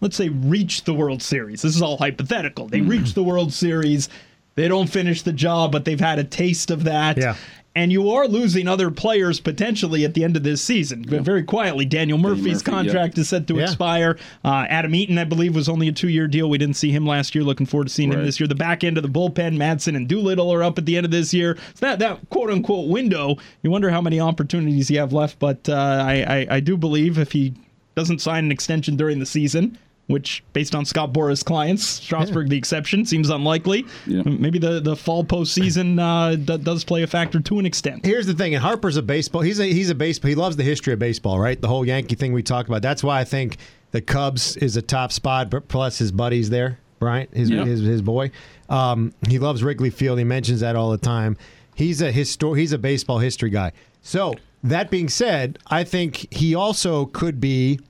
let's 0.00 0.16
say, 0.16 0.28
reach 0.28 0.84
the 0.84 0.92
World 0.92 1.22
Series, 1.22 1.62
this 1.62 1.74
is 1.74 1.80
all 1.80 1.96
hypothetical. 1.96 2.66
They 2.66 2.80
mm-hmm. 2.80 2.90
reach 2.90 3.14
the 3.14 3.22
World 3.22 3.52
Series, 3.52 4.08
they 4.56 4.68
don't 4.68 4.88
finish 4.88 5.22
the 5.22 5.32
job, 5.32 5.72
but 5.72 5.84
they've 5.84 6.00
had 6.00 6.18
a 6.18 6.24
taste 6.24 6.70
of 6.70 6.84
that. 6.84 7.16
Yeah. 7.16 7.36
And 7.76 7.90
you 7.90 8.08
are 8.10 8.28
losing 8.28 8.68
other 8.68 8.88
players 8.92 9.40
potentially 9.40 10.04
at 10.04 10.14
the 10.14 10.22
end 10.22 10.36
of 10.36 10.44
this 10.44 10.62
season. 10.62 11.04
But 11.08 11.22
very 11.22 11.42
quietly, 11.42 11.84
Daniel 11.84 12.18
Murphy's 12.18 12.64
Murphy, 12.64 12.70
yeah. 12.70 12.76
contract 12.82 13.18
is 13.18 13.28
set 13.28 13.48
to 13.48 13.56
Yeah. 13.56 13.64
expire. 13.64 14.16
Uh, 14.44 14.66
Adam 14.68 14.94
Eaton, 14.94 15.18
I 15.18 15.24
believe, 15.24 15.56
was 15.56 15.68
only 15.68 15.88
a 15.88 15.92
two-year 15.92 16.28
deal. 16.28 16.48
We 16.48 16.56
didn't 16.56 16.76
see 16.76 16.92
him 16.92 17.04
last 17.04 17.34
year. 17.34 17.42
Looking 17.42 17.66
forward 17.66 17.88
to 17.88 17.92
seeing 17.92 18.12
him 18.12 18.24
this 18.24 18.38
year. 18.38 18.46
The 18.46 18.54
back 18.54 18.84
end 18.84 18.96
of 18.96 19.02
the 19.02 19.08
bullpen, 19.08 19.56
Madsen 19.56 19.96
and 19.96 20.06
Doolittle 20.06 20.52
are 20.52 20.62
up 20.62 20.78
at 20.78 20.86
the 20.86 20.96
end 20.96 21.04
of 21.04 21.10
this 21.10 21.34
year. 21.34 21.56
So 21.74 21.86
that 21.86 21.98
that 21.98 22.20
quote 22.30 22.48
unquote 22.50 22.88
window, 22.88 23.38
you 23.62 23.70
wonder 23.72 23.90
how 23.90 24.00
many 24.00 24.20
opportunities 24.20 24.88
you 24.88 25.00
have 25.00 25.12
left. 25.12 25.40
But 25.40 25.68
uh, 25.68 25.72
I, 26.06 26.22
I 26.22 26.46
I 26.56 26.60
do 26.60 26.76
believe 26.76 27.18
if 27.18 27.32
he 27.32 27.54
doesn't 27.96 28.20
sign 28.20 28.44
an 28.44 28.52
extension 28.52 28.96
during 28.96 29.18
the 29.18 29.26
season. 29.26 29.78
Which, 30.06 30.44
based 30.52 30.74
on 30.74 30.84
Scott 30.84 31.14
Boras' 31.14 31.42
clients, 31.42 31.82
Strasburg 31.82 32.50
the 32.50 32.58
exception, 32.58 33.06
seems 33.06 33.30
unlikely. 33.30 33.86
Yeah. 34.06 34.20
Maybe 34.26 34.58
the, 34.58 34.78
the 34.80 34.94
fall 34.94 35.24
postseason 35.24 35.98
uh, 35.98 36.36
d- 36.36 36.58
does 36.62 36.84
play 36.84 37.02
a 37.04 37.06
factor 37.06 37.40
to 37.40 37.58
an 37.58 37.64
extent. 37.64 38.04
Here's 38.04 38.26
the 38.26 38.34
thing, 38.34 38.54
and 38.54 38.62
Harper's 38.62 38.98
a 38.98 39.02
baseball. 39.02 39.40
He's 39.40 39.60
a 39.60 39.64
he's 39.64 39.88
a 39.88 39.94
baseball. 39.94 40.28
He 40.28 40.34
loves 40.34 40.56
the 40.56 40.62
history 40.62 40.92
of 40.92 40.98
baseball, 40.98 41.38
right? 41.38 41.58
The 41.58 41.68
whole 41.68 41.86
Yankee 41.86 42.16
thing 42.16 42.34
we 42.34 42.42
talked 42.42 42.68
about. 42.68 42.82
That's 42.82 43.02
why 43.02 43.18
I 43.18 43.24
think 43.24 43.56
the 43.92 44.02
Cubs 44.02 44.58
is 44.58 44.76
a 44.76 44.82
top 44.82 45.10
spot. 45.10 45.48
But 45.48 45.68
plus 45.68 45.96
his 45.96 46.12
buddies 46.12 46.50
there, 46.50 46.78
right? 47.00 47.30
His 47.32 47.48
Yeah. 47.48 47.64
his, 47.64 47.80
his 47.80 48.02
boy. 48.02 48.30
Um, 48.68 49.14
he 49.28 49.38
loves 49.38 49.64
Wrigley 49.64 49.88
Field. 49.88 50.18
He 50.18 50.24
mentions 50.24 50.60
that 50.60 50.76
all 50.76 50.90
the 50.90 50.98
time. 50.98 51.38
He's 51.76 52.02
a 52.02 52.12
histor- 52.12 52.58
He's 52.58 52.74
a 52.74 52.78
baseball 52.78 53.20
history 53.20 53.48
guy. 53.48 53.72
So 54.02 54.34
that 54.64 54.90
being 54.90 55.08
said, 55.08 55.58
I 55.68 55.82
think 55.82 56.30
he 56.30 56.54
also 56.54 57.06
could 57.06 57.40
be 57.40 57.80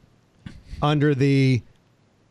under 0.80 1.12
the. 1.12 1.62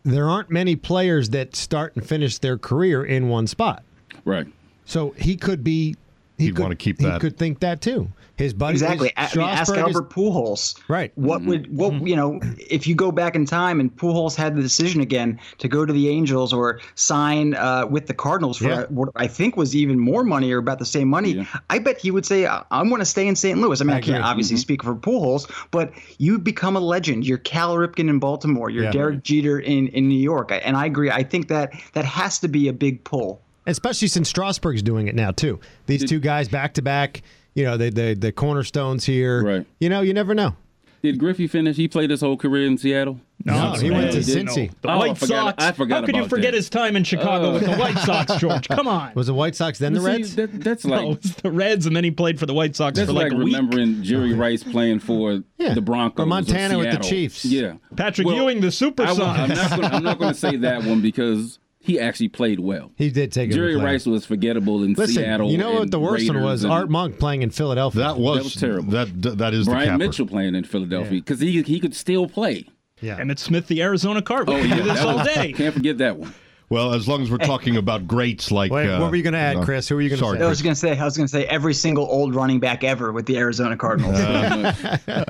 There 0.03 0.29
aren't 0.29 0.49
many 0.49 0.75
players 0.75 1.29
that 1.29 1.55
start 1.55 1.95
and 1.95 2.05
finish 2.05 2.37
their 2.37 2.57
career 2.57 3.05
in 3.05 3.29
one 3.29 3.47
spot. 3.47 3.83
Right. 4.25 4.47
So 4.85 5.11
he 5.11 5.35
could 5.35 5.63
be. 5.63 5.95
He 6.37 6.45
He'd 6.45 6.55
could, 6.55 6.61
wanna 6.63 6.75
keep 6.75 6.99
He 6.99 7.19
could 7.19 7.37
think 7.37 7.59
that 7.59 7.79
too. 7.81 8.11
His 8.35 8.53
buddy 8.53 8.73
Exactly. 8.73 9.11
his- 9.15 9.35
I 9.35 9.39
mean, 9.39 9.47
ask 9.47 9.71
Strasburg 9.71 9.89
is- 9.89 9.95
Albert 9.95 10.09
Pujols. 10.09 10.75
Right. 10.87 11.11
What 11.15 11.41
mm-hmm. 11.41 11.49
would 11.49 11.77
what 11.77 11.91
mm-hmm. 11.93 12.07
you 12.07 12.15
know 12.15 12.39
if 12.57 12.87
you 12.87 12.95
go 12.95 13.11
back 13.11 13.35
in 13.35 13.45
time 13.45 13.79
and 13.79 13.95
Pujols 13.95 14.35
had 14.35 14.55
the 14.55 14.61
decision 14.61 15.01
again 15.01 15.39
to 15.59 15.67
go 15.67 15.85
to 15.85 15.93
the 15.93 16.09
Angels 16.09 16.51
or 16.51 16.79
sign 16.95 17.53
uh, 17.53 17.85
with 17.87 18.07
the 18.07 18.13
Cardinals 18.13 18.57
for 18.57 18.69
Yeah. 18.69 18.85
what 18.89 19.09
I 19.15 19.27
think 19.27 19.55
was 19.55 19.75
even 19.75 19.99
more 19.99 20.23
money 20.23 20.51
or 20.51 20.57
about 20.57 20.79
the 20.79 20.85
same 20.85 21.07
money, 21.09 21.33
Yeah. 21.33 21.45
I 21.69 21.77
bet 21.79 21.99
he 21.99 22.09
would 22.09 22.25
say 22.25 22.47
"I'm 22.47 22.89
going 22.89 22.99
to 22.99 23.05
stay 23.05 23.27
in 23.27 23.35
St. 23.35 23.59
Louis. 23.59 23.79
I 23.79 23.83
mean, 23.83 23.93
I 23.93 23.97
I, 23.97 24.01
can't 24.01 24.17
agree. 24.17 24.25
obviously 24.29 24.55
mm-hmm. 24.55 24.61
speak 24.61 24.83
for 24.83 24.95
Pujols, 24.95 25.49
but 25.69 25.93
you 26.17 26.39
become 26.39 26.75
a 26.75 26.79
legend. 26.81 27.27
You're 27.27 27.37
Cal 27.37 27.75
Ripken 27.75 28.09
in 28.09 28.17
Baltimore. 28.19 28.69
You're 28.71 28.85
Yeah. 28.85 28.91
Derek 28.91 29.23
Jeter 29.23 29.59
in 29.59 29.89
in 29.89 30.07
New 30.09 30.19
York. 30.19 30.51
And 30.51 30.75
I 30.75 30.87
agree. 30.87 31.11
I 31.11 31.21
think 31.23 31.49
that 31.49 31.73
that 31.93 32.05
has 32.05 32.39
to 32.39 32.47
be 32.47 32.67
a 32.67 32.73
big 32.73 33.03
pull. 33.03 33.41
especially 33.65 34.07
since 34.09 34.27
Strasburg's 34.27 34.81
doing 34.81 35.07
it 35.07 35.15
now 35.15 35.31
too. 35.31 35.59
These 35.85 36.03
two 36.09 36.19
guys 36.19 36.49
back 36.49 36.73
to 36.73 36.81
back. 36.81 37.21
You 37.55 37.65
know, 37.65 37.77
the 37.77 37.89
the 37.89 38.13
the 38.15 38.31
cornerstones 38.31 39.05
here. 39.05 39.43
Right. 39.43 39.65
You 39.79 39.89
know, 39.89 40.01
you 40.01 40.13
never 40.13 40.33
know. 40.33 40.55
Did 41.03 41.17
Griffey 41.19 41.47
finish? 41.47 41.75
He 41.75 41.89
played 41.89 42.09
his 42.11 42.21
whole 42.21 42.37
career 42.37 42.65
in 42.65 42.77
Seattle. 42.77 43.19
No, 43.43 43.73
he 43.73 43.91
went 43.91 44.13
to 44.13 44.19
he 44.19 44.23
didn't. 44.23 44.47
Cincy. 44.47 44.71
The 44.81 44.87
Oh, 44.87 44.91
I 44.91 44.95
White 44.95 45.17
forgot- 45.17 45.59
Sox. 45.59 45.63
I 45.65 45.71
forgot 45.73 45.99
How 45.99 46.05
could 46.05 46.15
you 46.15 46.27
forget 46.29 46.51
that. 46.51 46.57
his 46.57 46.69
time 46.69 46.95
in 46.95 47.03
Chicago 47.03 47.51
with 47.51 47.65
the 47.65 47.75
oh. 47.75 47.77
White 47.77 47.97
Sox, 47.97 48.37
George? 48.37 48.69
Come 48.69 48.87
on. 48.87 49.11
Was 49.15 49.27
the 49.27 49.33
White 49.33 49.53
Sox 49.53 49.79
then 49.79 49.91
the 49.91 49.99
See, 49.99 50.05
Reds? 50.05 50.35
that- 50.37 50.61
that's 50.63 50.85
no, 50.85 50.95
like 50.95 51.17
it 51.17 51.21
was 51.23 51.35
the 51.35 51.51
Reds, 51.51 51.85
and 51.85 51.93
then 51.93 52.05
he 52.05 52.11
played 52.11 52.39
for 52.39 52.45
the 52.45 52.53
White 52.53 52.73
Sox 52.77 52.95
that's 52.97 53.07
for 53.09 53.13
like, 53.13 53.23
like, 53.25 53.33
a 53.33 53.35
week. 53.35 53.53
remembering 53.53 54.01
Jerry 54.01 54.33
Rice 54.33 54.63
playing 54.63 54.99
for 54.99 55.43
Yeah. 55.57 55.73
the 55.73 55.81
Broncos 55.81 56.23
Or 56.23 56.25
Montana 56.25 56.77
with 56.77 56.91
the 56.93 56.99
Chiefs. 56.99 57.43
Yeah, 57.43 57.73
Patrick 57.97 58.25
Well, 58.25 58.37
Ewing, 58.37 58.61
the 58.61 58.71
Super 58.71 59.03
I, 59.03 59.09
am 59.09 59.15
Sons. 59.17 59.49
not 59.49 59.69
gonna, 59.71 59.87
I'm 59.97 60.03
not 60.03 60.19
going 60.19 60.33
to 60.33 60.39
say 60.39 60.55
that 60.55 60.85
one 60.85 61.01
because 61.01 61.59
he 61.83 61.99
actually 61.99 62.29
played 62.29 62.59
well. 62.61 62.91
He 62.95 63.09
did 63.11 63.31
take 63.31 63.51
it. 63.51 63.53
Jerry 63.53 63.75
Rice 63.75 64.05
was 64.05 64.25
forgettable 64.25 64.83
in 64.83 64.93
Listen, 64.93 65.15
Seattle. 65.15 65.51
you 65.51 65.57
know 65.57 65.73
what 65.73 65.91
the 65.91 65.99
worst 65.99 66.27
one 66.27 66.41
was? 66.41 66.63
Art 66.63 66.89
Monk 66.89 67.19
playing 67.19 67.41
in 67.41 67.49
Philadelphia. 67.49 68.01
that 68.01 68.17
was, 68.17 68.45
was 68.45 68.55
terrible. 68.55 68.91
That 68.91 69.37
that 69.37 69.53
is 69.53 69.65
the 69.65 69.71
Brian 69.73 69.89
capper. 69.89 69.97
Mitchell 69.99 70.25
playing 70.25 70.55
in 70.55 70.63
Philadelphia 70.63 71.19
because 71.21 71.39
he 71.41 71.61
he 71.61 71.79
could 71.79 71.93
still 71.95 72.27
play. 72.27 72.65
yeah. 73.01 73.19
Emmitt 73.19 73.37
Smith, 73.39 73.67
the 73.67 73.81
Arizona 73.83 74.21
Cardinal. 74.21 74.59
Oh 74.59 74.61
we 74.63 74.69
yeah, 74.69 74.77
do 74.77 74.83
this 74.83 75.01
all 75.01 75.17
was- 75.17 75.27
day. 75.27 75.51
Can't 75.57 75.73
forget 75.73 75.97
that 75.97 76.17
one. 76.17 76.33
Well, 76.69 76.93
as 76.93 77.07
long 77.07 77.21
as 77.21 77.29
we're 77.29 77.37
talking 77.37 77.77
about 77.77 78.07
greats 78.07 78.49
like. 78.49 78.71
Wait, 78.71 78.89
uh, 78.89 78.99
what 78.99 79.11
were 79.11 79.15
you 79.17 79.21
going 79.21 79.33
to 79.33 79.39
add, 79.39 79.57
uh, 79.57 79.63
Chris? 79.65 79.87
Who 79.87 79.95
were 79.95 80.01
you 80.01 80.09
going 80.09 80.17
to 80.17 80.25
sorry, 80.25 80.39
say? 80.39 80.45
I 80.45 80.47
was 80.49 80.61
going 80.63 80.73
to 80.73 80.79
say 80.79 80.97
I 80.97 81.03
was 81.05 81.15
going 81.15 81.27
to 81.27 81.31
say 81.31 81.45
every 81.45 81.73
single 81.73 82.05
old 82.05 82.33
running 82.33 82.59
back 82.59 82.83
ever 82.83 83.11
with 83.11 83.27
the 83.27 83.37
Arizona 83.37 83.77
Cardinals. 83.77 84.17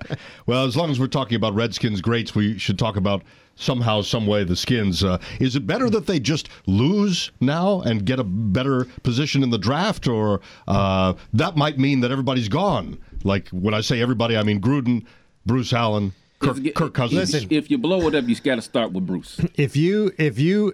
Well, 0.46 0.66
as 0.66 0.76
long 0.78 0.92
as 0.92 1.00
we're 1.00 1.08
talking 1.08 1.36
about 1.36 1.54
Redskins 1.54 2.02
greats, 2.02 2.36
we 2.36 2.58
should 2.58 2.78
talk 2.78 2.96
about 2.98 3.24
somehow, 3.56 4.02
some 4.02 4.26
way 4.28 4.44
the 4.44 4.56
Skins. 4.56 5.04
Uh, 5.04 5.18
is 5.39 5.56
it 5.56 5.66
better 5.68 5.89
that 5.89 6.08
they 6.08 6.20
just 6.20 6.50
lose 6.66 7.32
now 7.39 7.82
and 7.82 8.06
get 8.06 8.20
a 8.20 8.24
better 8.24 8.86
position 9.04 9.44
in 9.44 9.50
the 9.50 9.58
draft, 9.58 10.08
or 10.08 10.42
uh, 10.68 11.13
that 11.34 11.56
might 11.56 11.78
mean 11.78 12.00
that 12.02 12.12
everybody's 12.12 12.50
gone? 12.50 12.98
Like 13.24 13.50
when 13.50 13.74
I 13.74 13.82
say 13.82 14.02
everybody, 14.02 14.36
I 14.38 14.44
mean 14.44 14.60
Gruden, 14.60 15.06
Bruce 15.46 15.72
Allen, 15.74 16.13
Kirk, 16.39 16.58
It's- 16.58 16.74
Kirk 16.76 16.94
Cousins. 16.94 17.34
Listen. 17.34 17.48
If 17.52 17.70
you 17.72 17.78
blow 17.78 18.08
it 18.08 18.16
up, 18.16 18.28
you 18.28 18.36
got 18.38 18.56
to 18.56 18.62
start 18.62 18.92
with 18.92 19.06
Bruce. 19.08 19.39
if 19.56 19.76
you 19.78 20.12
if 20.18 20.39
you 20.39 20.74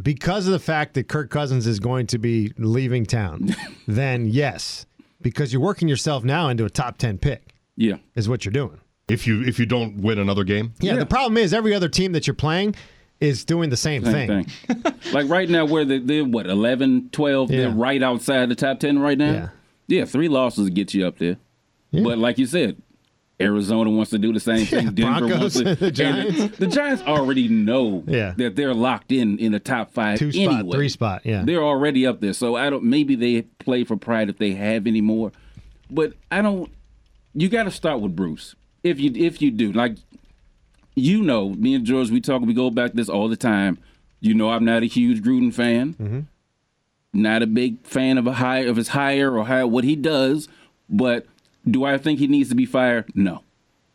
because 0.00 0.46
of 0.46 0.52
the 0.52 0.58
fact 0.58 0.94
that 0.94 1.08
Kirk 1.08 1.30
Cousins 1.30 1.66
is 1.66 1.78
going 1.78 2.06
to 2.08 2.18
be 2.18 2.52
leaving 2.56 3.04
town, 3.04 3.54
then 3.86 4.26
yes, 4.28 4.86
because 5.20 5.52
you're 5.52 5.62
working 5.62 5.88
yourself 5.88 6.24
now 6.24 6.48
into 6.48 6.64
a 6.64 6.70
top 6.70 6.96
ten 6.98 7.18
pick 7.18 7.54
Yeah, 7.76 7.96
is 8.14 8.28
what 8.28 8.44
you're 8.44 8.52
doing. 8.52 8.80
If 9.12 9.26
you 9.26 9.42
if 9.42 9.58
you 9.58 9.66
don't 9.66 9.98
win 9.98 10.18
another 10.18 10.44
game, 10.44 10.72
Yeah, 10.80 10.94
Yeah. 10.94 10.98
the 11.00 11.06
problem 11.06 11.36
is 11.36 11.52
every 11.54 11.74
other 11.74 11.88
team 11.88 12.12
that 12.12 12.26
you're 12.26 12.34
playing 12.34 12.74
is 13.20 13.44
doing 13.44 13.70
the 13.70 13.76
same, 13.76 14.04
same 14.04 14.26
thing. 14.28 14.44
thing. 14.82 14.94
like 15.12 15.28
right 15.28 15.48
now, 15.48 15.64
where 15.64 15.84
they, 15.84 15.98
they're 15.98 16.24
what 16.24 16.46
11, 16.46 17.10
12, 17.12 17.50
Yeah. 17.50 17.56
they're 17.60 17.70
right 17.70 18.02
outside 18.02 18.48
the 18.48 18.54
top 18.56 18.80
ten 18.80 18.98
right 18.98 19.16
now. 19.18 19.32
Yeah. 19.32 19.48
Yeah, 19.86 20.04
three 20.06 20.28
losses 20.28 20.70
get 20.70 20.94
you 20.94 21.06
up 21.06 21.18
there. 21.18 21.36
But 21.92 22.16
like 22.18 22.38
you 22.38 22.46
said, 22.46 22.80
Arizona 23.40 23.90
wants 23.90 24.10
to 24.12 24.18
do 24.18 24.32
the 24.32 24.40
same 24.40 24.64
thing. 24.66 24.90
Denver 24.94 25.26
Broncos, 25.26 25.40
wants 25.40 25.56
to. 25.56 25.74
the 25.74 25.86
and 25.86 25.94
Giants. 25.94 26.56
The, 26.58 26.66
Giants 26.68 27.02
already 27.02 27.48
know 27.48 28.02
Yeah. 28.06 28.32
that 28.38 28.56
they're 28.56 28.72
locked 28.74 29.12
in 29.12 29.38
in 29.38 29.52
the 29.52 29.60
top 29.60 29.92
five. 29.92 30.18
Two 30.18 30.32
spot, 30.32 30.64
three 30.72 30.88
spot, 30.88 31.22
yeah. 31.24 31.42
They're 31.44 31.62
already 31.62 32.06
up 32.06 32.20
there. 32.20 32.32
So 32.32 32.56
I 32.56 32.70
don't. 32.70 32.84
Maybe 32.84 33.14
they 33.14 33.42
play 33.58 33.84
for 33.84 33.96
pride 33.96 34.30
if 34.30 34.38
they 34.38 34.52
have 34.52 34.86
any 34.86 35.00
more. 35.00 35.32
But 35.90 36.14
I 36.30 36.40
don't. 36.40 36.70
You 37.34 37.48
got 37.48 37.64
to 37.64 37.70
start 37.70 38.00
with 38.00 38.14
Bruce. 38.16 38.54
If 38.82 38.98
you 38.98 39.12
if 39.14 39.40
you 39.40 39.50
do 39.50 39.72
like, 39.72 39.96
you 40.94 41.22
know, 41.22 41.50
me 41.50 41.74
and 41.74 41.84
George, 41.84 42.10
we 42.10 42.20
talk, 42.20 42.42
we 42.42 42.54
go 42.54 42.70
back 42.70 42.92
this 42.92 43.08
all 43.08 43.28
the 43.28 43.36
time. 43.36 43.78
You 44.20 44.34
know, 44.34 44.50
I'm 44.50 44.64
not 44.64 44.82
a 44.82 44.86
huge 44.86 45.22
Gruden 45.22 45.52
fan. 45.52 45.94
Mm-hmm. 45.94 46.20
Not 47.14 47.42
a 47.42 47.46
big 47.46 47.84
fan 47.86 48.18
of 48.18 48.26
a 48.26 48.34
hire 48.34 48.68
of 48.68 48.76
his 48.76 48.88
hire 48.88 49.36
or 49.36 49.44
hire 49.44 49.66
what 49.66 49.84
he 49.84 49.96
does, 49.96 50.48
but 50.88 51.26
do 51.68 51.84
I 51.84 51.98
think 51.98 52.18
he 52.18 52.26
needs 52.26 52.48
to 52.48 52.54
be 52.54 52.66
fired? 52.66 53.14
No. 53.14 53.42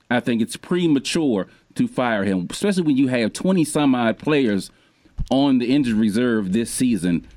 I 0.09 0.19
think 0.19 0.41
it's 0.41 0.55
premature 0.55 1.47
to 1.75 1.87
fire 1.87 2.23
him, 2.23 2.47
especially 2.49 2.83
when 2.83 2.97
you 2.97 3.07
have 3.07 3.33
20 3.33 3.63
some 3.65 3.93
odd 3.95 4.17
players 4.17 4.71
on 5.29 5.57
the 5.59 5.73
injured 5.73 5.95
reserve 5.95 6.53
this 6.53 6.71
season. 6.71 7.27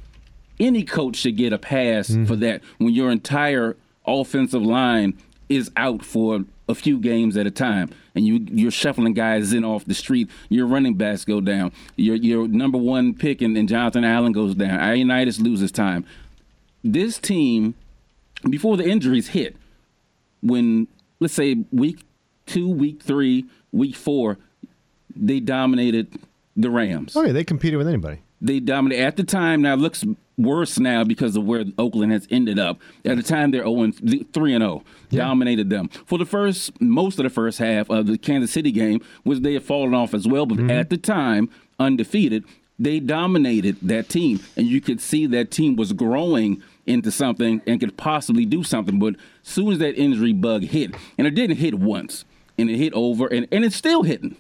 Any 0.59 0.85
coach 0.85 1.17
should 1.17 1.37
get 1.37 1.53
a 1.53 1.59
pass 1.59 2.11
mm-hmm. 2.11 2.27
for 2.27 2.37
that 2.37 2.63
when 2.79 2.95
your 2.95 3.11
entire 3.11 3.77
offensive 4.07 4.63
line 4.63 5.19
is 5.49 5.71
out 5.77 6.05
for 6.05 6.45
a 6.71 6.75
few 6.75 6.99
games 6.99 7.37
at 7.37 7.47
a 7.47 7.51
time 7.51 7.91
and 8.15 8.27
you 8.27 8.47
you're 8.51 8.71
shuffling 8.71 9.13
guys 9.13 9.53
in 9.53 9.65
off 9.65 9.85
the 9.85 9.95
street 9.95 10.31
your 10.49 10.67
running 10.67 10.95
backs 10.95 11.25
go 11.25 11.41
down 11.41 11.71
your 11.97 12.17
your 12.17 12.49
number 12.49 12.79
one 12.79 13.15
pick 13.15 13.43
and, 13.43 13.57
and 13.57 13.69
jonathan 13.69 14.05
allen 14.05 14.33
goes 14.33 14.55
down 14.55 14.79
ionitis 14.79 15.41
loses 15.41 15.71
time 15.71 16.05
this 16.83 17.19
team 17.19 17.75
before 18.49 18.77
the 18.77 18.89
injuries 18.89 19.29
hit 19.29 19.57
when 20.43 20.87
let's 21.19 21.35
say 21.35 21.57
week 21.73 22.01
two 22.47 22.69
week 22.69 23.03
three 23.03 23.45
week 23.73 23.95
four 23.95 24.39
they 25.15 25.41
dominated 25.41 26.09
the 26.57 26.71
rams 26.71 27.15
Oh 27.17 27.23
yeah, 27.23 27.33
they 27.33 27.45
competed 27.45 27.79
with 27.79 27.87
anybody. 27.89 28.21
They 28.40 28.61
dominated 28.61 29.03
at 29.03 29.16
the 29.16 29.24
time. 29.24 29.62
Now 29.62 29.74
it 29.74 29.81
looks 29.81 30.05
worse 30.38 30.79
now 30.79 31.05
because 31.05 31.37
of 31.37 31.44
where 31.44 31.64
Oakland 31.79 32.12
has 32.12 32.26
ended 32.31 32.59
up. 32.59 32.81
At 33.05 33.16
the 33.16 33.22
time, 33.22 33.50
they're 33.50 33.64
0 33.64 33.92
3 34.33 34.55
and 34.55 34.62
0, 34.62 34.85
dominated 35.11 35.70
them 35.70 35.88
for 35.88 36.18
the 36.18 36.24
first 36.24 36.81
most 36.81 37.18
of 37.18 37.24
the 37.24 37.31
first 37.31 37.59
half 37.59 37.90
of 37.90 38.07
the 38.07 38.18
Kansas 38.18 38.50
City 38.50 38.72
game, 38.72 39.00
which 39.22 39.40
they 39.40 39.55
had 39.55 39.62
fallen 39.62 39.94
off 39.94 40.14
as 40.14 40.26
well. 40.26 40.46
But 40.46 40.59
mm-hmm. 40.59 40.70
at 40.70 40.90
the 40.90 40.96
time, 40.96 41.50
undefeated, 41.79 42.44
they 42.79 42.98
dominated 42.98 43.76
that 43.83 44.09
team, 44.09 44.40
and 44.57 44.66
you 44.66 44.81
could 44.81 45.00
see 45.00 45.26
that 45.26 45.50
team 45.50 45.76
was 45.76 45.92
growing 45.92 46.62
into 46.87 47.11
something 47.11 47.61
and 47.66 47.79
could 47.79 47.96
possibly 47.98 48.46
do 48.46 48.64
something. 48.64 48.98
But 48.98 49.16
as 49.44 49.50
soon 49.50 49.72
as 49.72 49.79
that 49.79 49.96
injury 49.96 50.33
bug 50.33 50.62
hit, 50.62 50.94
and 51.18 51.26
it 51.26 51.35
didn't 51.35 51.59
hit 51.59 51.74
once, 51.74 52.24
and 52.57 52.70
it 52.70 52.79
hit 52.79 52.94
over, 52.94 53.26
and, 53.26 53.46
and 53.53 53.64
it's 53.64 53.76
still 53.76 54.03
hitting. 54.03 54.37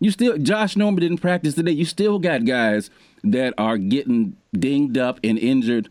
You 0.00 0.10
still 0.10 0.36
Josh 0.36 0.76
Norman 0.76 1.00
didn't 1.00 1.18
practice 1.18 1.54
today. 1.54 1.70
You 1.70 1.84
still 1.84 2.18
got 2.18 2.44
guys 2.44 2.90
that 3.24 3.54
are 3.58 3.78
getting 3.78 4.36
dinged 4.52 4.96
up 4.98 5.18
and 5.24 5.38
injured. 5.38 5.88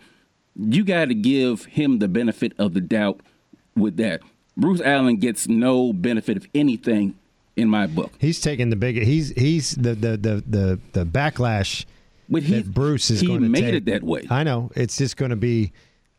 You 0.55 0.83
got 0.83 1.05
to 1.05 1.15
give 1.15 1.65
him 1.65 1.99
the 1.99 2.07
benefit 2.07 2.53
of 2.59 2.73
the 2.73 2.81
doubt 2.81 3.19
with 3.75 3.97
that. 3.97 4.21
Bruce 4.55 4.81
Allen 4.81 5.17
gets 5.17 5.47
no 5.47 5.91
benefit 5.93 6.37
of 6.37 6.47
anything 6.53 7.15
in 7.55 7.67
my 7.67 7.87
book. 7.87 8.11
He's 8.19 8.39
taking 8.39 8.69
the 8.69 8.75
big. 8.75 9.01
He's 9.01 9.29
he's 9.31 9.71
the 9.75 9.95
the 9.95 10.17
the 10.17 10.43
the, 10.47 10.79
the 10.93 11.05
backlash 11.05 11.85
But 12.29 12.43
he 12.43 12.53
that 12.61 12.71
Bruce 12.73 13.09
is 13.09 13.21
he 13.21 13.27
going 13.27 13.41
to 13.41 13.49
made 13.49 13.61
take. 13.61 13.73
it 13.73 13.85
that 13.85 14.03
way. 14.03 14.27
I 14.29 14.43
know 14.43 14.71
it's 14.75 14.97
just 14.97 15.17
going 15.17 15.31
to 15.31 15.35
be. 15.35 15.71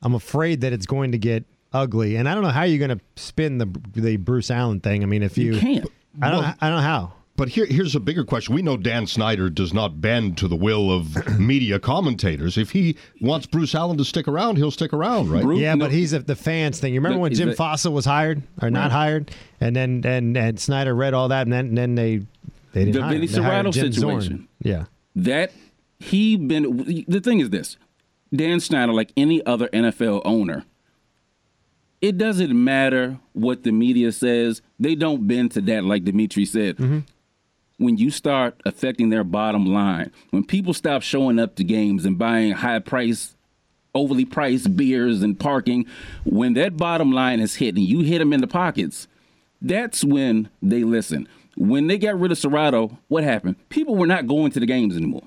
I'm 0.03 0.15
afraid 0.15 0.61
that 0.63 0.73
it's 0.73 0.87
going 0.87 1.13
to 1.13 1.19
get 1.19 1.45
ugly, 1.73 2.17
and 2.17 2.29
I 2.29 2.35
don't 2.35 2.43
know 2.43 2.51
how 2.51 2.65
you're 2.65 2.85
going 2.85 2.99
to 2.99 3.05
spin 3.23 3.59
the 3.59 3.67
the 3.95 4.17
Bruce 4.17 4.51
Allen 4.51 4.81
thing. 4.81 5.03
I 5.05 5.07
mean, 5.07 5.23
if 5.23 5.39
you, 5.39 5.55
You 5.55 5.61
can't. 5.61 5.87
I 6.21 6.31
don't. 6.31 6.45
I 6.45 6.69
don't 6.69 6.77
know 6.79 6.83
how. 6.83 7.13
But 7.37 7.49
here, 7.49 7.67
here's 7.67 7.97
a 7.97 8.01
bigger 8.01 8.25
question. 8.25 8.55
We 8.55 8.63
know 8.63 8.77
Dan 8.77 9.09
Snyder 9.09 9.51
does 9.51 9.75
not 9.75 10.01
bend 10.01 10.39
to 10.39 10.47
the 10.47 10.55
will 10.55 10.93
of 10.93 11.17
media 11.41 11.81
commentators. 11.81 12.57
If 12.57 12.71
he 12.71 12.97
wants 13.21 13.47
Bruce 13.47 13.75
Allen 13.75 13.99
to 13.99 14.05
stick 14.05 14.29
around, 14.29 14.57
he'll 14.57 14.71
stick 14.71 14.93
around, 14.93 15.31
right? 15.31 15.43
Bruce- 15.43 15.59
Yeah, 15.59 15.75
no- 15.75 15.87
but 15.87 15.93
he's 15.93 16.13
a, 16.13 16.21
the 16.21 16.37
fans 16.37 16.79
thing. 16.79 16.95
You 16.95 17.01
remember 17.01 17.17
No, 17.17 17.23
when 17.23 17.33
is 17.33 17.39
Jim 17.39 17.49
that- 17.49 17.59
Fassel 17.59 17.93
was 17.93 18.05
hired 18.05 18.43
or 18.63 18.71
not 18.71 18.93
hired, 18.93 19.33
and 19.61 19.75
then 19.75 20.03
and 20.05 20.37
and 20.37 20.61
Snyder 20.61 20.95
read 20.95 21.13
all 21.13 21.29
that, 21.29 21.43
and 21.43 21.53
then 21.53 21.67
and 21.67 21.79
then 21.79 21.95
they 21.97 22.17
they 22.73 22.85
didn't 22.85 22.93
The 22.95 23.03
hire 23.03 23.13
Vinny 23.15 23.27
him. 23.27 23.33
They 23.33 23.43
hired 23.43 23.67
Cerrato 23.67 23.73
Jim 23.73 23.93
Zorn. 23.93 24.21
situation. 24.21 24.49
Yeah, 24.61 24.85
that 25.17 25.53
he 25.99 26.37
been 26.37 27.05
the 27.09 27.21
thing 27.21 27.41
is 27.41 27.51
this 27.51 27.77
dan 28.35 28.59
snyder 28.61 28.93
like 28.93 29.13
any 29.17 29.45
other 29.47 29.69
nfl 29.69 30.21
owner 30.25 30.65
it 32.01 32.19
doesn't 32.19 32.53
matter 32.53 33.19
what 33.33 33.63
the 33.63 33.71
media 33.71 34.11
says 34.13 34.61
they 34.79 34.95
don't 34.97 35.27
bend 35.29 35.53
to 35.53 35.61
that 35.61 35.85
like 35.85 36.05
dimitri 36.05 36.45
said 36.45 36.77
mm-hmm. 36.77 36.99
When 37.79 37.97
you 37.97 38.11
start 38.11 38.61
affecting 38.65 39.09
their 39.11 39.25
bottom 39.25 39.67
line 39.67 40.13
when 40.31 40.45
people 40.45 40.75
stop 40.75 41.03
showing 41.03 41.39
up 41.39 41.57
to 41.57 41.65
games 41.65 42.05
and 42.05 42.17
buying 42.17 42.53
high 42.53 42.79
price 42.79 43.35
overly 43.95 44.25
priced 44.25 44.77
beers 44.77 45.23
and 45.23 45.39
parking 45.39 45.87
when 46.25 46.55
that 46.55 46.77
bottom 46.77 47.13
line 47.13 47.41
is 47.41 47.57
hit 47.57 47.75
and 47.77 47.85
you 47.85 48.01
hit 48.01 48.19
them 48.19 48.33
in 48.33 48.41
the 48.41 48.47
pockets 48.47 49.09
that's 49.65 50.05
when 50.05 50.51
they 50.63 50.85
listen. 50.85 51.27
When 51.57 51.87
they 51.87 51.99
got 51.99 52.19
rid 52.21 52.31
of 52.33 52.39
Cerrato, 52.39 52.99
what 53.09 53.25
happened? 53.25 53.57
People 53.71 53.97
were 53.97 54.07
not 54.07 54.27
going 54.27 54.51
to 54.53 54.61
the 54.61 54.67
games 54.67 54.97
anymore. 54.97 55.23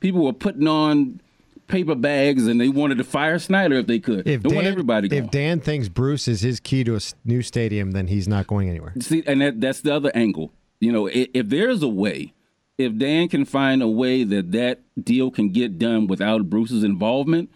People 0.00 0.24
were 0.24 0.32
putting 0.32 0.66
on 0.66 1.20
paper 1.68 1.94
bags 1.94 2.46
and 2.46 2.60
they 2.60 2.68
wanted 2.68 2.98
to 2.98 3.04
fire 3.04 3.38
Snyder 3.38 3.76
if 3.76 3.86
they 3.86 3.98
could. 3.98 4.26
if 4.26 4.42
they 4.42 4.54
want 4.54 4.64
Dan, 4.64 4.72
everybody 4.72 5.08
going. 5.08 5.24
if 5.24 5.30
Dan 5.30 5.60
thinks 5.60 5.88
Bruce 5.88 6.28
is 6.28 6.40
his 6.40 6.60
key 6.60 6.84
to 6.84 6.96
a 6.96 7.00
new 7.24 7.42
stadium, 7.42 7.92
then 7.92 8.08
he's 8.08 8.26
not 8.26 8.46
going 8.46 8.68
anywhere. 8.68 8.92
See, 9.00 9.22
and 9.26 9.40
that, 9.40 9.60
that's 9.60 9.80
the 9.80 9.94
other 9.94 10.10
angle. 10.14 10.52
You 10.80 10.92
know, 10.92 11.06
if, 11.06 11.28
if 11.34 11.48
there's 11.48 11.82
a 11.82 11.88
way, 11.88 12.32
if 12.78 12.96
Dan 12.96 13.28
can 13.28 13.44
find 13.44 13.82
a 13.82 13.88
way 13.88 14.24
that 14.24 14.52
that 14.52 14.80
deal 15.02 15.30
can 15.30 15.50
get 15.50 15.78
done 15.78 16.06
without 16.06 16.50
Bruce's 16.50 16.84
involvement, 16.84 17.50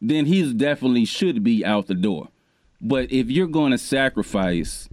then 0.00 0.26
he's 0.26 0.52
definitely 0.52 1.04
should 1.04 1.42
be 1.42 1.64
out 1.64 1.86
the 1.86 1.94
door. 1.94 2.28
But 2.80 3.10
if 3.10 3.30
you're 3.30 3.46
going 3.46 3.72
to 3.72 3.78
sacrifice 3.78 4.88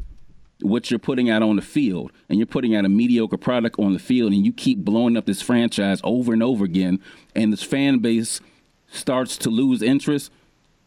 what 0.62 0.89
you're 0.89 1.00
putting 1.00 1.30
out 1.30 1.43
on 1.43 1.58
the 1.58 1.62
field 1.62 2.12
and 2.30 2.39
you're 2.39 2.46
putting 2.46 2.76
out 2.76 2.86
a 2.86 2.89
mediocre 2.89 3.38
product 3.38 3.78
on 3.78 3.91
the 3.91 4.00
field 4.00 4.32
and 4.32 4.46
you 4.46 4.54
keep 4.54 4.80
blowing 4.80 5.17
up 5.17 5.26
this 5.26 5.41
franchise 5.41 6.00
over 6.04 6.32
and 6.32 6.41
over 6.41 6.63
again 6.63 7.00
and 7.36 7.52
this 7.52 7.63
fan 7.63 8.00
base 8.00 8.39
starts 8.88 9.36
to 9.38 9.50
lose 9.50 9.82
interest, 9.82 10.32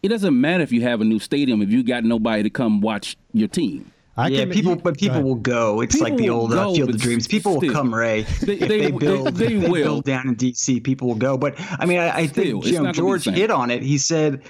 it 0.03 0.09
doesn't 0.09 0.41
matter 0.41 0.63
if 0.63 0.73
you 0.73 0.83
have 0.83 1.01
a 1.01 1.05
new 1.05 1.19
stadium 1.19 1.61
if 1.61 1.71
you 1.71 1.83
got 1.83 2.05
nobody 2.05 2.43
to 2.43 2.51
come 2.51 2.81
watch 2.81 3.17
your 3.33 3.49
team. 3.49 3.93
I 4.19 4.29
yeah, 4.29 4.41
can- 4.41 4.51
people, 4.51 4.73
you- 4.73 4.81
but 4.83 4.97
people 4.99 5.23
will 5.23 5.35
go. 5.35 5.81
It's 5.83 6.01
like 6.01 6.17
the 6.17 6.31
old 6.31 6.51
will 6.51 6.59
uh, 6.71 6.75
Field 6.75 6.91
of 6.91 6.99
Dreams. 6.99 7.29
People 7.29 7.59
will 7.61 7.71
come, 7.71 7.95
Ray. 7.95 8.23
They- 8.23 8.55
if 8.55 8.61
they- 8.61 8.67
they 8.67 8.81
they- 8.83 8.91
build, 8.93 9.35
they 9.35 9.55
if 9.55 9.69
will. 9.69 9.85
build 9.85 10.05
down 10.05 10.29
in 10.29 10.37
DC. 10.37 10.83
People 10.83 11.09
will 11.09 11.17
go. 11.17 11.37
But 11.37 11.55
I 11.79 11.85
mean, 11.87 11.99
I, 11.99 12.09
I 12.21 12.27
think 12.27 12.59
it's 12.65 12.67
you 12.69 12.73
know 12.79 12.85
not 12.85 12.95
gonna 12.97 13.09
be 13.13 13.19
the 13.19 13.25
George 13.25 13.25
hit 13.37 13.51
on 13.51 13.71
it. 13.71 13.83
He 13.83 13.99
said, 13.99 14.43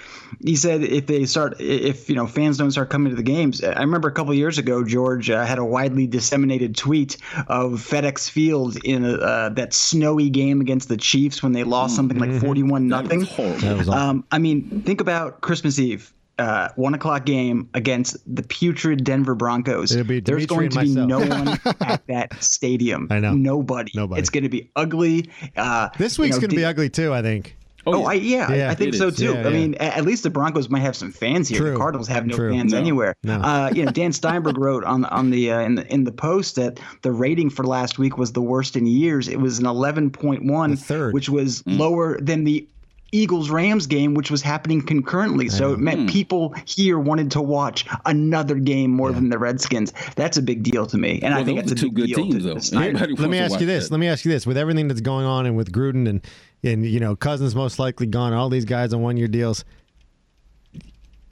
he 0.43 0.55
said 0.55 0.83
if 0.83 1.07
they 1.07 1.25
start, 1.25 1.59
if 1.59 2.09
you 2.09 2.15
know 2.15 2.27
fans 2.27 2.57
don't 2.57 2.71
start 2.71 2.89
coming 2.89 3.09
to 3.09 3.15
the 3.15 3.23
games. 3.23 3.61
I 3.63 3.79
remember 3.81 4.07
a 4.07 4.11
couple 4.13 4.31
of 4.31 4.37
years 4.37 4.57
ago, 4.57 4.83
George 4.85 5.29
uh, 5.29 5.43
had 5.45 5.57
a 5.59 5.65
widely 5.65 6.07
disseminated 6.07 6.75
tweet 6.77 7.17
of 7.47 7.73
FedEx 7.73 8.29
Field 8.29 8.77
in 8.85 9.03
a, 9.03 9.13
uh, 9.15 9.49
that 9.49 9.73
snowy 9.73 10.29
game 10.29 10.61
against 10.61 10.87
the 10.87 10.97
Chiefs 10.97 11.43
when 11.43 11.51
they 11.51 11.63
lost 11.65 11.95
something 11.95 12.17
like 12.19 12.39
forty-one 12.41 12.87
nothing. 12.87 13.19
That 13.21 13.77
was 13.77 13.89
awful. 13.89 13.93
Um, 13.93 14.23
I 14.31 14.37
mean, 14.39 14.81
think 14.85 15.01
about 15.01 15.41
Christmas 15.41 15.77
Eve. 15.79 16.13
Uh, 16.37 16.69
one 16.75 16.93
o'clock 16.93 17.25
game 17.25 17.67
against 17.73 18.15
the 18.35 18.43
putrid 18.43 19.03
Denver 19.03 19.33
Broncos. 19.35 19.91
It'll 19.91 20.05
be 20.05 20.19
There's 20.19 20.45
going 20.45 20.69
to 20.69 20.79
be 20.81 20.93
no 20.93 21.19
one 21.19 21.47
at 21.81 22.05
that 22.07 22.43
stadium. 22.43 23.07
I 23.09 23.19
know. 23.19 23.33
Nobody. 23.33 23.91
Nobody. 23.95 24.19
It's 24.21 24.29
going 24.29 24.43
to 24.43 24.49
be 24.49 24.69
ugly. 24.75 25.29
Uh, 25.55 25.89
This 25.97 26.17
you 26.17 26.23
week's 26.23 26.35
know, 26.35 26.41
going 26.41 26.49
to 26.51 26.55
be 26.55 26.65
ugly 26.65 26.89
too. 26.89 27.13
I 27.13 27.21
think. 27.23 27.57
Oh, 27.89 28.03
I, 28.05 28.13
yeah, 28.15 28.51
Yeah, 28.51 28.69
I 28.69 28.75
think 28.75 28.93
so 28.95 29.07
is. 29.07 29.15
too. 29.15 29.31
Yeah, 29.33 29.39
I 29.39 29.43
yeah. 29.43 29.49
mean, 29.49 29.73
at 29.75 30.03
least 30.03 30.23
the 30.23 30.29
Broncos 30.29 30.69
might 30.69 30.81
have 30.81 30.93
some 30.95 31.09
fans 31.11 31.47
here. 31.47 31.59
True. 31.59 31.71
The 31.71 31.77
Cardinals 31.77 32.09
have 32.09 32.25
no 32.27 32.35
True. 32.35 32.51
fans 32.51 32.73
No. 32.73 32.79
anywhere. 32.79 33.15
No. 33.23 33.35
Uh, 33.35 33.71
you 33.73 33.85
know, 33.85 33.91
Dan 33.91 34.11
Steinberg 34.21 34.57
wrote 34.57 34.83
on 34.83 35.05
on 35.05 35.29
the 35.29 35.51
uh, 35.53 35.61
in 35.61 35.75
the 35.75 35.87
in 35.93 36.03
the 36.03 36.11
post 36.11 36.55
that 36.57 36.79
the 37.01 37.13
rating 37.13 37.49
for 37.49 37.63
last 37.63 37.97
week 37.97 38.17
was 38.17 38.33
the 38.33 38.41
worst 38.41 38.75
in 38.75 38.85
years. 38.85 39.29
It 39.29 39.39
was 39.39 39.57
an 39.59 39.65
eleven 39.65 40.09
point 40.11 40.43
one, 40.43 40.75
third. 40.75 41.13
which 41.13 41.29
was 41.29 41.63
lower 41.65 42.19
than 42.19 42.43
the 42.43 42.67
Eagles 43.11 43.49
Rams 43.49 43.87
game, 43.87 44.13
which 44.13 44.29
was 44.29 44.41
happening 44.41 44.81
concurrently. 44.85 45.47
So 45.49 45.73
it 45.73 45.79
meant 45.79 46.09
people 46.09 46.53
here 46.65 46.99
wanted 46.99 47.31
to 47.31 47.41
watch 47.41 47.85
another 48.05 48.55
game 48.55 48.91
more 48.91 49.11
than 49.13 49.29
the 49.29 49.37
Redskins. 49.39 49.93
That's 50.15 50.37
a 50.37 50.41
big 50.41 50.63
deal 50.63 50.85
to 50.87 50.97
me, 50.97 51.19
and 51.23 51.33
I 51.33 51.43
think 51.43 51.59
those 51.61 51.69
that's 51.69 51.81
a 51.81 51.85
two 51.85 51.91
big 51.91 51.95
good 51.95 52.07
deal 52.07 52.31
teams, 52.31 52.43
though. 52.43 52.55
to 52.55 52.61
Snyder. 52.61 52.89
Anybody 52.97 53.15
Let 53.15 53.29
me 53.29 53.39
ask 53.39 53.59
you 53.59 53.65
this. 53.65 53.85
that. 53.85 53.91
Let 53.93 53.99
me 53.99 54.07
ask 54.07 54.25
you 54.25 54.31
this. 54.31 54.45
With 54.45 54.57
everything 54.57 54.87
that's 54.87 55.01
going 55.01 55.25
on 55.25 55.45
and 55.45 55.55
with 55.55 55.71
Gruden 55.71 56.07
and 56.09 56.21
and 56.63 56.85
you 56.85 56.99
know 56.99 57.15
Cousins 57.15 57.55
most 57.55 57.79
likely 57.79 58.07
gone, 58.07 58.33
all 58.33 58.49
these 58.49 58.65
guys 58.65 58.93
on 58.93 59.01
one 59.01 59.15
year 59.17 59.27
deals. 59.27 59.63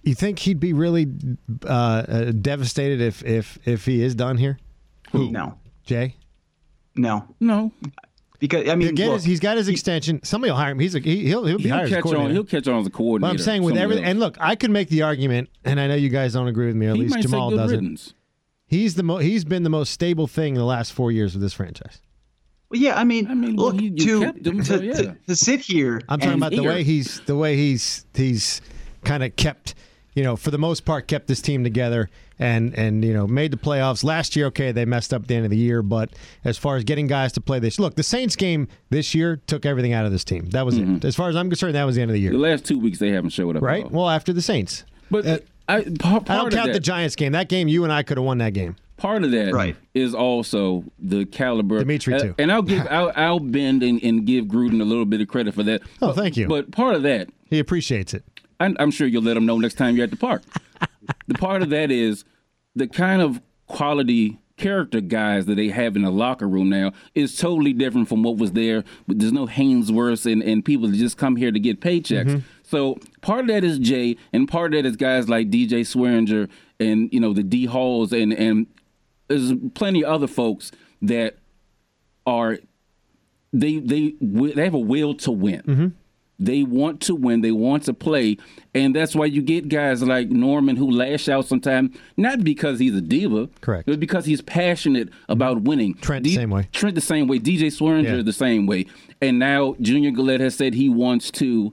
You 0.04 0.14
think 0.14 0.38
he'd 0.40 0.60
be 0.60 0.72
really 0.72 1.08
uh, 1.66 1.68
uh, 1.68 2.32
devastated 2.32 3.02
if 3.02 3.24
if 3.26 3.58
if 3.66 3.86
he 3.86 4.04
is 4.04 4.14
done 4.16 4.38
here, 4.38 4.60
No, 5.14 5.58
Jay? 5.84 6.16
no, 6.96 7.26
No, 7.40 7.72
because 8.40 8.68
I 8.70 8.76
mean, 8.76 8.90
Again, 8.90 9.10
look, 9.12 9.22
he's 9.22 9.40
got 9.40 9.58
his 9.58 9.68
extension. 9.68 10.22
Somebody 10.24 10.52
will 10.52 10.58
hire 10.58 10.72
him. 10.72 10.80
He's 10.80 10.96
a, 10.96 11.00
he, 11.00 11.26
he'll 11.26 11.46
he'll 11.46 11.58
be 11.58 11.64
he'll 11.64 11.74
hired 11.74 11.86
as 11.86 11.90
catch 11.90 11.98
on. 11.98 12.02
coordinator. 12.04 12.34
He'll 12.34 12.44
catch 12.44 12.68
on 12.68 12.80
as 12.82 12.88
a 12.88 12.90
coordinator. 12.90 13.34
But 13.34 13.40
I'm 13.40 13.44
saying 13.44 13.64
with 13.64 13.78
everything, 13.78 14.04
else. 14.04 14.12
and 14.12 14.20
look, 14.20 14.38
I 14.40 14.56
could 14.56 14.72
make 14.72 14.90
the 14.90 15.02
argument, 15.04 15.50
and 15.64 15.80
I 15.80 15.88
know 15.88 15.96
you 15.96 16.10
guys 16.10 16.34
don't 16.34 16.48
agree 16.48 16.68
with 16.68 16.76
me, 16.76 16.88
or 16.88 16.92
at 16.92 16.96
he 16.96 17.02
least 17.04 17.16
might 17.16 17.22
Jamal 17.24 17.50
say 17.50 17.56
good 17.56 17.62
doesn't. 17.62 17.78
riddance. 17.80 18.14
He's 18.68 18.96
the 18.96 19.04
mo- 19.04 19.18
he's 19.18 19.46
been 19.46 19.64
the 19.64 19.70
most 19.70 19.92
stable 19.92 20.28
thing 20.28 20.56
in 20.56 20.60
the 20.60 20.66
last 20.66 20.92
four 20.94 21.12
years 21.12 21.34
with 21.34 21.42
this 21.42 21.54
franchise. 21.54 22.02
Well, 22.70 22.82
yeah, 22.82 23.00
I 23.00 23.04
mean, 23.04 23.28
I 23.28 23.36
mean, 23.36 23.56
well, 23.56 23.68
look 23.72 23.82
you- 23.82 23.92
you 23.96 24.20
to 24.20 24.20
kept 24.22 24.48
him, 24.48 24.58
to, 24.60 24.66
so 24.66 24.76
yeah. 24.82 24.94
to, 24.94 25.18
to 25.28 25.36
sit 25.36 25.60
here. 25.62 26.02
I'm 26.10 26.20
talking 26.20 26.34
and- 26.34 26.42
about 26.44 26.52
the 26.52 26.62
way 26.64 26.84
he's 26.84 27.22
the 27.22 27.36
way 27.36 27.56
he's 27.56 28.06
he's 28.14 28.62
kind 29.04 29.24
of 29.24 29.36
kept 29.36 29.76
you 30.16 30.24
know, 30.24 30.38
for 30.38 30.50
the 30.50 30.58
most 30.58 30.86
part, 30.86 31.08
kept 31.10 31.28
this 31.28 31.42
team 31.42 31.64
together 31.66 32.10
and 32.40 32.74
and 32.78 33.04
you 33.06 33.14
know 33.14 33.26
made 33.28 33.52
the 33.52 33.58
playoffs 33.58 34.04
last 34.04 34.36
year. 34.36 34.48
Okay, 34.48 34.72
they 34.72 34.86
messed 34.86 35.14
up 35.14 35.24
at 35.24 35.28
the 35.28 35.36
end 35.36 35.46
of 35.46 35.52
the 35.52 35.58
year, 35.58 35.82
but 35.82 36.12
as 36.44 36.58
far 36.58 36.76
as 36.76 36.84
getting 36.84 37.08
guys 37.08 37.32
to 37.34 37.42
play 37.42 37.60
this, 37.60 37.80
look, 37.80 37.96
the 37.96 38.04
Saints 38.04 38.36
game 38.36 38.68
this 38.90 39.16
year 39.16 39.38
took 39.48 39.66
everything 39.66 39.94
out 39.94 40.06
of 40.06 40.12
this 40.12 40.24
team. 40.24 40.50
That 40.52 40.66
was 40.66 40.78
it. 40.78 41.04
As 41.06 41.16
far 41.16 41.30
as 41.30 41.36
I'm 41.36 41.50
concerned, 41.50 41.76
that 41.76 41.84
was 41.86 41.96
the 41.96 42.02
end 42.02 42.12
of 42.12 42.14
the 42.16 42.22
year. 42.22 42.32
The 42.32 42.38
last 42.38 42.66
two 42.66 42.80
weeks 42.80 43.00
they 43.00 43.10
haven't 43.12 43.30
showed 43.32 43.56
up. 43.56 43.64
right? 43.64 43.90
Well, 43.90 44.10
after 44.10 44.34
the 44.34 44.42
Saints, 44.42 44.84
but 45.10 45.26
I, 45.68 45.82
part, 45.84 46.26
part 46.26 46.30
I 46.30 46.36
don't 46.36 46.48
of 46.48 46.54
count 46.54 46.68
that, 46.68 46.74
the 46.74 46.80
Giants 46.80 47.16
game. 47.16 47.32
That 47.32 47.50
game, 47.50 47.68
you 47.68 47.84
and 47.84 47.92
I 47.94 48.04
could 48.04 48.18
have 48.18 48.26
won 48.26 48.38
that 48.40 48.54
game. 48.54 48.76
part 48.98 49.24
of 49.24 49.32
that 49.32 49.54
Right. 49.54 49.76
is 49.94 50.14
also 50.14 50.84
the 51.00 51.26
caliber. 51.26 51.80
Dimitri, 51.80 52.14
uh, 52.14 52.20
too. 52.20 52.36
And 52.38 52.52
I'll 52.52 52.62
give 52.62 52.86
I'll, 52.90 53.12
I'll 53.16 53.40
bend 53.40 53.82
and, 53.82 54.02
and 54.04 54.26
give 54.26 54.46
Gruden 54.46 54.80
a 54.82 54.86
little 54.86 55.06
bit 55.06 55.22
of 55.22 55.28
credit 55.28 55.54
for 55.56 55.64
that. 55.64 55.82
Oh, 56.02 56.12
thank 56.14 56.38
you. 56.38 56.48
But 56.48 56.72
part 56.72 56.96
of 56.96 57.04
that, 57.04 57.30
He 57.50 57.60
appreciates 57.60 58.14
it. 58.14 58.24
I'm, 58.60 58.78
I'm 58.80 58.92
sure 58.92 59.06
you'll 59.08 59.24
let 59.24 59.36
him 59.36 59.46
know 59.46 59.58
next 59.58 59.74
time 59.76 59.96
you're 59.96 60.04
at 60.06 60.12
the 60.12 60.18
park. 60.18 60.44
the 61.28 61.36
part 61.36 61.62
of 61.62 61.70
that 61.70 61.92
is 61.92 62.26
the 62.76 62.88
kind 62.88 63.22
of 63.22 63.42
quality 63.68 64.40
character 64.58 65.02
guys 65.02 65.46
that 65.48 65.56
they 65.56 65.68
have 65.70 65.96
in 65.96 66.04
the 66.04 66.10
locker 66.10 66.48
room 66.48 66.70
now 66.70 66.94
is 67.14 67.36
totally 67.36 67.74
different 67.74 68.08
from 68.08 68.24
what 68.24 68.38
was 68.38 68.54
there. 68.54 68.84
But 69.08 69.20
there's 69.20 69.34
no 69.34 69.48
Haynesworths 69.48 70.32
and, 70.32 70.42
and 70.42 70.64
people 70.64 70.88
that 70.88 70.98
just 70.98 71.18
come 71.18 71.36
here 71.36 71.52
to 71.52 71.60
get 71.60 71.82
paychecks. 71.82 72.28
Mm-hmm. 72.28 72.40
So 72.64 72.98
part 73.22 73.42
of 73.42 73.48
that 73.48 73.64
is 73.64 73.80
Jay, 73.80 74.18
and 74.34 74.48
part 74.48 74.74
of 74.74 74.84
that 74.84 74.88
is 74.88 74.96
guys 74.96 75.30
like 75.30 75.50
DJ 75.50 75.82
Swearinger 75.82 76.50
and 76.80 77.12
you 77.14 77.20
know 77.20 77.34
the 77.34 77.44
D 77.44 77.66
Halls 77.66 78.12
and 78.12 78.34
and 78.34 78.68
there's 79.28 79.54
plenty 79.74 80.04
of 80.04 80.14
other 80.14 80.28
folks 80.28 80.72
that 81.02 81.38
are 82.26 82.60
they 83.54 83.80
they 83.80 84.16
they 84.22 84.64
have 84.64 84.74
a 84.74 84.80
will 84.80 85.14
to 85.16 85.32
win. 85.32 85.62
Mm-hmm. 85.62 85.88
They 86.38 86.64
want 86.64 87.00
to 87.04 87.16
win. 87.16 87.42
They 87.42 87.52
want 87.52 87.84
to 87.84 87.94
play, 87.94 88.38
and 88.74 88.94
that's 88.94 89.16
why 89.16 89.26
you 89.26 89.42
get 89.42 89.70
guys 89.70 90.04
like 90.04 90.30
Norman 90.30 90.76
who 90.76 90.92
lash 90.92 91.30
out 91.30 91.46
sometimes, 91.46 91.96
not 92.18 92.44
because 92.44 92.78
he's 92.80 92.94
a 92.94 93.00
diva, 93.02 93.50
Correct. 93.62 93.86
but 93.86 94.00
because 94.02 94.26
he's 94.26 94.42
passionate 94.42 95.10
about 95.30 95.62
winning. 95.62 95.94
Trent 95.96 96.26
the 96.26 96.36
same 96.36 96.50
way. 96.50 96.68
Trent 96.74 96.96
the 96.96 97.02
same 97.02 97.28
way. 97.28 97.40
DJ 97.40 97.68
Swearinger 97.68 98.18
Yeah. 98.18 98.22
the 98.22 98.34
same 98.34 98.66
way. 98.68 98.86
And 99.22 99.40
now 99.40 99.76
Junior 99.80 100.12
Galette 100.12 100.42
has 100.42 100.56
said 100.56 100.74
he 100.74 100.90
wants 100.90 101.32
to 101.32 101.72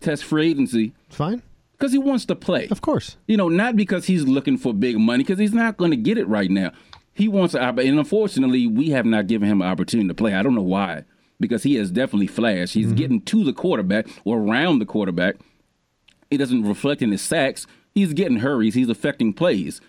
test 0.00 0.22
free 0.24 0.50
agency 0.50 0.92
fine, 1.08 1.40
because 1.72 1.92
he 1.92 1.98
wants 1.98 2.26
to 2.26 2.36
play. 2.36 2.68
of 2.70 2.82
course. 2.82 3.16
You 3.26 3.38
know, 3.38 3.48
not 3.48 3.74
because 3.74 4.04
he's 4.04 4.24
looking 4.24 4.58
for 4.58 4.74
big 4.74 4.98
money, 4.98 5.24
because 5.24 5.38
he's 5.38 5.54
not 5.54 5.78
going 5.78 5.92
to 5.92 5.96
get 5.96 6.18
it 6.18 6.28
right 6.28 6.50
now. 6.50 6.72
He 7.14 7.26
wants, 7.28 7.52
to, 7.52 7.60
and 7.62 7.78
unfortunately, 7.98 8.66
we 8.66 8.90
have 8.90 9.06
not 9.06 9.28
given 9.28 9.48
him 9.48 9.62
an 9.62 9.68
opportunity 9.68 10.08
to 10.08 10.14
play. 10.14 10.34
I 10.34 10.42
don't 10.42 10.54
know 10.54 10.60
why, 10.62 11.04
because 11.40 11.62
he 11.62 11.74
has 11.76 11.90
definitely 11.90 12.26
flashed. 12.26 12.74
He's 12.74 12.86
mm-hmm. 12.86 12.94
getting 12.94 13.20
to 13.22 13.44
the 13.44 13.52
quarterback 13.52 14.06
or 14.24 14.38
around 14.38 14.78
the 14.78 14.86
quarterback. 14.86 15.36
It 16.30 16.38
doesn't 16.38 16.66
reflect 16.66 17.02
in 17.02 17.10
his 17.10 17.22
sacks. 17.22 17.66
He's 17.94 18.12
getting 18.12 18.38
hurries. 18.38 18.74
He's 18.74 18.88
affecting 18.88 19.32
plays. 19.32 19.80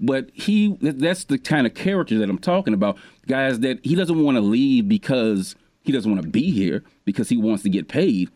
But 0.00 0.30
he 0.32 0.76
that's 0.80 1.24
the 1.24 1.38
kind 1.38 1.66
of 1.66 1.74
character 1.74 2.18
that 2.18 2.28
I'm 2.28 2.38
talking 2.38 2.74
about. 2.74 2.98
Guys 3.26 3.60
that 3.60 3.84
he 3.84 3.94
doesn't 3.94 4.22
want 4.22 4.36
to 4.36 4.40
leave 4.40 4.88
because 4.88 5.54
he 5.82 5.92
doesn't 5.92 6.10
want 6.10 6.22
to 6.22 6.28
be 6.28 6.50
here 6.50 6.82
because 7.04 7.28
he 7.28 7.36
wants 7.36 7.62
to 7.62 7.70
get 7.70 7.88
paid. 7.88 8.30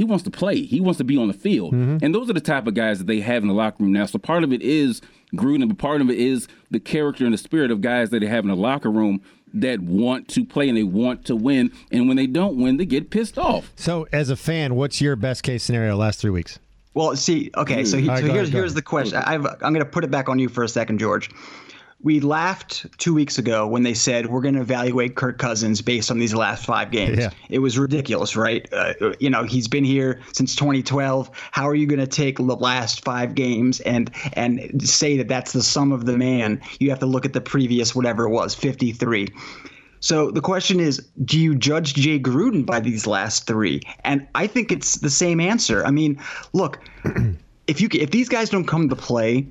He 0.00 0.04
wants 0.04 0.24
to 0.24 0.30
play. 0.30 0.62
He 0.62 0.80
wants 0.80 0.96
to 0.96 1.04
be 1.04 1.18
on 1.18 1.28
the 1.28 1.34
field. 1.34 1.74
Mm-hmm. 1.74 2.02
And 2.02 2.14
those 2.14 2.30
are 2.30 2.32
the 2.32 2.40
type 2.40 2.66
of 2.66 2.72
guys 2.72 2.96
that 3.00 3.06
they 3.06 3.20
have 3.20 3.42
in 3.42 3.48
the 3.48 3.54
locker 3.54 3.82
room 3.82 3.92
now. 3.92 4.06
So 4.06 4.18
part 4.18 4.44
of 4.44 4.50
it 4.50 4.62
is 4.62 5.02
Gruden, 5.34 5.68
but 5.68 5.76
part 5.76 6.00
of 6.00 6.08
it 6.08 6.18
is 6.18 6.48
the 6.70 6.80
character 6.80 7.26
and 7.26 7.34
the 7.34 7.38
spirit 7.38 7.70
of 7.70 7.82
guys 7.82 8.08
that 8.08 8.20
they 8.20 8.26
have 8.26 8.42
in 8.44 8.48
the 8.48 8.56
locker 8.56 8.90
room 8.90 9.20
that 9.52 9.80
want 9.80 10.26
to 10.28 10.46
play 10.46 10.70
and 10.70 10.78
they 10.78 10.84
want 10.84 11.26
to 11.26 11.36
win. 11.36 11.70
And 11.92 12.08
when 12.08 12.16
they 12.16 12.26
don't 12.26 12.56
win, 12.56 12.78
they 12.78 12.86
get 12.86 13.10
pissed 13.10 13.36
off. 13.36 13.72
So, 13.76 14.08
as 14.10 14.30
a 14.30 14.36
fan, 14.36 14.74
what's 14.74 15.02
your 15.02 15.16
best 15.16 15.42
case 15.42 15.62
scenario 15.62 15.98
last 15.98 16.18
three 16.18 16.30
weeks? 16.30 16.58
Well, 16.94 17.14
see, 17.14 17.50
okay, 17.54 17.84
so, 17.84 17.98
he, 17.98 18.08
All 18.08 18.14
right, 18.14 18.24
so 18.24 18.32
here's 18.32 18.48
ahead, 18.48 18.54
here's 18.54 18.72
ahead. 18.72 18.76
the 18.78 18.82
question. 18.82 19.18
I've, 19.18 19.44
I'm 19.44 19.74
going 19.74 19.80
to 19.80 19.84
put 19.84 20.02
it 20.02 20.10
back 20.10 20.30
on 20.30 20.38
you 20.38 20.48
for 20.48 20.64
a 20.64 20.68
second, 20.68 20.96
George. 20.98 21.28
We 22.02 22.20
laughed 22.20 22.86
two 22.98 23.12
weeks 23.12 23.36
ago 23.36 23.66
when 23.66 23.82
they 23.82 23.92
said 23.92 24.26
we're 24.26 24.40
going 24.40 24.54
to 24.54 24.62
evaluate 24.62 25.16
Kirk 25.16 25.38
Cousins 25.38 25.82
based 25.82 26.10
on 26.10 26.18
these 26.18 26.34
last 26.34 26.64
five 26.64 26.90
games. 26.90 27.18
Yeah. 27.18 27.30
It 27.50 27.58
was 27.58 27.78
ridiculous, 27.78 28.36
right? 28.36 28.66
Uh, 28.72 28.94
you 29.20 29.28
know, 29.28 29.44
he's 29.44 29.68
been 29.68 29.84
here 29.84 30.20
since 30.32 30.56
2012. 30.56 31.30
How 31.50 31.68
are 31.68 31.74
you 31.74 31.86
going 31.86 32.00
to 32.00 32.06
take 32.06 32.36
the 32.38 32.42
last 32.42 33.04
five 33.04 33.34
games 33.34 33.80
and 33.80 34.10
and 34.32 34.88
say 34.88 35.18
that 35.18 35.28
that's 35.28 35.52
the 35.52 35.62
sum 35.62 35.92
of 35.92 36.06
the 36.06 36.16
man? 36.16 36.60
You 36.78 36.88
have 36.88 37.00
to 37.00 37.06
look 37.06 37.26
at 37.26 37.34
the 37.34 37.40
previous 37.40 37.94
whatever 37.94 38.24
it 38.24 38.30
was, 38.30 38.54
53. 38.54 39.28
So 40.00 40.30
the 40.30 40.40
question 40.40 40.80
is, 40.80 41.06
do 41.24 41.38
you 41.38 41.54
judge 41.54 41.92
Jay 41.94 42.18
Gruden 42.18 42.64
by 42.64 42.80
these 42.80 43.06
last 43.06 43.46
three? 43.46 43.82
And 44.04 44.26
I 44.34 44.46
think 44.46 44.72
it's 44.72 44.96
the 44.96 45.10
same 45.10 45.40
answer. 45.40 45.84
I 45.84 45.90
mean, 45.90 46.18
look, 46.54 46.80
if 47.66 47.80
you 47.80 47.88
if 47.92 48.10
these 48.10 48.28
guys 48.28 48.48
don't 48.48 48.66
come 48.66 48.88
to 48.88 48.96
play, 48.96 49.46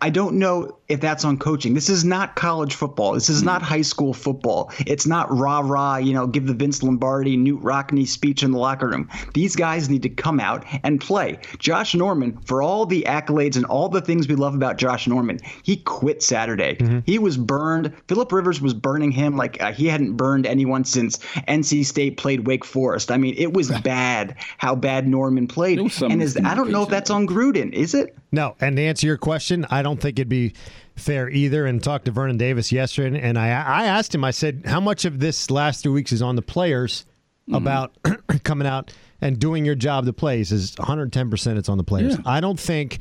I 0.00 0.10
don't 0.10 0.36
know 0.38 0.76
if 0.90 1.00
that's 1.00 1.24
on 1.24 1.38
coaching. 1.38 1.74
This 1.74 1.88
is 1.88 2.04
not 2.04 2.34
college 2.34 2.74
football. 2.74 3.12
This 3.12 3.28
is 3.30 3.42
not 3.42 3.62
high 3.62 3.82
school 3.82 4.12
football. 4.12 4.72
It's 4.80 5.06
not 5.06 5.30
rah 5.30 5.60
rah, 5.60 5.96
you 5.96 6.12
know, 6.12 6.26
give 6.26 6.46
the 6.46 6.54
Vince 6.54 6.82
Lombardi, 6.82 7.36
Knute 7.36 7.62
Rockne 7.62 8.06
speech 8.06 8.42
in 8.42 8.50
the 8.50 8.58
locker 8.58 8.88
room. 8.88 9.08
These 9.32 9.54
guys 9.56 9.88
need 9.88 10.02
to 10.02 10.08
come 10.08 10.40
out 10.40 10.64
and 10.82 11.00
play. 11.00 11.38
Josh 11.58 11.94
Norman, 11.94 12.38
for 12.44 12.62
all 12.62 12.86
the 12.86 13.04
accolades 13.06 13.56
and 13.56 13.64
all 13.66 13.88
the 13.88 14.00
things 14.00 14.26
we 14.26 14.34
love 14.34 14.54
about 14.54 14.78
Josh 14.78 15.06
Norman, 15.06 15.38
he 15.62 15.76
quit 15.76 16.22
Saturday. 16.22 16.76
He 17.06 17.18
was 17.18 17.36
burned. 17.36 17.94
Philip 18.08 18.32
Rivers 18.32 18.60
was 18.60 18.74
burning 18.74 19.12
him 19.12 19.36
like 19.36 19.62
uh, 19.62 19.72
he 19.72 19.86
hadn't 19.86 20.16
burned 20.16 20.46
anyone 20.46 20.84
since 20.84 21.18
NC 21.46 21.84
State 21.84 22.16
played 22.16 22.46
Wake 22.46 22.64
Forest. 22.64 23.12
I 23.12 23.16
mean, 23.16 23.34
it 23.38 23.52
was 23.52 23.70
bad 23.82 24.34
how 24.58 24.74
bad 24.74 25.06
Norman 25.06 25.46
played. 25.46 25.78
There 25.78 25.84
was 25.84 25.94
some 25.94 26.10
And 26.10 26.22
is, 26.22 26.36
I 26.44 26.54
don't 26.54 26.70
know 26.70 26.82
if 26.82 26.88
that's 26.88 27.10
on 27.10 27.26
Gruden, 27.26 27.72
is 27.72 27.94
it? 27.94 28.16
No, 28.32 28.56
and 28.60 28.76
to 28.76 28.82
answer 28.82 29.06
your 29.06 29.16
question, 29.16 29.66
I 29.70 29.82
don't 29.82 30.00
think 30.00 30.18
it'd 30.18 30.28
be 30.28 30.54
fair 31.00 31.28
either. 31.28 31.66
And 31.66 31.82
talked 31.82 32.04
to 32.06 32.10
Vernon 32.10 32.36
Davis 32.36 32.72
yesterday, 32.72 33.20
and 33.20 33.38
I 33.38 33.48
I 33.48 33.84
asked 33.84 34.14
him. 34.14 34.24
I 34.24 34.30
said, 34.30 34.62
how 34.66 34.80
much 34.80 35.04
of 35.04 35.20
this 35.20 35.50
last 35.50 35.82
three 35.82 35.92
weeks 35.92 36.12
is 36.12 36.22
on 36.22 36.36
the 36.36 36.42
players 36.42 37.04
mm-hmm. 37.48 37.54
about 37.56 37.92
coming 38.44 38.66
out 38.66 38.92
and 39.20 39.38
doing 39.38 39.64
your 39.64 39.74
job 39.74 40.06
to 40.06 40.12
play? 40.12 40.38
He 40.38 40.44
says 40.44 40.74
110 40.78 41.30
percent. 41.30 41.58
It's 41.58 41.68
on 41.68 41.78
the 41.78 41.84
players. 41.84 42.14
Yeah. 42.14 42.22
I 42.24 42.40
don't 42.40 42.60
think 42.60 42.98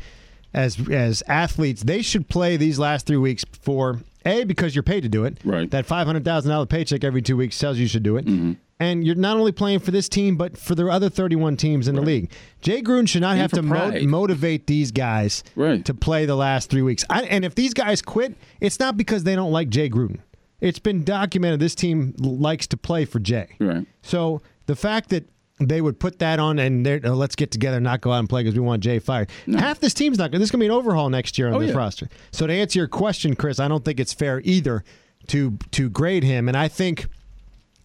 as 0.53 0.77
as 0.89 1.21
athletes 1.27 1.83
they 1.83 2.01
should 2.01 2.27
play 2.27 2.57
these 2.57 2.79
last 2.79 3.05
three 3.05 3.17
weeks 3.17 3.45
for 3.61 3.99
a 4.25 4.43
because 4.43 4.75
you're 4.75 4.83
paid 4.83 5.01
to 5.01 5.09
do 5.09 5.25
it. 5.25 5.37
Right. 5.43 5.69
That 5.69 5.85
five 5.85 6.07
hundred 6.07 6.25
thousand 6.25 6.51
dollar 6.51 6.65
paycheck 6.65 7.03
every 7.03 7.21
two 7.21 7.37
weeks 7.37 7.57
tells 7.57 7.77
you 7.77 7.83
you 7.83 7.87
should 7.87 8.03
do 8.03 8.17
it. 8.17 8.25
Mm-hmm. 8.25 8.53
And 8.81 9.05
you're 9.05 9.15
not 9.15 9.35
only 9.35 9.51
playing 9.51 9.79
for 9.79 9.91
this 9.91 10.07
team, 10.07 10.37
but 10.37 10.57
for 10.57 10.73
the 10.73 10.87
other 10.87 11.09
31 11.09 11.57
teams 11.57 11.89
in 11.89 11.95
the 11.95 12.01
league. 12.01 12.31
Jay 12.61 12.81
Gruden 12.81 13.09
should 13.09 13.19
not 13.21 13.35
have 13.35 13.51
to 13.51 13.61
mo- 13.61 13.91
motivate 14.03 14.67
these 14.67 14.91
guys 14.91 15.43
Right. 15.55 15.83
to 15.83 15.93
play 15.93 16.25
the 16.25 16.35
last 16.37 16.69
three 16.69 16.81
weeks. 16.81 17.03
I, 17.09 17.23
and 17.23 17.43
if 17.43 17.55
these 17.55 17.73
guys 17.73 18.01
quit, 18.01 18.35
it's 18.61 18.79
not 18.79 18.95
because 18.95 19.25
they 19.25 19.35
don't 19.35 19.51
like 19.51 19.67
Jay 19.69 19.89
Gruden. 19.89 20.19
It's 20.61 20.79
been 20.79 21.03
documented 21.03 21.59
this 21.59 21.75
team 21.75 22.13
likes 22.19 22.67
to 22.67 22.77
play 22.77 23.03
for 23.03 23.19
Jay. 23.19 23.47
Right. 23.59 23.85
So 24.01 24.41
the 24.65 24.75
fact 24.77 25.09
that 25.09 25.27
they 25.59 25.81
would 25.81 25.99
put 25.99 26.19
that 26.19 26.39
on 26.39 26.57
and 26.57 26.85
they're, 26.85 27.01
oh, 27.03 27.15
let's 27.15 27.35
get 27.35 27.51
together, 27.51 27.77
and 27.77 27.83
not 27.83 27.99
go 27.99 28.13
out 28.13 28.19
and 28.19 28.29
play 28.29 28.43
because 28.43 28.55
we 28.57 28.61
want 28.61 28.81
Jay 28.81 28.99
fired. 28.99 29.29
Half 29.57 29.81
this 29.81 29.93
team's 29.93 30.17
not 30.17 30.31
going. 30.31 30.39
This 30.39 30.47
is 30.47 30.51
going 30.51 30.59
to 30.59 30.63
be 30.63 30.67
an 30.67 30.71
overhaul 30.71 31.09
next 31.09 31.37
year 31.37 31.49
on 31.49 31.55
Oh, 31.55 31.59
this 31.59 31.71
yeah. 31.71 31.77
roster. 31.77 32.07
So 32.31 32.47
to 32.47 32.53
answer 32.53 32.79
your 32.79 32.87
question, 32.87 33.35
Chris, 33.35 33.59
I 33.59 33.67
don't 33.67 33.83
think 33.83 33.99
it's 33.99 34.13
fair 34.13 34.41
either 34.45 34.85
to 35.27 35.57
to 35.71 35.89
grade 35.89 36.23
him. 36.23 36.47
And 36.47 36.55
I 36.55 36.69
think, 36.69 37.07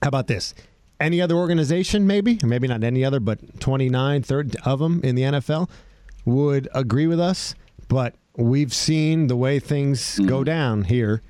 how 0.02 0.08
about 0.08 0.28
this? 0.28 0.54
Any 1.00 1.20
other 1.20 1.34
organization, 1.34 2.06
maybe, 2.06 2.38
maybe 2.44 2.68
not 2.68 2.84
any 2.84 3.04
other, 3.04 3.20
but 3.20 3.60
29, 3.60 4.22
third 4.22 4.56
of 4.64 4.78
them 4.78 5.00
in 5.02 5.14
the 5.14 5.22
NFL 5.22 5.68
would 6.24 6.68
agree 6.74 7.06
with 7.06 7.20
us. 7.20 7.54
But 7.88 8.14
we've 8.36 8.72
seen 8.72 9.26
the 9.26 9.36
way 9.36 9.58
things 9.58 10.18
go 10.18 10.36
mm-hmm. 10.36 10.44
down 10.44 10.84
here 10.84 11.22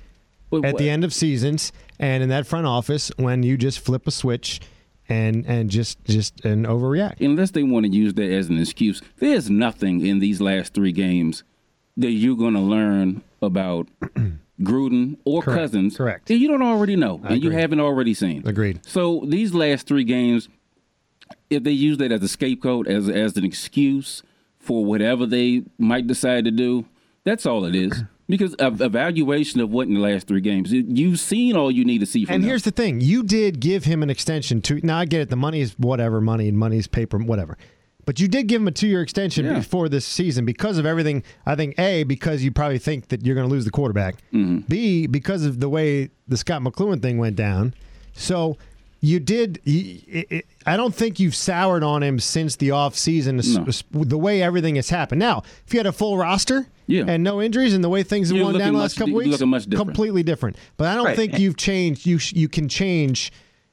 at 0.53 0.61
what- 0.61 0.77
the 0.77 0.89
end 0.89 1.03
of 1.03 1.13
seasons 1.13 1.71
and 1.99 2.23
in 2.23 2.29
that 2.29 2.47
front 2.47 2.67
office 2.67 3.11
when 3.17 3.43
you 3.43 3.57
just 3.57 3.79
flip 3.79 4.07
a 4.07 4.11
switch 4.11 4.61
and 5.07 5.45
and 5.45 5.69
just 5.69 6.03
just 6.05 6.43
and 6.45 6.65
overreact. 6.65 7.19
unless 7.19 7.51
they 7.51 7.61
want 7.61 7.85
to 7.85 7.91
use 7.91 8.15
that 8.15 8.31
as 8.31 8.49
an 8.49 8.59
excuse, 8.59 9.01
there's 9.17 9.49
nothing 9.49 10.05
in 10.05 10.19
these 10.19 10.41
last 10.41 10.73
three 10.73 10.91
games 10.91 11.43
that 11.97 12.11
you're 12.11 12.35
going 12.35 12.55
to 12.55 12.59
learn 12.59 13.21
about 13.41 13.87
Gruden 14.61 15.17
or 15.25 15.41
Correct. 15.41 15.59
Cousins 15.59 15.97
Correct. 15.97 16.27
that 16.27 16.37
you 16.37 16.47
don't 16.47 16.61
already 16.61 16.95
know 16.95 17.19
and 17.25 17.43
you 17.43 17.51
haven't 17.51 17.79
already 17.81 18.13
seen. 18.13 18.43
Agreed. 18.47 18.79
So 18.85 19.23
these 19.27 19.53
last 19.53 19.85
three 19.87 20.03
games, 20.05 20.47
if 21.49 21.63
they 21.63 21.71
use 21.71 21.97
that 21.97 22.11
as 22.11 22.23
a 22.23 22.27
scapegoat, 22.27 22.87
as 22.87 23.09
as 23.09 23.35
an 23.37 23.43
excuse 23.43 24.23
for 24.59 24.85
whatever 24.85 25.25
they 25.25 25.63
might 25.77 26.07
decide 26.07 26.45
to 26.45 26.51
do, 26.51 26.85
that's 27.23 27.45
all 27.45 27.65
it 27.65 27.75
is. 27.75 28.03
Because 28.27 28.55
of 28.55 28.81
evaluation 28.81 29.59
of 29.61 29.69
what 29.69 29.87
in 29.87 29.93
the 29.93 29.99
last 29.99 30.25
three 30.25 30.41
games, 30.41 30.73
You- 30.73 30.83
you've 30.87 31.19
seen 31.19 31.55
all 31.55 31.69
you 31.69 31.85
need 31.85 31.99
to 31.99 32.07
see 32.07 32.25
from 32.25 32.33
And 32.33 32.43
them. 32.43 32.49
here's 32.49 32.63
the 32.63 32.71
thing: 32.71 32.99
you 32.99 33.21
did 33.21 33.59
give 33.59 33.83
him 33.85 34.01
an 34.01 34.09
extension 34.09 34.61
to. 34.63 34.79
Now 34.81 34.97
I 34.97 35.05
get 35.05 35.21
it. 35.21 35.29
The 35.29 35.35
money 35.35 35.61
is 35.61 35.77
whatever 35.77 36.19
money, 36.19 36.47
and 36.47 36.57
money 36.57 36.77
is 36.77 36.87
paper, 36.87 37.19
whatever. 37.19 37.55
But 38.05 38.19
you 38.19 38.27
did 38.27 38.47
give 38.47 38.61
him 38.61 38.67
a 38.67 38.71
two-year 38.71 39.01
extension 39.01 39.45
Yeah. 39.45 39.53
before 39.59 39.89
this 39.89 40.05
season 40.05 40.45
because 40.45 40.77
of 40.77 40.85
everything. 40.85 41.23
I 41.45 41.55
think 41.55 41.77
a 41.79 42.03
because 42.03 42.43
you 42.43 42.51
probably 42.51 42.77
think 42.77 43.07
that 43.09 43.25
you're 43.25 43.35
going 43.35 43.47
to 43.47 43.51
lose 43.53 43.65
the 43.65 43.71
quarterback. 43.71 44.15
Mm-hmm. 44.33 44.59
B 44.67 45.07
because 45.07 45.45
of 45.45 45.59
the 45.59 45.69
way 45.69 46.09
the 46.27 46.37
Scot 46.37 46.61
McCloughan 46.61 47.01
thing 47.01 47.17
went 47.17 47.35
down. 47.35 47.73
So 48.13 48.57
you 49.01 49.19
did. 49.19 49.59
You, 49.65 49.99
it, 50.07 50.27
it, 50.31 50.45
I 50.65 50.77
don't 50.77 50.95
think 50.95 51.19
you've 51.19 51.35
soured 51.35 51.83
on 51.83 52.01
him 52.01 52.19
since 52.19 52.55
the 52.55 52.71
off 52.71 52.95
season. 52.95 53.37
No. 53.43 53.65
The 54.03 54.17
way 54.17 54.41
everything 54.41 54.75
has 54.77 54.89
happened. 54.89 55.19
Now, 55.19 55.43
if 55.67 55.73
you 55.73 55.79
had 55.79 55.85
a 55.85 55.91
full 55.91 56.17
roster 56.17 56.65
Yeah. 56.87 57.03
and 57.07 57.23
no 57.23 57.41
injuries, 57.41 57.73
and 57.75 57.83
the 57.83 57.89
way 57.89 58.01
things 58.03 58.29
have 58.29 58.39
gone 58.39 58.57
down 58.57 58.73
the 58.73 58.79
last 58.79 58.97
couple 58.97 59.09
you're 59.21 59.29
weeks, 59.31 59.41
much 59.41 59.65
different. 59.65 59.89
completely 59.89 60.23
different. 60.23 60.55
But 60.77 60.87
I 60.87 60.95
don't 60.95 61.05
Right. 61.05 61.15
think 61.15 61.37
you've 61.37 61.57
changed. 61.57 62.05
You 62.05 62.19
you 62.33 62.47
can 62.47 62.67
change. 62.69 63.31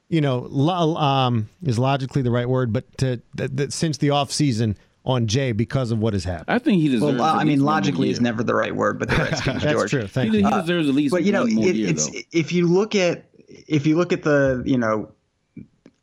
You 0.09 0.21
know, 0.21 0.45
lo- 0.49 0.95
um, 0.97 1.49
is 1.63 1.79
logically 1.79 2.21
the 2.21 2.29
right 2.31 2.47
word, 2.47 2.71
but 2.71 2.97
to 2.99 3.21
that, 3.35 3.57
that 3.57 3.73
since 3.73 3.97
the 3.97 4.11
off 4.11 4.31
season 4.31 4.77
on 5.05 5.27
Jay 5.27 5.51
because 5.51 5.91
of 5.91 5.99
what 5.99 6.13
has 6.13 6.23
happened. 6.23 6.55
I 6.55 6.59
think 6.59 6.81
he 6.81 6.87
deserves. 6.89 7.15
Well, 7.17 7.21
uh, 7.23 7.33
at 7.35 7.39
I 7.39 7.43
mean, 7.43 7.47
least 7.53 7.63
one 7.63 7.73
logically 7.75 8.09
is 8.09 8.21
never 8.21 8.43
the 8.43 8.53
right 8.55 8.75
word, 8.75 8.99
but 8.99 9.09
the 9.09 9.15
Redskins, 9.17 9.61
That's 9.63 9.73
George. 9.73 9.89
true. 9.89 10.07
Thank 10.07 10.31
He, 10.33 10.39
you. 10.39 10.47
he 10.47 10.53
deserves 10.61 10.87
at 10.87 10.93
least 10.95 11.11
but 11.11 11.23
you 11.23 11.31
know, 11.31 11.43
one 11.43 11.55
more 11.55 11.67
it, 11.67 11.75
year, 11.75 11.89
it's 11.89 12.09
though. 12.09 12.19
if 12.31 12.51
you 12.51 12.67
look 12.67 12.95
at 12.95 13.25
if 13.47 13.85
you 13.87 13.97
look 13.97 14.13
at 14.13 14.23
the 14.23 14.61
you 14.65 14.77
know 14.77 15.11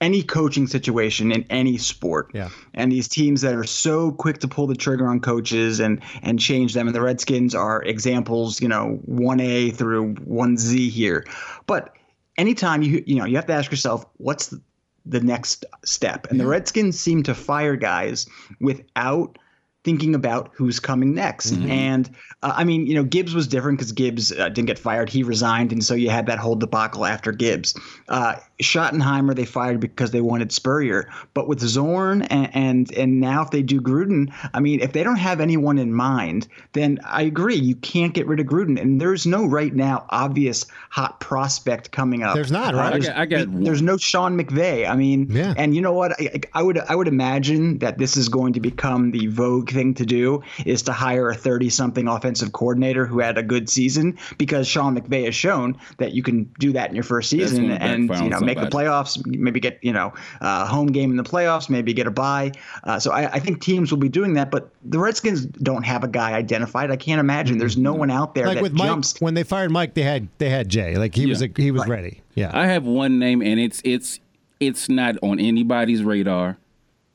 any 0.00 0.22
coaching 0.22 0.66
situation 0.66 1.30
in 1.30 1.44
any 1.50 1.76
sport, 1.76 2.30
Yeah. 2.32 2.48
and 2.74 2.90
these 2.90 3.06
teams 3.06 3.42
that 3.42 3.54
are 3.54 3.64
so 3.64 4.12
quick 4.12 4.38
to 4.38 4.48
pull 4.48 4.66
the 4.66 4.74
trigger 4.74 5.06
on 5.06 5.20
coaches 5.20 5.78
and 5.78 6.00
and 6.22 6.40
change 6.40 6.74
them, 6.74 6.86
and 6.88 6.94
the 6.96 7.02
Redskins 7.02 7.54
are 7.54 7.82
examples, 7.82 8.60
you 8.62 8.68
know, 8.68 8.98
one 9.04 9.40
A 9.40 9.70
through 9.70 10.14
one 10.24 10.56
Z 10.56 10.88
here, 10.90 11.24
but 11.66 11.94
anytime 12.40 12.82
you 12.82 13.04
you 13.06 13.16
know 13.16 13.26
you 13.26 13.36
have 13.36 13.46
to 13.46 13.52
ask 13.52 13.70
yourself 13.70 14.04
what's 14.16 14.48
the, 14.48 14.60
the 15.06 15.20
next 15.20 15.64
step, 15.84 16.26
and 16.30 16.40
the 16.40 16.46
Redskins 16.46 16.98
seem 16.98 17.22
to 17.24 17.34
fire 17.34 17.76
guys 17.76 18.26
without 18.60 19.38
thinking 19.82 20.14
about 20.14 20.50
who's 20.54 20.78
coming 20.78 21.14
next. 21.14 21.52
And 21.52 22.10
uh, 22.42 22.52
I 22.54 22.64
mean, 22.64 22.86
you 22.86 22.94
know, 22.94 23.02
Gibbs 23.04 23.34
was 23.34 23.46
different 23.46 23.78
because 23.78 23.92
Gibbs 23.92 24.30
uh, 24.30 24.48
didn't 24.48 24.66
get 24.66 24.78
fired; 24.78 25.08
he 25.08 25.22
resigned, 25.22 25.72
and 25.72 25.84
so 25.84 25.94
you 25.94 26.10
had 26.10 26.26
that 26.26 26.38
whole 26.38 26.56
debacle 26.56 27.06
after 27.06 27.32
Gibbs. 27.32 27.78
Uh, 28.08 28.36
Schottenheimer 28.60 29.34
they 29.34 29.44
fired 29.44 29.80
because 29.80 30.10
they 30.10 30.20
wanted 30.20 30.52
Spurrier, 30.52 31.08
but 31.34 31.48
with 31.48 31.60
Zorn 31.60 32.22
and, 32.22 32.54
and 32.54 32.92
and 32.96 33.20
now 33.20 33.42
if 33.42 33.50
they 33.50 33.62
do 33.62 33.80
Gruden, 33.80 34.32
I 34.54 34.60
mean, 34.60 34.80
if 34.80 34.92
they 34.92 35.02
don't 35.02 35.16
have 35.16 35.40
anyone 35.40 35.78
in 35.78 35.92
mind, 35.94 36.48
then 36.72 36.98
I 37.04 37.22
agree 37.22 37.56
you 37.56 37.76
can't 37.76 38.14
get 38.14 38.26
rid 38.26 38.40
of 38.40 38.46
Gruden, 38.46 38.80
and 38.80 39.00
there's 39.00 39.26
no 39.26 39.46
right 39.46 39.74
now 39.74 40.06
obvious 40.10 40.66
hot 40.90 41.20
prospect 41.20 41.90
coming 41.92 42.22
up. 42.22 42.34
There's 42.34 42.52
not, 42.52 42.74
Uh, 42.74 42.78
right? 42.78 42.94
I 42.94 42.98
got, 42.98 43.16
I 43.16 43.26
got 43.26 43.46
there's 43.64 43.82
no 43.82 43.96
Sean 43.96 44.38
McVay. 44.38 44.88
I 44.88 44.94
mean, 44.96 45.28
Yeah. 45.30 45.54
and 45.56 45.74
you 45.74 45.80
know 45.80 45.92
what? 45.92 46.12
I, 46.20 46.40
I 46.54 46.62
would 46.62 46.78
I 46.78 46.94
would 46.94 47.08
imagine 47.08 47.78
that 47.78 47.98
this 47.98 48.16
is 48.16 48.28
going 48.28 48.52
to 48.54 48.60
become 48.60 49.10
the 49.10 49.26
vogue 49.28 49.70
thing 49.70 49.94
to 49.94 50.06
do 50.06 50.42
is 50.64 50.82
to 50.82 50.92
hire 50.92 51.28
a 51.30 51.34
30 51.34 51.70
something 51.70 52.08
offensive 52.08 52.52
coordinator 52.52 53.06
who 53.06 53.20
had 53.20 53.38
a 53.38 53.42
good 53.42 53.68
season 53.68 54.18
because 54.38 54.66
Sean 54.66 54.98
McVay 54.98 55.24
has 55.24 55.34
shown 55.34 55.76
that 55.98 56.12
you 56.12 56.22
can 56.22 56.44
do 56.58 56.72
that 56.72 56.88
in 56.88 56.94
your 56.94 57.04
first 57.04 57.30
season 57.30 57.70
and 57.70 58.08
you 58.24 58.30
know 58.30 58.40
on 58.56 58.62
make 58.62 58.70
the 58.70 58.76
playoffs, 58.76 59.24
maybe 59.26 59.60
get 59.60 59.78
you 59.82 59.92
know 59.92 60.12
uh, 60.40 60.66
home 60.66 60.88
game 60.88 61.10
in 61.10 61.16
the 61.16 61.22
playoffs, 61.22 61.68
maybe 61.68 61.92
get 61.92 62.06
a 62.06 62.10
bye. 62.10 62.52
Uh, 62.84 62.98
so 62.98 63.10
I, 63.12 63.32
I 63.32 63.38
think 63.38 63.62
teams 63.62 63.90
will 63.90 63.98
be 63.98 64.08
doing 64.08 64.34
that, 64.34 64.50
but 64.50 64.70
the 64.84 64.98
Redskins 64.98 65.46
don't 65.46 65.84
have 65.84 66.04
a 66.04 66.08
guy 66.08 66.32
identified. 66.32 66.90
I 66.90 66.96
can't 66.96 67.20
imagine 67.20 67.58
there's 67.58 67.76
no 67.76 67.94
one 67.94 68.10
out 68.10 68.34
there 68.34 68.46
like 68.46 68.56
that 68.56 68.62
with 68.62 68.72
Mike, 68.72 68.86
jumps. 68.86 69.20
when 69.20 69.34
they 69.34 69.42
fired 69.44 69.70
Mike, 69.70 69.94
they 69.94 70.02
had 70.02 70.28
they 70.38 70.50
had 70.50 70.68
Jay. 70.68 70.96
Like 70.96 71.14
he 71.14 71.26
was 71.26 71.42
a, 71.42 71.48
he 71.56 71.70
was 71.70 71.86
ready. 71.86 72.22
Yeah. 72.34 72.50
I 72.52 72.66
have 72.66 72.84
one 72.84 73.18
name, 73.18 73.42
and 73.42 73.60
it's 73.60 73.80
it's 73.84 74.20
it's 74.58 74.88
not 74.88 75.16
on 75.22 75.38
anybody's 75.40 76.02
radar. 76.02 76.58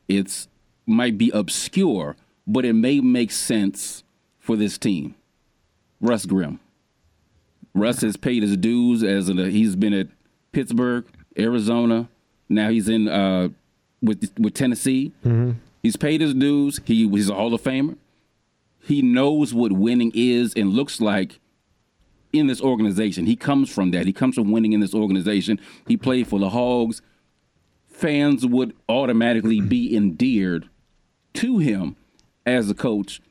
It's 0.08 0.48
might 0.86 1.18
be 1.18 1.32
obscure, 1.32 2.16
but 2.46 2.66
it 2.66 2.74
may 2.74 3.00
make 3.00 3.32
sense 3.32 4.04
for 4.40 4.56
this 4.56 4.78
team. 4.78 5.16
Russ 6.00 6.26
Grimm. 6.26 6.60
Russ 7.74 8.02
has 8.02 8.16
paid 8.16 8.44
his 8.44 8.56
dues 8.56 9.04
as 9.04 9.30
a, 9.30 9.34
he's 9.50 9.76
been 9.76 9.94
at 9.94 10.08
Pittsburgh, 10.52 11.06
Arizona. 11.38 12.08
Now 12.50 12.70
he's 12.70 12.88
in 12.90 13.08
uh, 13.08 13.50
with 14.02 14.32
with 14.38 14.54
Tennessee. 14.54 15.12
He's 15.82 15.96
paid 15.96 16.22
his 16.22 16.34
dues. 16.34 16.80
He 16.86 17.08
he's 17.10 17.30
a 17.30 17.36
Hall 17.36 17.54
of 17.54 17.62
Famer. 17.62 17.98
He 18.80 19.02
knows 19.02 19.54
what 19.54 19.72
winning 19.72 20.12
is 20.14 20.54
and 20.56 20.72
looks 20.74 21.02
like 21.02 21.40
in 22.32 22.48
this 22.48 22.62
organization. 22.62 23.26
He 23.26 23.36
comes 23.36 23.74
from 23.74 23.92
that. 23.92 24.06
He 24.06 24.14
comes 24.14 24.36
from 24.36 24.52
winning 24.52 24.74
in 24.74 24.80
this 24.80 24.94
organization. 24.94 25.60
He 25.88 25.98
played 25.98 26.28
for 26.28 26.40
the 26.40 26.50
Hogs. 26.50 27.02
Fans 27.88 28.46
would 28.46 28.74
automatically 28.90 29.62
be 29.62 29.96
endeared 29.96 30.70
to 31.36 31.60
him 31.60 31.96
as 32.46 32.70
a 32.70 32.74
coach. 32.76 33.22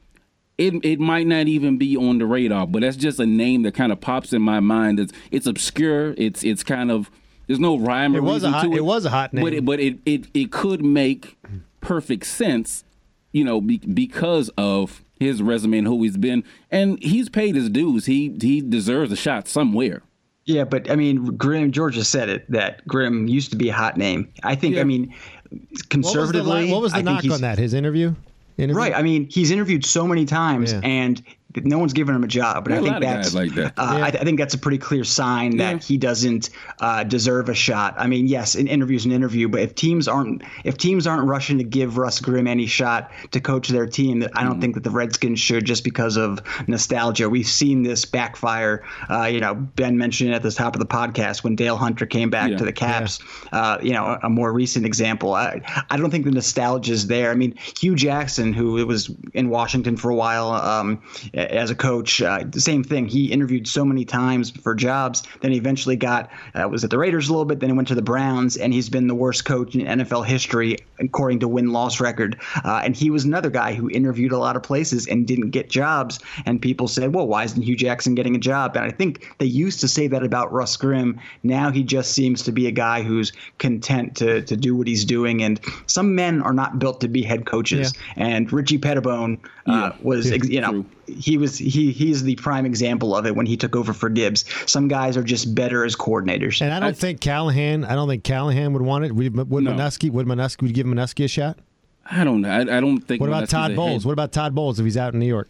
It 0.56 0.74
it 0.84 1.00
might 1.00 1.26
not 1.26 1.48
even 1.48 1.78
be 1.78 1.96
on 1.96 2.18
the 2.18 2.26
radar, 2.26 2.66
but 2.66 2.82
that's 2.82 2.96
just 2.96 3.18
a 3.18 3.26
name 3.26 3.62
that 3.62 3.74
kind 3.74 3.92
of 3.92 4.00
pops 4.00 4.32
in 4.32 4.42
my 4.42 4.60
mind. 4.60 5.00
It's 5.00 5.12
it's 5.30 5.46
obscure. 5.46 6.14
It's 6.16 6.44
it's 6.44 6.62
kind 6.62 6.90
of 6.90 7.10
there's 7.46 7.60
no 7.60 7.78
rhyme 7.78 8.14
or 8.14 8.18
It 8.18 8.22
was 8.22 8.42
a 8.42 8.46
reason 8.48 8.52
hot- 8.52 8.62
to 8.64 8.72
it. 8.72 8.76
it 8.78 8.84
was 8.84 9.04
a 9.04 9.10
hot 9.10 9.30
but 9.32 9.40
name. 9.44 9.54
it, 9.54 9.64
but 9.64 9.80
it, 9.80 9.98
it 10.06 10.26
it 10.34 10.50
could 10.52 10.84
make 10.84 11.36
perfect 11.80 12.26
sense, 12.26 12.84
you 13.32 13.44
know, 13.44 13.60
be, 13.60 13.78
because 13.78 14.50
of 14.56 15.02
his 15.20 15.42
resume 15.42 15.78
and 15.78 15.86
who 15.86 16.02
he's 16.02 16.16
been, 16.16 16.42
and 16.70 17.00
he's 17.02 17.28
paid 17.28 17.54
his 17.54 17.68
dues. 17.70 18.06
He 18.06 18.36
he 18.40 18.60
deserves 18.60 19.12
a 19.12 19.16
shot 19.16 19.48
somewhere. 19.48 20.02
Yeah, 20.46 20.64
but 20.64 20.90
I 20.90 20.96
mean, 20.96 21.24
Grimm 21.36 21.72
George 21.72 21.94
just 21.94 22.10
said 22.10 22.28
it 22.28 22.50
that 22.50 22.86
Grimm 22.86 23.28
used 23.28 23.50
to 23.52 23.56
be 23.56 23.70
a 23.70 23.72
hot 23.72 23.96
name. 23.96 24.30
I 24.42 24.54
think. 24.56 24.74
Yeah. 24.74 24.82
I 24.82 24.84
mean, 24.84 25.08
what 25.50 25.60
was 25.72 25.78
the, 25.80 25.86
conservatively, 25.88 26.70
what 26.72 26.82
was 26.82 26.92
the 26.92 26.98
I 26.98 27.02
knock 27.02 27.24
on 27.30 27.40
that? 27.42 27.58
His 27.58 27.72
interview. 27.74 28.14
interview? 28.58 28.76
Right. 28.78 28.94
I 28.94 29.02
mean, 29.02 29.28
he's 29.30 29.50
interviewed 29.50 29.86
so 29.86 30.06
many 30.06 30.24
times, 30.26 30.72
Yeah. 30.72 30.80
and 30.82 31.22
no 31.56 31.78
one's 31.78 31.92
giving 31.92 32.14
him 32.14 32.24
a 32.24 32.28
job. 32.28 32.64
But 32.64 32.70
There 32.72 32.80
I 32.80 32.82
think 32.82 33.00
that's 33.00 33.28
guys 33.28 33.34
like 33.34 33.54
that. 33.54 33.74
Uh, 33.78 33.82
I, 34.02 34.06
I 34.08 34.24
think 34.24 34.38
that's 34.38 34.54
a 34.54 34.58
pretty 34.58 34.78
clear 34.78 35.04
sign 35.04 35.56
that 35.58 35.72
Yeah. 35.72 35.78
he 35.78 35.96
doesn't 35.98 36.50
uh, 36.80 37.04
deserve 37.04 37.48
a 37.48 37.54
shot. 37.54 37.94
I 37.98 38.06
mean, 38.06 38.26
yes, 38.26 38.54
an 38.54 38.66
interview's 38.66 39.04
an 39.04 39.12
interview, 39.12 39.48
but 39.48 39.60
if 39.60 39.74
teams 39.74 40.08
aren't 40.08 40.42
if 40.64 40.76
teams 40.78 41.06
aren't 41.06 41.28
rushing 41.28 41.58
to 41.58 41.64
give 41.64 41.96
Russ 41.98 42.20
Grimm 42.20 42.46
any 42.46 42.66
shot 42.66 43.10
to 43.30 43.40
coach 43.40 43.68
their 43.68 43.86
team, 43.86 44.26
I 44.34 44.42
don't 44.44 44.60
think 44.60 44.74
that 44.74 44.82
the 44.84 44.90
Redskins 44.90 45.38
should 45.40 45.64
just 45.64 45.84
because 45.84 46.16
of 46.16 46.40
nostalgia. 46.66 47.28
We've 47.28 47.46
seen 47.46 47.82
this 47.82 48.04
backfire. 48.04 48.82
Uh, 49.08 49.24
you 49.26 49.40
know, 49.40 49.54
Ben 49.54 49.96
mentioned 49.98 50.30
it 50.30 50.34
at 50.34 50.42
the 50.42 50.50
top 50.50 50.74
of 50.74 50.80
the 50.80 50.86
podcast 50.86 51.44
when 51.44 51.54
Dale 51.56 51.76
Hunter 51.76 52.06
came 52.06 52.30
back 52.30 52.50
Yeah. 52.50 52.56
to 52.58 52.64
the 52.64 52.72
Caps. 52.72 53.20
Uh, 53.52 53.78
you 53.82 53.92
know, 53.92 54.04
a, 54.06 54.20
a 54.24 54.30
more 54.30 54.52
recent 54.52 54.86
example. 54.86 55.34
I, 55.34 55.60
I 55.90 55.96
don't 55.96 56.10
think 56.10 56.24
the 56.24 56.30
nostalgia 56.30 56.92
is 56.92 57.06
there. 57.06 57.30
I 57.30 57.34
mean, 57.34 57.54
Hue 57.80 57.94
Jackson, 57.94 58.52
who 58.52 58.84
was 58.86 59.10
in 59.34 59.48
Washington 59.50 59.96
for 59.96 60.10
a 60.10 60.14
while 60.14 60.48
um, 60.50 61.02
as 61.50 61.70
a 61.70 61.74
coach, 61.74 62.22
uh, 62.22 62.44
the 62.48 62.60
same 62.60 62.82
thing. 62.84 63.06
He 63.06 63.32
interviewed 63.32 63.66
so 63.66 63.84
many 63.84 64.04
times 64.04 64.50
for 64.50 64.74
jobs. 64.74 65.22
Then 65.40 65.52
he 65.52 65.58
eventually 65.58 65.96
got 65.96 66.30
uh, 66.54 66.68
was 66.68 66.84
at 66.84 66.90
the 66.90 66.98
Raiders 66.98 67.28
a 67.28 67.32
little 67.32 67.44
bit. 67.44 67.60
Then 67.60 67.70
he 67.70 67.76
went 67.76 67.88
to 67.88 67.94
the 67.94 68.02
Browns, 68.02 68.56
and 68.56 68.72
he's 68.72 68.88
been 68.88 69.06
the 69.06 69.14
worst 69.14 69.44
coach 69.44 69.74
in 69.74 69.86
NFL 69.86 70.26
history 70.26 70.76
according 71.00 71.40
to 71.40 71.48
win 71.48 71.72
loss 71.72 72.00
record. 72.00 72.40
Uh, 72.64 72.80
and 72.84 72.96
he 72.96 73.10
was 73.10 73.24
another 73.24 73.50
guy 73.50 73.74
who 73.74 73.90
interviewed 73.90 74.32
a 74.32 74.38
lot 74.38 74.56
of 74.56 74.62
places 74.62 75.06
and 75.06 75.26
didn't 75.26 75.50
get 75.50 75.68
jobs. 75.68 76.20
And 76.46 76.60
people 76.62 76.88
said, 76.88 77.14
well, 77.14 77.26
why 77.26 77.44
isn't 77.44 77.60
Hue 77.62 77.76
Jackson 77.76 78.14
getting 78.14 78.36
a 78.36 78.38
job? 78.38 78.76
And 78.76 78.84
I 78.84 78.90
think 78.90 79.34
they 79.38 79.46
used 79.46 79.80
to 79.80 79.88
say 79.88 80.06
that 80.08 80.22
about 80.22 80.52
Russ 80.52 80.76
Grimm. 80.76 81.20
Now 81.42 81.70
he 81.70 81.82
just 81.82 82.12
seems 82.12 82.42
to 82.44 82.52
be 82.52 82.66
a 82.66 82.70
guy 82.70 83.02
who's 83.02 83.32
content 83.58 84.16
to 84.16 84.42
to 84.42 84.56
do 84.56 84.76
what 84.76 84.86
he's 84.86 85.04
doing. 85.04 85.42
And 85.42 85.60
some 85.86 86.14
men 86.14 86.42
are 86.42 86.52
not 86.52 86.78
built 86.78 87.00
to 87.00 87.08
be 87.08 87.22
head 87.22 87.46
coaches. 87.46 87.92
And 88.16 88.52
Richie 88.52 88.78
Petitbon 88.78 89.38
uh, 89.66 89.72
Yeah. 89.72 89.92
was, 90.02 90.30
Yeah, 90.30 90.38
you 90.44 90.60
know, 90.60 90.70
true. 90.70 90.86
He 91.06 91.36
was 91.36 91.58
he 91.58 91.92
he's 91.92 92.22
the 92.22 92.34
prime 92.36 92.66
example 92.66 93.14
of 93.14 93.26
it 93.26 93.34
when 93.36 93.46
he 93.46 93.56
took 93.56 93.76
over 93.76 93.92
for 93.92 94.08
Gibbs. 94.08 94.44
Some 94.70 94.88
guys 94.88 95.16
are 95.16 95.22
just 95.22 95.54
better 95.54 95.84
as 95.84 95.94
coordinators. 95.96 96.60
And 96.62 96.72
I 96.72 96.80
don't 96.80 96.96
think 96.96 97.20
Callahan. 97.20 97.84
I 97.84 97.94
don't 97.94 98.08
think 98.08 98.24
Callahan 98.24 98.72
would 98.72 98.82
want 98.82 99.04
it. 99.04 99.12
Would, 99.14 99.50
would 99.50 99.64
No. 99.64 99.72
Manusky? 99.72 100.10
Would 100.10 100.26
Manusky? 100.26 100.62
Would 100.62 100.68
you 100.70 100.74
give 100.74 100.86
Manusky 100.86 101.24
a 101.24 101.28
shot? 101.28 101.58
I 102.06 102.24
don't 102.24 102.42
know. 102.42 102.50
I, 102.50 102.60
I 102.60 102.80
don't 102.80 103.00
think. 103.00 103.20
What 103.20 103.28
about 103.28 103.44
Muskie's 103.44 103.50
Todd 103.50 103.76
Bowles? 103.76 104.02
head- 104.02 104.06
What 104.08 104.12
about 104.12 104.32
Todd 104.32 104.54
Bowles 104.54 104.78
if 104.78 104.84
he's 104.84 104.96
out 104.96 105.14
in 105.14 105.20
New 105.20 105.26
York? 105.26 105.48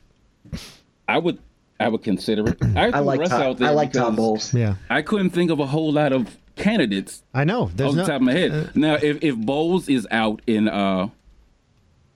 I 1.08 1.18
would. 1.18 1.38
I 1.80 1.88
would 1.88 2.02
consider 2.04 2.48
it. 2.50 2.58
I, 2.76 2.86
I 2.90 2.98
like 3.00 3.18
Russ 3.20 3.30
Todd, 3.30 3.42
out 3.42 3.58
there 3.58 3.68
I 3.68 3.72
like 3.72 3.92
Todd 3.92 4.14
Bowles. 4.16 4.54
Yeah, 4.54 4.76
I 4.88 5.02
couldn't 5.02 5.30
think 5.30 5.50
of 5.50 5.58
a 5.58 5.66
whole 5.66 5.92
lot 5.92 6.12
of 6.12 6.36
candidates 6.54 7.24
I 7.34 7.42
know. 7.42 7.68
There's 7.74 7.90
off 7.90 7.96
no. 7.96 8.02
the 8.02 8.08
top 8.12 8.20
of 8.20 8.22
my 8.22 8.32
head. 8.32 8.76
now, 8.76 8.94
if 8.94 9.22
if 9.24 9.36
Bowles 9.36 9.88
is 9.88 10.06
out 10.12 10.40
in 10.46 10.68
uh 10.68 11.08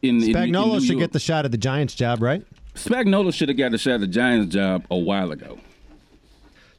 in 0.01 0.22
in- 0.22 0.28
in 0.28 0.34
Spagnuolo 0.34 0.74
New 0.74 0.80
should 0.80 0.91
York- 0.91 1.01
get 1.01 1.12
the 1.12 1.18
shot 1.18 1.45
at 1.45 1.51
the 1.51 1.59
Giants 1.59 1.95
job, 1.95 2.22
right? 2.22 2.45
Spagnuolo 2.79 3.33
should 3.33 3.49
have 3.49 3.59
got 3.59 3.74
a 3.74 3.79
shot 3.79 3.95
at 3.95 4.01
the 4.01 4.07
Giants 4.07 4.55
job 4.55 4.85
a 4.91 4.97
while 4.97 5.33
ago. 5.33 5.59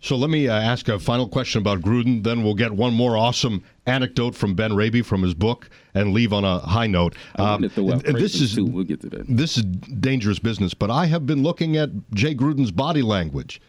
So 0.01 0.15
let 0.15 0.29
me 0.29 0.47
uh, 0.47 0.53
ask 0.57 0.87
a 0.87 0.97
final 0.97 1.27
question 1.27 1.59
about 1.61 1.81
Gruden. 1.81 2.23
Then 2.23 2.41
we'll 2.43 2.53
get 2.55 2.71
one 2.71 2.93
more 2.93 3.17
awesome 3.17 3.63
anecdote 3.85 4.33
from 4.33 4.55
Ben 4.55 4.73
Raby 4.73 5.01
from 5.01 5.21
his 5.23 5.33
book 5.33 5.69
and 5.93 6.13
leave 6.13 6.31
on 6.31 6.45
a 6.45 6.59
high 6.59 6.87
note. 6.87 7.15
I 7.35 7.41
wanted 7.41 7.67
to 7.69 7.75
throw 7.75 7.91
out 7.93 8.05
and 8.07 8.15
this 8.17 8.39
is 8.39 8.55
too. 8.55 8.63
We'll 8.65 8.85
get 8.85 9.01
to 9.01 9.09
that. 9.09 9.25
this 9.27 9.57
is 9.57 9.63
dangerous 9.63 10.39
business, 10.39 10.73
but 10.73 10.89
I 10.89 11.07
have 11.07 11.25
been 11.25 11.43
looking 11.43 11.75
at 11.75 11.89
Jay 12.13 12.33
Gruden's 12.33 12.71
body 12.71 13.01
language 13.01 13.61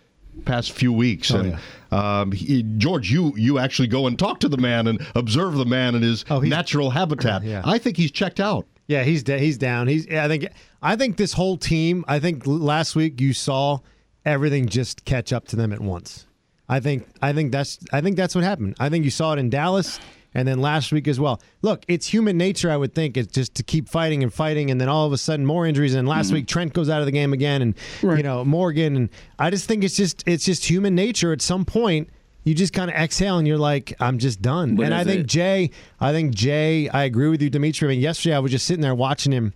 past 0.44 0.70
few 0.70 0.92
weeks, 0.92 1.32
Oh, 1.32 1.40
and 1.40 1.58
um, 1.90 2.30
he, 2.32 2.62
George, 2.78 3.10
you 3.10 3.34
you 3.36 3.58
actually 3.58 3.88
go 3.88 4.06
and 4.06 4.16
talk 4.16 4.38
to 4.40 4.48
the 4.48 4.56
man 4.56 4.86
and 4.86 5.04
observe 5.16 5.54
the 5.54 5.64
man 5.66 5.96
in 5.96 6.02
his 6.02 6.24
Oh, 6.30 6.38
natural 6.40 6.90
habitat. 6.90 7.42
Yeah. 7.42 7.62
I 7.64 7.78
think 7.78 7.96
he's 7.96 8.12
checked 8.12 8.38
out. 8.38 8.66
Yeah, 8.90 9.04
he's 9.04 9.22
da- 9.22 9.38
he's 9.38 9.56
down. 9.56 9.86
He's. 9.86 10.08
I 10.10 10.26
think. 10.26 10.48
I 10.82 10.96
think 10.96 11.16
this 11.16 11.32
whole 11.32 11.56
team. 11.56 12.04
I 12.08 12.18
think 12.18 12.42
last 12.44 12.96
week 12.96 13.20
you 13.20 13.32
saw 13.32 13.78
everything 14.24 14.66
just 14.66 15.04
catch 15.04 15.32
up 15.32 15.46
to 15.48 15.56
them 15.56 15.72
at 15.72 15.78
once. 15.78 16.26
I 16.68 16.80
think. 16.80 17.06
I 17.22 17.32
think 17.32 17.52
that's. 17.52 17.78
I 17.92 18.00
think 18.00 18.16
that's 18.16 18.34
what 18.34 18.42
happened. 18.42 18.74
I 18.80 18.88
think 18.88 19.04
you 19.04 19.12
saw 19.12 19.32
it 19.32 19.38
in 19.38 19.48
Dallas, 19.48 20.00
and 20.34 20.48
then 20.48 20.60
last 20.60 20.90
week 20.90 21.06
as 21.06 21.20
well. 21.20 21.40
Look, 21.62 21.84
it's 21.86 22.08
human 22.08 22.36
nature, 22.36 22.68
I 22.68 22.76
would 22.76 22.92
think, 22.92 23.16
it's 23.16 23.32
just 23.32 23.54
to 23.54 23.62
keep 23.62 23.88
fighting 23.88 24.24
and 24.24 24.34
fighting, 24.34 24.72
and 24.72 24.80
then 24.80 24.88
all 24.88 25.06
of 25.06 25.12
a 25.12 25.18
sudden 25.18 25.46
more 25.46 25.66
injuries. 25.66 25.94
And 25.94 26.08
last 26.08 26.26
mm-hmm. 26.26 26.34
week 26.34 26.48
Trent 26.48 26.72
goes 26.72 26.88
out 26.88 26.98
of 26.98 27.06
the 27.06 27.12
game 27.12 27.32
again, 27.32 27.62
and 27.62 27.76
you 28.02 28.24
know 28.24 28.44
Morgan, 28.44 28.96
and 28.96 29.08
I 29.38 29.50
just 29.50 29.68
think 29.68 29.84
it's 29.84 29.96
just 29.96 30.24
it's 30.26 30.44
just 30.44 30.68
human 30.68 30.96
nature. 30.96 31.32
At 31.32 31.42
some 31.42 31.64
point, 31.64 32.10
you 32.44 32.54
just 32.54 32.72
kind 32.72 32.90
of 32.90 32.96
exhale, 32.96 33.38
and 33.38 33.46
you're 33.46 33.58
like, 33.58 33.94
I'm 34.00 34.18
just 34.18 34.40
done. 34.40 34.74
But 34.76 34.86
and 34.86 34.94
I 34.94 35.04
think 35.04 35.20
a- 35.20 35.24
Jay, 35.24 35.70
I 36.00 36.12
think 36.12 36.34
Jay, 36.34 36.88
I 36.88 37.04
agree 37.04 37.28
with 37.28 37.42
you, 37.42 37.50
Dimitri. 37.50 37.88
I 37.88 37.90
mean, 37.90 38.00
yesterday 38.00 38.34
I 38.34 38.38
was 38.38 38.50
just 38.52 38.66
sitting 38.66 38.82
there 38.82 38.94
watching 38.94 39.32
him. 39.32 39.52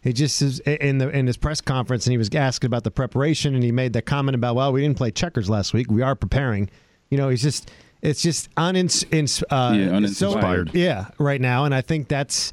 He 0.00 0.12
just 0.12 0.40
is 0.40 0.60
in 0.60 0.98
the 0.98 1.08
in 1.10 1.26
his 1.26 1.36
press 1.36 1.60
conference, 1.60 2.06
and 2.06 2.12
he 2.12 2.18
was 2.18 2.32
asked 2.34 2.64
about 2.64 2.84
the 2.84 2.90
preparation, 2.90 3.54
and 3.54 3.64
he 3.64 3.72
made 3.72 3.92
the 3.92 4.00
comment 4.02 4.36
about, 4.36 4.54
"Well, 4.54 4.72
we 4.72 4.80
didn't 4.80 4.96
play 4.96 5.10
checkers 5.10 5.50
last 5.50 5.74
week. 5.74 5.90
We 5.90 6.02
are 6.02 6.14
preparing." 6.14 6.70
You 7.10 7.18
know, 7.18 7.28
he's 7.28 7.42
just 7.42 7.70
it's 8.00 8.22
just 8.22 8.48
unins, 8.54 9.04
ins, 9.12 9.42
uh, 9.50 9.74
Yeah, 9.76 9.88
so- 9.88 9.94
uninspired. 10.30 10.70
yeah, 10.72 11.08
right 11.18 11.40
now, 11.40 11.64
and 11.64 11.74
I 11.74 11.80
think 11.80 12.06
that's, 12.06 12.52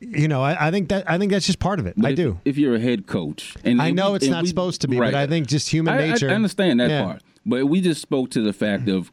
you 0.00 0.26
know, 0.26 0.42
I, 0.42 0.68
I 0.68 0.70
think 0.70 0.88
that 0.88 1.08
I 1.10 1.18
think 1.18 1.32
that's 1.32 1.44
just 1.46 1.58
part 1.58 1.78
of 1.80 1.86
it. 1.86 1.94
But 1.98 2.06
I 2.06 2.10
if, 2.10 2.16
do. 2.16 2.40
If 2.46 2.56
you're 2.56 2.76
a 2.76 2.80
head 2.80 3.06
coach, 3.06 3.54
and 3.62 3.82
I 3.82 3.90
know 3.90 4.12
we- 4.12 4.16
it's 4.16 4.28
not 4.28 4.42
we- 4.42 4.48
supposed 4.48 4.80
to 4.80 4.88
be, 4.88 4.98
right. 4.98 5.12
but 5.12 5.18
I 5.18 5.26
think 5.26 5.48
just 5.48 5.68
human 5.68 5.92
I- 5.94 6.04
I- 6.04 6.08
nature. 6.12 6.30
I, 6.30 6.34
understand 6.34 6.80
that 6.80 6.88
Yeah. 6.88 7.04
part, 7.04 7.22
but 7.46 7.66
we 7.66 7.80
just 7.80 8.00
spoke 8.02 8.30
to 8.30 8.40
the 8.42 8.52
fact 8.52 8.88
of 8.88 9.10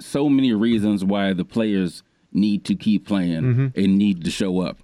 so 0.00 0.28
many 0.28 0.52
reasons 0.52 1.04
why 1.04 1.32
the 1.32 1.44
players 1.44 2.02
need 2.32 2.64
to 2.66 2.74
keep 2.74 3.06
playing 3.06 3.42
Mm-hmm. 3.42 3.80
and 3.80 3.98
need 3.98 4.24
to 4.24 4.30
show 4.30 4.60
up. 4.60 4.78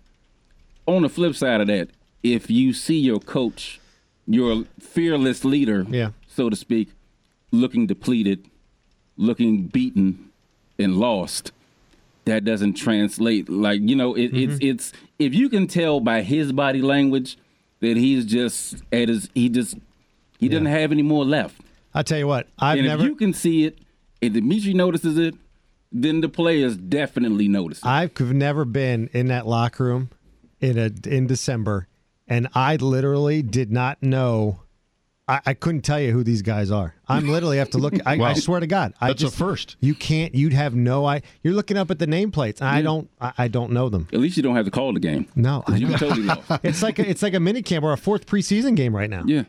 On 0.86 1.02
the 1.02 1.08
flip 1.08 1.34
side 1.34 1.60
of 1.60 1.66
that, 1.68 1.88
if 2.22 2.50
you 2.50 2.72
see 2.72 2.98
your 2.98 3.18
coach, 3.18 3.80
your 4.26 4.64
fearless 4.80 5.44
leader, 5.44 5.84
Yeah. 5.88 6.10
so 6.28 6.48
to 6.48 6.56
speak, 6.56 6.88
looking 7.50 7.86
depleted, 7.86 8.46
looking 9.16 9.66
beaten 9.66 10.30
and 10.78 10.96
lost, 10.96 11.52
that 12.24 12.44
doesn't 12.44 12.74
translate. 12.74 13.48
Like 13.48 13.80
you 13.82 13.96
know, 13.96 14.14
it, 14.14 14.32
it's 14.34 14.54
Mm-hmm. 14.54 14.66
it's 14.70 14.92
if 15.18 15.34
you 15.34 15.48
can 15.48 15.66
tell 15.66 16.00
by 16.00 16.22
his 16.22 16.52
body 16.52 16.80
language 16.80 17.36
that 17.80 17.96
he's 17.96 18.24
just 18.24 18.76
at 18.92 19.08
his 19.08 19.28
he 19.34 19.48
just 19.48 19.76
he 20.38 20.48
doesn't 20.48 20.66
have 20.66 20.92
any 20.92 21.02
more 21.02 21.24
left. 21.24 21.60
I'll 21.94 22.04
tell 22.04 22.18
you 22.18 22.26
what, 22.26 22.48
I've 22.58 22.78
and 22.78 22.86
never. 22.86 23.02
if 23.02 23.08
you 23.08 23.16
can 23.16 23.34
see 23.34 23.64
it, 23.64 23.78
and 24.20 24.34
Dimitri 24.34 24.72
notices 24.72 25.18
it, 25.18 25.34
then 25.90 26.20
the 26.20 26.28
players 26.28 26.76
definitely 26.76 27.48
notice 27.48 27.78
it. 27.78 27.86
I've 27.86 28.18
never 28.20 28.64
been 28.64 29.10
in 29.12 29.28
that 29.28 29.46
locker 29.46 29.84
room 29.84 30.10
in 30.60 30.78
a 30.78 30.90
in 31.08 31.26
December, 31.26 31.88
and 32.26 32.48
I 32.54 32.76
literally 32.76 33.42
did 33.42 33.70
not 33.70 34.02
know. 34.02 34.60
I, 35.28 35.40
I 35.46 35.54
couldn't 35.54 35.82
tell 35.82 36.00
you 36.00 36.12
who 36.12 36.24
these 36.24 36.42
guys 36.42 36.70
are. 36.70 36.94
I'm 37.06 37.28
literally 37.28 37.58
have 37.58 37.70
to 37.70 37.78
look. 37.78 37.94
I, 38.04 38.20
I 38.20 38.34
swear 38.34 38.58
to 38.58 38.66
God, 38.66 38.92
I 39.00 39.08
That's 39.08 39.22
a 39.22 39.26
just, 39.26 39.36
first. 39.36 39.76
You 39.80 39.94
can't. 39.94 40.34
You'd 40.34 40.52
have 40.52 40.74
no. 40.74 41.04
I. 41.04 41.22
You're 41.42 41.54
looking 41.54 41.76
up 41.76 41.90
at 41.90 41.98
the 41.98 42.06
nameplates. 42.06 42.60
And 42.60 42.68
I 42.68 42.82
don't. 42.82 43.08
I, 43.20 43.32
I 43.38 43.48
don't 43.48 43.72
know 43.72 43.88
them. 43.88 44.08
At 44.12 44.18
least 44.18 44.36
you 44.36 44.42
don't 44.42 44.56
have 44.56 44.64
to 44.64 44.70
call 44.70 44.92
the 44.92 45.00
game. 45.00 45.28
No, 45.36 45.62
I 45.66 45.76
you 45.76 45.88
know. 45.88 45.96
totally 45.96 46.22
lost. 46.22 46.50
it's 46.62 46.82
like 46.82 46.98
a, 46.98 47.08
it's 47.08 47.22
like 47.22 47.34
a 47.34 47.40
mini 47.40 47.62
camp 47.62 47.84
or 47.84 47.92
a 47.92 47.96
fourth 47.96 48.26
preseason 48.26 48.74
game 48.74 48.96
right 48.96 49.10
now. 49.10 49.22
Yeah. 49.26 49.44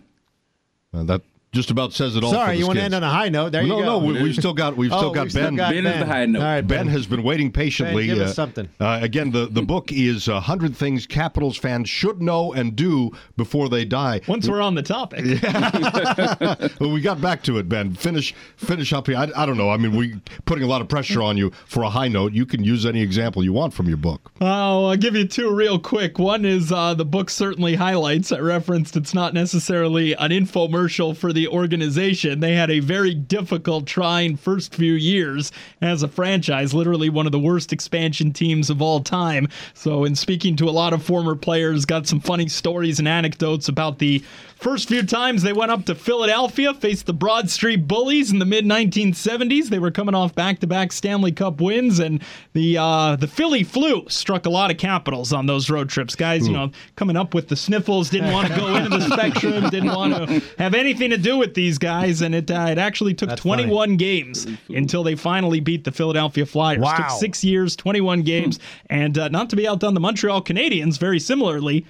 Uh, 0.94 1.04
that 1.04 1.22
just 1.54 1.72
about 1.72 1.94
says 1.94 2.16
it 2.16 2.24
all. 2.24 2.32
Sorry, 2.32 2.56
the 2.56 2.60
you 2.60 2.68
want 2.68 2.80
to 2.80 2.84
end 2.84 2.96
on 2.96 3.04
a 3.04 3.10
high 3.10 3.30
note? 3.30 3.52
There 3.52 3.64
no, 3.64 3.78
you 3.78 3.84
go. 3.84 4.00
no, 4.00 4.06
we, 4.06 4.22
we've 4.24 4.36
still 4.36 4.54
got 4.54 4.76
we've 4.76 4.92
Oh, 4.92 4.98
still 4.98 5.12
got 5.14 5.24
we've 5.24 5.32
still 5.32 5.44
Ben. 5.44 5.56
got 5.56 5.72
Ben 5.72 5.86
is 5.86 6.00
the 6.00 6.06
high 6.06 6.26
note. 6.26 6.40
All 6.42 6.46
right, 6.46 6.62
Ben 6.68 6.88
has 6.88 7.06
been 7.06 7.24
waiting 7.24 7.52
patiently. 7.52 8.08
Ben, 8.08 8.16
give 8.16 8.26
us 8.26 8.32
uh, 8.32 8.34
something. 8.34 8.70
Uh, 8.80 9.00
again, 9.02 9.32
the, 9.32 9.46
the 9.46 9.62
book 9.62 9.92
is 9.92 10.28
100 10.28 10.76
Things 10.76 11.06
Capitals 11.06 11.56
Fans 11.56 11.88
Should 11.88 12.22
Know 12.22 12.54
and 12.54 12.76
Do 12.76 13.12
Before 13.38 13.70
They 13.70 13.86
Die. 13.86 14.22
Once 14.28 14.50
we're 14.50 14.62
on 14.62 14.76
the 14.76 14.82
topic, 14.82 15.24
Well, 16.80 16.92
we 16.92 17.02
got 17.02 17.22
back 17.22 17.44
to 17.44 17.58
it, 17.60 17.70
Ben. 17.70 17.94
Finish 17.94 18.34
finish 18.58 18.92
up 18.92 19.08
here. 19.08 19.18
I, 19.18 19.30
I 19.36 19.46
don't 19.46 19.58
know. 19.58 19.70
I 19.70 19.78
mean, 19.78 19.96
we 19.96 20.16
putting 20.46 20.64
a 20.64 20.68
lot 20.68 20.82
of 20.82 20.90
pressure 20.90 21.22
on 21.22 21.38
you 21.38 21.52
for 21.66 21.84
a 21.84 21.90
high 21.90 22.08
note. 22.08 22.34
You 22.34 22.46
can 22.46 22.64
use 22.64 22.86
any 22.86 23.02
example 23.02 23.44
you 23.44 23.54
want 23.54 23.74
from 23.74 23.88
your 23.88 23.98
book. 23.98 24.32
Oh, 24.42 24.88
I'll 24.88 24.98
give 24.98 25.16
you 25.16 25.28
two 25.28 25.54
real 25.54 25.78
quick. 25.80 26.18
One 26.18 26.46
is 26.46 26.72
uh, 26.72 26.94
the 26.96 27.06
book 27.06 27.30
certainly 27.30 27.76
highlights. 27.76 28.32
I 28.32 28.40
referenced 28.40 28.98
it's 28.98 29.14
not 29.14 29.34
necessarily 29.34 30.14
an 30.14 30.32
infomercial 30.32 31.16
for 31.16 31.32
the 31.32 31.43
organization. 31.48 32.40
They 32.40 32.56
had 32.56 32.72
a 32.72 32.80
very 32.80 33.14
difficult, 33.14 33.86
trying 33.86 34.38
first 34.38 34.76
few 34.76 34.94
years 34.94 35.52
as 35.82 36.04
a 36.04 36.08
franchise, 36.08 36.74
literally 36.74 37.10
one 37.10 37.26
of 37.26 37.32
the 37.32 37.40
worst 37.40 37.74
expansion 37.74 38.34
teams 38.34 38.70
of 38.70 38.82
all 38.82 39.02
time. 39.02 39.48
So, 39.74 40.04
in 40.04 40.16
speaking 40.16 40.56
to 40.58 40.70
a 40.70 40.72
lot 40.72 40.94
of 40.94 41.04
former 41.04 41.36
players, 41.36 41.86
got 41.86 42.08
some 42.08 42.20
funny 42.20 42.48
stories 42.48 43.00
and 43.00 43.08
anecdotes 43.08 43.68
about 43.68 44.00
the 44.00 44.24
first 44.64 44.88
few 44.88 45.04
times 45.04 45.44
they 45.44 45.52
went 45.52 45.72
up 45.72 45.86
to 45.86 45.94
Philadelphia, 45.94 46.74
faced 46.74 47.06
the 47.06 47.14
Broad 47.14 47.50
Street 47.50 47.88
Bullies 47.88 48.32
in 48.32 48.40
the 48.40 48.46
mid 48.46 48.66
1970s. 48.66 49.68
They 49.68 49.78
were 49.78 49.92
coming 49.92 50.16
off 50.16 50.34
back-to-back 50.34 50.94
Stanley 50.94 51.34
Cup 51.34 51.60
wins, 51.60 52.00
and 52.00 52.24
the 52.54 52.78
uh, 52.78 53.18
the 53.18 53.28
Philly 53.28 53.64
flu 53.64 54.06
struck 54.08 54.46
a 54.46 54.50
lot 54.50 54.72
of 54.72 54.78
capitals 54.78 55.34
on 55.34 55.46
those 55.46 55.70
road 55.70 55.90
trips. 55.90 56.16
Guys, 56.16 56.48
you 56.48 56.54
know, 56.54 56.72
coming 56.96 57.18
up 57.18 57.34
with 57.34 57.50
the 57.50 57.56
sniffles, 57.56 58.10
didn't 58.10 58.32
want 58.32 58.48
to 58.48 58.56
go 58.56 58.74
into 58.76 58.90
the 58.90 59.02
spectrum, 59.02 59.70
didn't 59.70 59.94
want 59.94 60.16
to 60.16 60.42
have 60.58 60.74
anything 60.74 61.10
to 61.10 61.18
do 61.18 61.38
with 61.38 61.54
these 61.54 61.78
guys, 61.78 62.22
and 62.22 62.34
it 62.34 62.50
uh, 62.50 62.68
it 62.70 62.78
actually 62.78 63.14
took 63.14 63.30
That's 63.30 63.42
funny. 63.42 63.64
21 63.64 63.98
games 63.98 64.48
until 64.70 65.04
they 65.04 65.16
finally 65.16 65.60
beat 65.60 65.84
the 65.84 65.92
Philadelphia 65.92 66.46
Flyers. 66.46 66.80
Wow. 66.80 66.96
Took 66.96 67.10
six 67.20 67.44
years, 67.44 67.76
21 67.76 68.22
games, 68.22 68.60
and 68.90 69.18
uh, 69.18 69.28
not 69.28 69.50
to 69.50 69.56
be 69.56 69.68
outdone, 69.68 69.94
the 69.94 70.00
Montreal 70.00 70.42
Canadiens 70.42 70.98
very 70.98 71.20
similarly. 71.20 71.86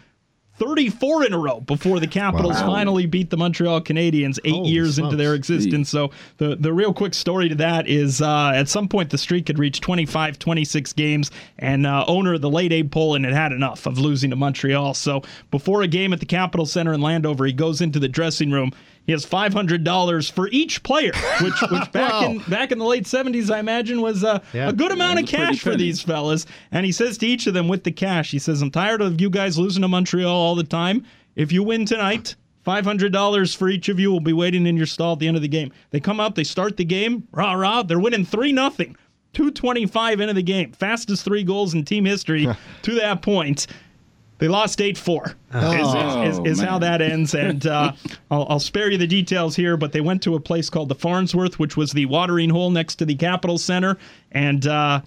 34 0.58 1.26
in 1.26 1.34
a 1.34 1.38
row 1.38 1.60
before 1.62 2.00
the 2.00 2.08
Capitals 2.08 2.54
Wow. 2.62 2.68
finally 2.68 3.06
beat 3.08 3.30
the 3.32 3.38
Montreal 3.38 3.82
Canadiens 3.82 4.38
eight 4.46 4.54
Holy 4.54 4.70
years 4.70 5.00
into 5.00 5.16
their 5.16 5.34
existence. 5.34 5.90
So 5.90 6.12
the 6.38 6.56
the 6.56 6.72
real 6.72 6.94
quick 6.94 7.14
story 7.16 7.50
to 7.50 7.56
that 7.56 7.88
is 7.88 8.22
uh, 8.22 8.52
at 8.54 8.70
some 8.70 8.88
point 8.88 9.10
the 9.10 9.18
streak 9.18 9.48
had 9.48 9.58
reached 9.58 9.82
25, 9.82 10.38
26 10.38 10.94
games, 10.94 11.32
and 11.58 11.88
uh, 11.88 12.06
owner 12.08 12.36
of 12.36 12.42
the 12.42 12.50
late 12.50 12.72
Abe 12.72 12.92
Pollin 12.92 13.24
had 13.24 13.34
had 13.34 13.52
enough 13.52 13.86
of 13.88 13.98
losing 13.98 14.30
to 14.30 14.36
Montreal. 14.36 14.94
So 14.94 15.24
before 15.52 15.82
a 15.82 15.88
game 15.88 16.14
at 16.14 16.20
the 16.20 16.26
Capitol 16.26 16.66
Center 16.66 16.94
in 16.94 17.02
Landover, 17.02 17.46
he 17.46 17.54
goes 17.54 17.82
into 17.82 18.00
the 18.00 18.08
dressing 18.08 18.52
room. 18.52 18.72
He 19.06 19.12
has 19.12 19.26
five 19.26 19.52
hundred 19.52 19.84
dollars 19.84 20.30
for 20.30 20.48
each 20.50 20.82
player, 20.84 21.12
which 21.42 21.54
which 21.72 21.92
back 21.92 22.24
in 22.24 22.40
back 22.48 22.72
in 22.72 22.78
the 22.78 22.86
late 22.86 23.06
seventies, 23.06 23.50
I 23.50 23.60
imagine, 23.60 24.02
was 24.02 24.24
uh, 24.24 24.40
Yeah. 24.54 24.70
a 24.70 24.74
good 24.74 24.92
amount 24.94 25.20
of 25.20 25.26
That's 25.26 25.34
a 25.34 25.38
pretty 25.38 25.52
cash 25.56 25.62
for 25.62 25.76
these 25.76 26.02
fellas. 26.02 26.46
And 26.72 26.86
he 26.86 26.94
says 26.94 27.18
to 27.18 27.28
each 27.28 27.46
of 27.48 27.54
them 27.54 27.68
with 27.68 27.84
the 27.84 27.92
cash, 27.92 28.32
he 28.32 28.40
says, 28.40 28.62
I'm 28.62 28.72
tired 28.72 29.02
of 29.02 29.20
you 29.20 29.30
guys 29.30 29.58
losing 29.58 29.82
to 29.82 29.90
Montreal 29.90 30.43
all 30.44 30.56
the 30.56 30.64
time. 30.64 31.06
If 31.36 31.52
you 31.52 31.64
win 31.64 31.86
tonight, 31.86 32.36
$500 32.66 33.56
for 33.56 33.70
each 33.70 33.90
of 33.90 34.00
you 34.00 34.12
will 34.12 34.20
be 34.20 34.34
waiting 34.34 34.68
in 34.68 34.78
your 34.78 34.86
stall 34.86 35.14
at 35.14 35.20
the 35.20 35.28
end 35.28 35.36
of 35.36 35.42
the 35.42 35.48
game. 35.48 35.72
They 35.92 36.00
come 36.00 36.20
out, 36.20 36.36
they 36.36 36.44
start 36.44 36.78
the 36.78 36.86
game, 36.86 37.28
rah, 37.32 37.54
rah, 37.54 37.84
they're 37.84 38.00
winning 38.00 38.26
3 38.26 38.52
nothing. 38.52 38.96
225 39.34 40.20
into 40.22 40.34
the 40.34 40.44
game. 40.44 40.72
Fastest 40.74 41.26
three 41.26 41.44
goals 41.44 41.74
in 41.74 41.84
team 41.84 42.06
history 42.06 42.48
to 42.84 42.96
that 42.96 43.22
point. 43.22 43.68
They 44.38 44.48
lost 44.48 44.82
8 44.82 44.98
4, 44.98 45.26
is, 45.26 45.34
Oh, 45.54 46.24
is, 46.24 46.38
is, 46.38 46.60
is 46.60 46.60
how 46.60 46.78
that 46.80 47.02
ends. 47.02 47.34
And 47.34 47.66
uh, 47.66 47.94
I'll, 48.32 48.46
I'll 48.50 48.60
spare 48.60 48.92
you 48.92 48.98
the 48.98 49.08
details 49.08 49.56
here, 49.56 49.78
but 49.78 49.92
they 49.92 50.02
went 50.02 50.22
to 50.24 50.36
a 50.36 50.40
place 50.40 50.70
called 50.70 50.90
the 50.90 50.96
Farnsworth, 50.96 51.60
which 51.60 51.78
was 51.78 51.92
the 51.94 52.06
watering 52.08 52.50
hole 52.50 52.70
next 52.70 52.96
to 52.96 53.06
the 53.06 53.16
Capitol 53.16 53.58
Center. 53.58 53.98
And 54.32 54.68
uh, 54.68 55.02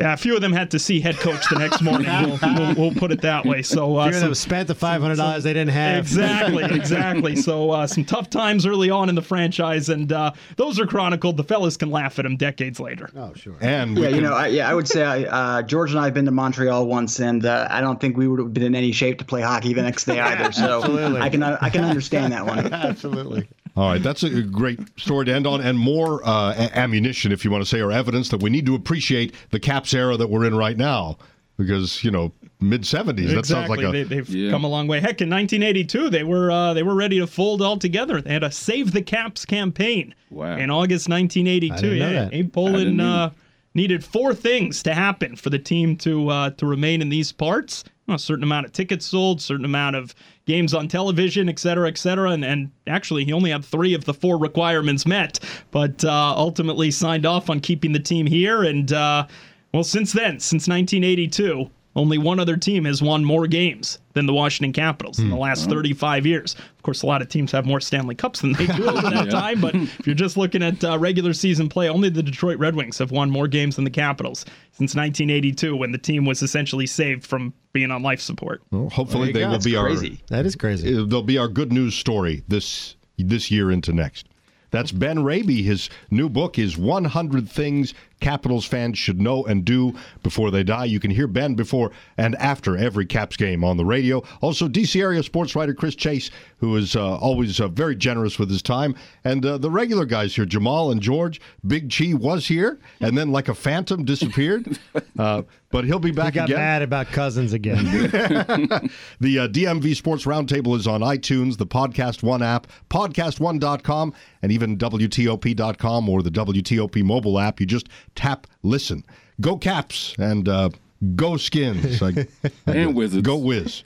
yeah, 0.00 0.12
a 0.14 0.16
few 0.16 0.34
of 0.34 0.40
them 0.40 0.52
had 0.52 0.70
to 0.70 0.78
see 0.78 1.00
head 1.00 1.16
coach 1.16 1.44
the 1.50 1.58
next 1.58 1.82
morning. 1.82 2.06
we'll, 2.08 2.38
we'll, 2.54 2.74
we'll 2.74 2.94
put 2.94 3.12
it 3.12 3.20
that 3.22 3.44
way. 3.44 3.62
So, 3.62 3.96
uh, 3.96 4.10
some- 4.12 4.34
spent 4.34 4.68
the 4.68 4.74
five 4.74 5.00
hundred 5.02 5.16
dollars 5.16 5.44
they 5.44 5.52
didn't 5.52 5.72
have. 5.72 5.98
Exactly, 5.98 6.64
exactly. 6.70 7.36
So 7.36 7.70
uh, 7.70 7.86
some 7.86 8.04
tough 8.04 8.30
times 8.30 8.66
early 8.66 8.90
on 8.90 9.08
in 9.08 9.14
the 9.14 9.22
franchise, 9.22 9.88
and 9.88 10.12
uh, 10.12 10.32
those 10.56 10.80
are 10.80 10.86
chronicled. 10.86 11.36
The 11.36 11.44
fellas 11.44 11.76
can 11.76 11.90
laugh 11.90 12.18
at 12.18 12.22
them 12.22 12.36
decades 12.36 12.80
later. 12.80 13.10
Oh 13.14 13.34
sure. 13.34 13.56
And 13.60 13.96
we 13.96 14.02
Yeah, 14.02 14.08
you 14.08 14.20
know, 14.20 14.32
I, 14.34 14.46
yeah, 14.48 14.70
I 14.70 14.74
would 14.74 14.88
say 14.88 15.26
uh, 15.26 15.62
George 15.62 15.90
and 15.90 16.00
I 16.00 16.04
have 16.06 16.14
been 16.14 16.24
to 16.24 16.30
Montreal 16.30 16.86
once, 16.86 17.20
and 17.20 17.44
uh, 17.44 17.68
I 17.70 17.80
don't 17.80 18.00
think 18.00 18.16
we 18.16 18.26
would 18.26 18.38
have 18.40 18.54
been 18.54 18.62
in 18.64 18.74
any 18.74 18.92
shape 18.92 19.18
to 19.18 19.24
play 19.24 19.42
hockey 19.42 19.72
the 19.74 19.82
next 19.82 20.04
day 20.06 20.18
either. 20.18 20.52
So 20.52 20.78
Absolutely. 20.82 21.20
I 21.20 21.28
can 21.28 21.42
I 21.42 21.68
can 21.70 21.84
understand 21.84 22.32
that 22.32 22.46
one. 22.46 22.72
Absolutely. 22.72 23.48
All 23.76 23.88
right, 23.88 24.02
that's 24.02 24.22
a 24.22 24.42
great 24.42 24.80
story 24.98 25.26
to 25.26 25.34
end 25.34 25.46
on, 25.46 25.60
and 25.60 25.78
more 25.78 26.26
uh, 26.26 26.54
a- 26.56 26.78
ammunition, 26.78 27.32
if 27.32 27.44
you 27.44 27.50
want 27.50 27.62
to 27.62 27.68
say, 27.68 27.80
or 27.80 27.92
evidence 27.92 28.28
that 28.30 28.42
we 28.42 28.50
need 28.50 28.66
to 28.66 28.74
appreciate 28.74 29.34
the 29.50 29.60
Caps 29.60 29.94
era 29.94 30.16
that 30.16 30.28
we're 30.28 30.44
in 30.44 30.54
right 30.54 30.76
now, 30.76 31.16
because 31.56 32.02
you 32.02 32.10
know, 32.10 32.32
mid 32.60 32.82
'70s. 32.82 33.32
That 33.34 33.46
sounds 33.46 33.68
like 33.70 33.80
a 33.80 33.90
they, 33.92 34.02
they've 34.02 34.28
Yeah. 34.28 34.50
come 34.50 34.64
a 34.64 34.68
long 34.68 34.86
way. 34.88 34.98
Heck, 35.00 35.20
in 35.20 35.30
1982, 35.30 36.10
they 36.10 36.24
were 36.24 36.50
uh, 36.50 36.74
they 36.74 36.82
were 36.82 36.94
ready 36.94 37.18
to 37.20 37.26
fold 37.26 37.62
altogether. 37.62 38.20
They 38.20 38.32
had 38.32 38.42
a 38.44 38.50
Save 38.50 38.92
the 38.92 39.02
Caps 39.02 39.44
campaign 39.44 40.14
Wow. 40.30 40.56
in 40.56 40.70
August 40.70 41.08
1982. 41.08 41.86
I 41.86 42.10
yeah. 42.10 42.28
Abe 42.32 42.46
I 42.46 42.50
Pollin 42.50 43.00
uh, 43.00 43.30
needed 43.74 44.04
four 44.04 44.34
things 44.34 44.82
to 44.82 44.94
happen 44.94 45.36
for 45.36 45.50
the 45.50 45.58
team 45.58 45.96
to 45.98 46.28
uh, 46.28 46.50
to 46.50 46.66
remain 46.66 47.02
in 47.02 47.08
these 47.08 47.30
parts. 47.32 47.84
A 48.10 48.18
certain 48.18 48.42
amount 48.42 48.66
of 48.66 48.72
tickets 48.72 49.06
sold, 49.06 49.40
certain 49.40 49.64
amount 49.64 49.96
of 49.96 50.14
games 50.46 50.74
on 50.74 50.88
television, 50.88 51.48
et 51.48 51.58
cetera, 51.58 51.88
et 51.88 51.98
cetera. 51.98 52.30
And, 52.30 52.44
and 52.44 52.70
actually, 52.86 53.24
he 53.24 53.32
only 53.32 53.50
had 53.50 53.64
three 53.64 53.94
of 53.94 54.04
the 54.04 54.14
four 54.14 54.36
requirements 54.36 55.06
met, 55.06 55.38
but 55.70 56.04
uh, 56.04 56.34
ultimately 56.36 56.90
signed 56.90 57.24
off 57.24 57.48
on 57.48 57.60
keeping 57.60 57.92
the 57.92 58.00
team 58.00 58.26
here. 58.26 58.64
And 58.64 58.92
uh, 58.92 59.26
well, 59.72 59.84
since 59.84 60.12
then, 60.12 60.40
since 60.40 60.66
1982, 60.66 61.70
only 61.96 62.18
one 62.18 62.38
other 62.38 62.56
team 62.56 62.84
has 62.84 63.02
won 63.02 63.24
more 63.24 63.46
games 63.46 63.98
than 64.12 64.26
the 64.26 64.32
Washington 64.32 64.72
Capitals 64.72 65.18
in 65.18 65.28
the 65.28 65.36
last 65.36 65.68
35 65.68 66.24
years. 66.24 66.54
Of 66.54 66.82
course, 66.82 67.02
a 67.02 67.06
lot 67.06 67.20
of 67.20 67.28
teams 67.28 67.50
have 67.52 67.66
more 67.66 67.80
Stanley 67.80 68.14
Cups 68.14 68.40
than 68.40 68.52
they 68.52 68.66
do 68.66 68.88
over 68.88 69.10
that 69.10 69.30
time, 69.30 69.60
but 69.60 69.74
if 69.74 70.06
you're 70.06 70.14
just 70.14 70.36
looking 70.36 70.62
at 70.62 70.82
uh, 70.84 70.98
regular 70.98 71.32
season 71.32 71.68
play, 71.68 71.88
only 71.88 72.08
the 72.08 72.22
Detroit 72.22 72.58
Red 72.58 72.76
Wings 72.76 72.98
have 72.98 73.10
won 73.10 73.28
more 73.30 73.48
games 73.48 73.76
than 73.76 73.84
the 73.84 73.90
Capitals 73.90 74.44
since 74.72 74.94
1982 74.94 75.76
when 75.76 75.90
the 75.90 75.98
team 75.98 76.24
was 76.24 76.42
essentially 76.42 76.86
saved 76.86 77.26
from 77.26 77.52
being 77.72 77.90
on 77.90 78.02
life 78.02 78.20
support. 78.20 78.62
Well, 78.70 78.88
hopefully, 78.88 79.32
they 79.32 79.40
go. 79.40 79.46
will 79.46 79.52
That's 79.52 79.64
be 79.64 79.74
crazy. 79.74 80.20
That 80.28 80.46
is 80.46 80.54
crazy. 80.56 80.92
they'll 81.04 81.22
be 81.22 81.38
our 81.38 81.48
good 81.48 81.72
news 81.72 81.94
story 81.94 82.42
this 82.48 82.96
this 83.18 83.50
year 83.50 83.70
into 83.70 83.92
next. 83.92 84.26
That's 84.70 84.92
Ben 84.92 85.24
Raby. 85.24 85.62
His 85.62 85.90
new 86.10 86.28
book 86.28 86.58
is 86.58 86.78
100 86.78 87.48
Things 87.48 87.92
Capitals 88.20 88.64
fans 88.64 88.98
should 88.98 89.20
know 89.20 89.44
and 89.44 89.64
do 89.64 89.94
before 90.22 90.50
they 90.50 90.62
die. 90.62 90.84
You 90.84 91.00
can 91.00 91.10
hear 91.10 91.26
Ben 91.26 91.54
before 91.54 91.90
and 92.16 92.36
after 92.36 92.76
every 92.76 93.06
Caps 93.06 93.36
game 93.36 93.64
on 93.64 93.76
the 93.76 93.84
radio. 93.84 94.22
Also, 94.40 94.68
DC 94.68 95.00
area 95.00 95.22
sports 95.22 95.56
writer 95.56 95.74
Chris 95.74 95.94
Chase, 95.94 96.30
who 96.58 96.76
is 96.76 96.94
uh, 96.96 97.16
always 97.16 97.60
uh, 97.60 97.68
very 97.68 97.96
generous 97.96 98.38
with 98.38 98.50
his 98.50 98.62
time. 98.62 98.94
And 99.24 99.44
uh, 99.44 99.58
the 99.58 99.70
regular 99.70 100.04
guys 100.04 100.34
here, 100.36 100.44
Jamal 100.44 100.90
and 100.90 101.00
George. 101.00 101.40
Big 101.66 101.92
Chi 101.92 102.14
was 102.14 102.46
here 102.48 102.78
and 103.00 103.16
then, 103.16 103.30
like 103.32 103.48
a 103.48 103.54
phantom, 103.54 104.04
disappeared. 104.04 104.78
Uh, 105.18 105.42
but 105.70 105.84
he'll 105.84 105.98
be 105.98 106.08
He 106.08 106.12
back 106.16 106.32
got 106.34 106.48
again. 106.48 106.56
mad 106.56 106.82
about 106.82 107.06
cousins 107.08 107.52
again. 107.52 107.84
The 109.20 109.38
uh, 109.40 109.48
DMV 109.48 109.94
Sports 109.94 110.24
Roundtable 110.24 110.76
is 110.76 110.86
on 110.86 111.02
iTunes, 111.02 111.58
the 111.58 111.66
Podcast 111.66 112.22
One 112.22 112.42
app, 112.42 112.66
podcast1.com, 112.88 114.14
and 114.42 114.50
even 114.52 114.76
WTOP.com 114.78 116.08
or 116.08 116.22
the 116.22 116.30
WTOP 116.30 117.02
mobile 117.04 117.38
app. 117.38 117.60
You 117.60 117.66
just 117.66 117.88
tap 118.14 118.46
listen. 118.62 119.04
Go 119.40 119.56
Caps 119.56 120.14
and 120.18 120.48
uh, 120.48 120.70
go 121.16 121.36
Skins. 121.36 122.02
I- 122.02 122.26
And 122.66 122.94
Wizards. 122.94 123.26
Go 123.26 123.36
Wiz. 123.36 123.82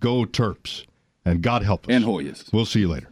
Go 0.00 0.24
Terps. 0.24 0.86
And 1.24 1.42
God 1.42 1.62
help 1.62 1.86
us. 1.86 1.94
And 1.94 2.04
Hoyas. 2.04 2.52
We'll 2.52 2.64
see 2.66 2.80
you 2.80 2.88
later. 2.88 3.08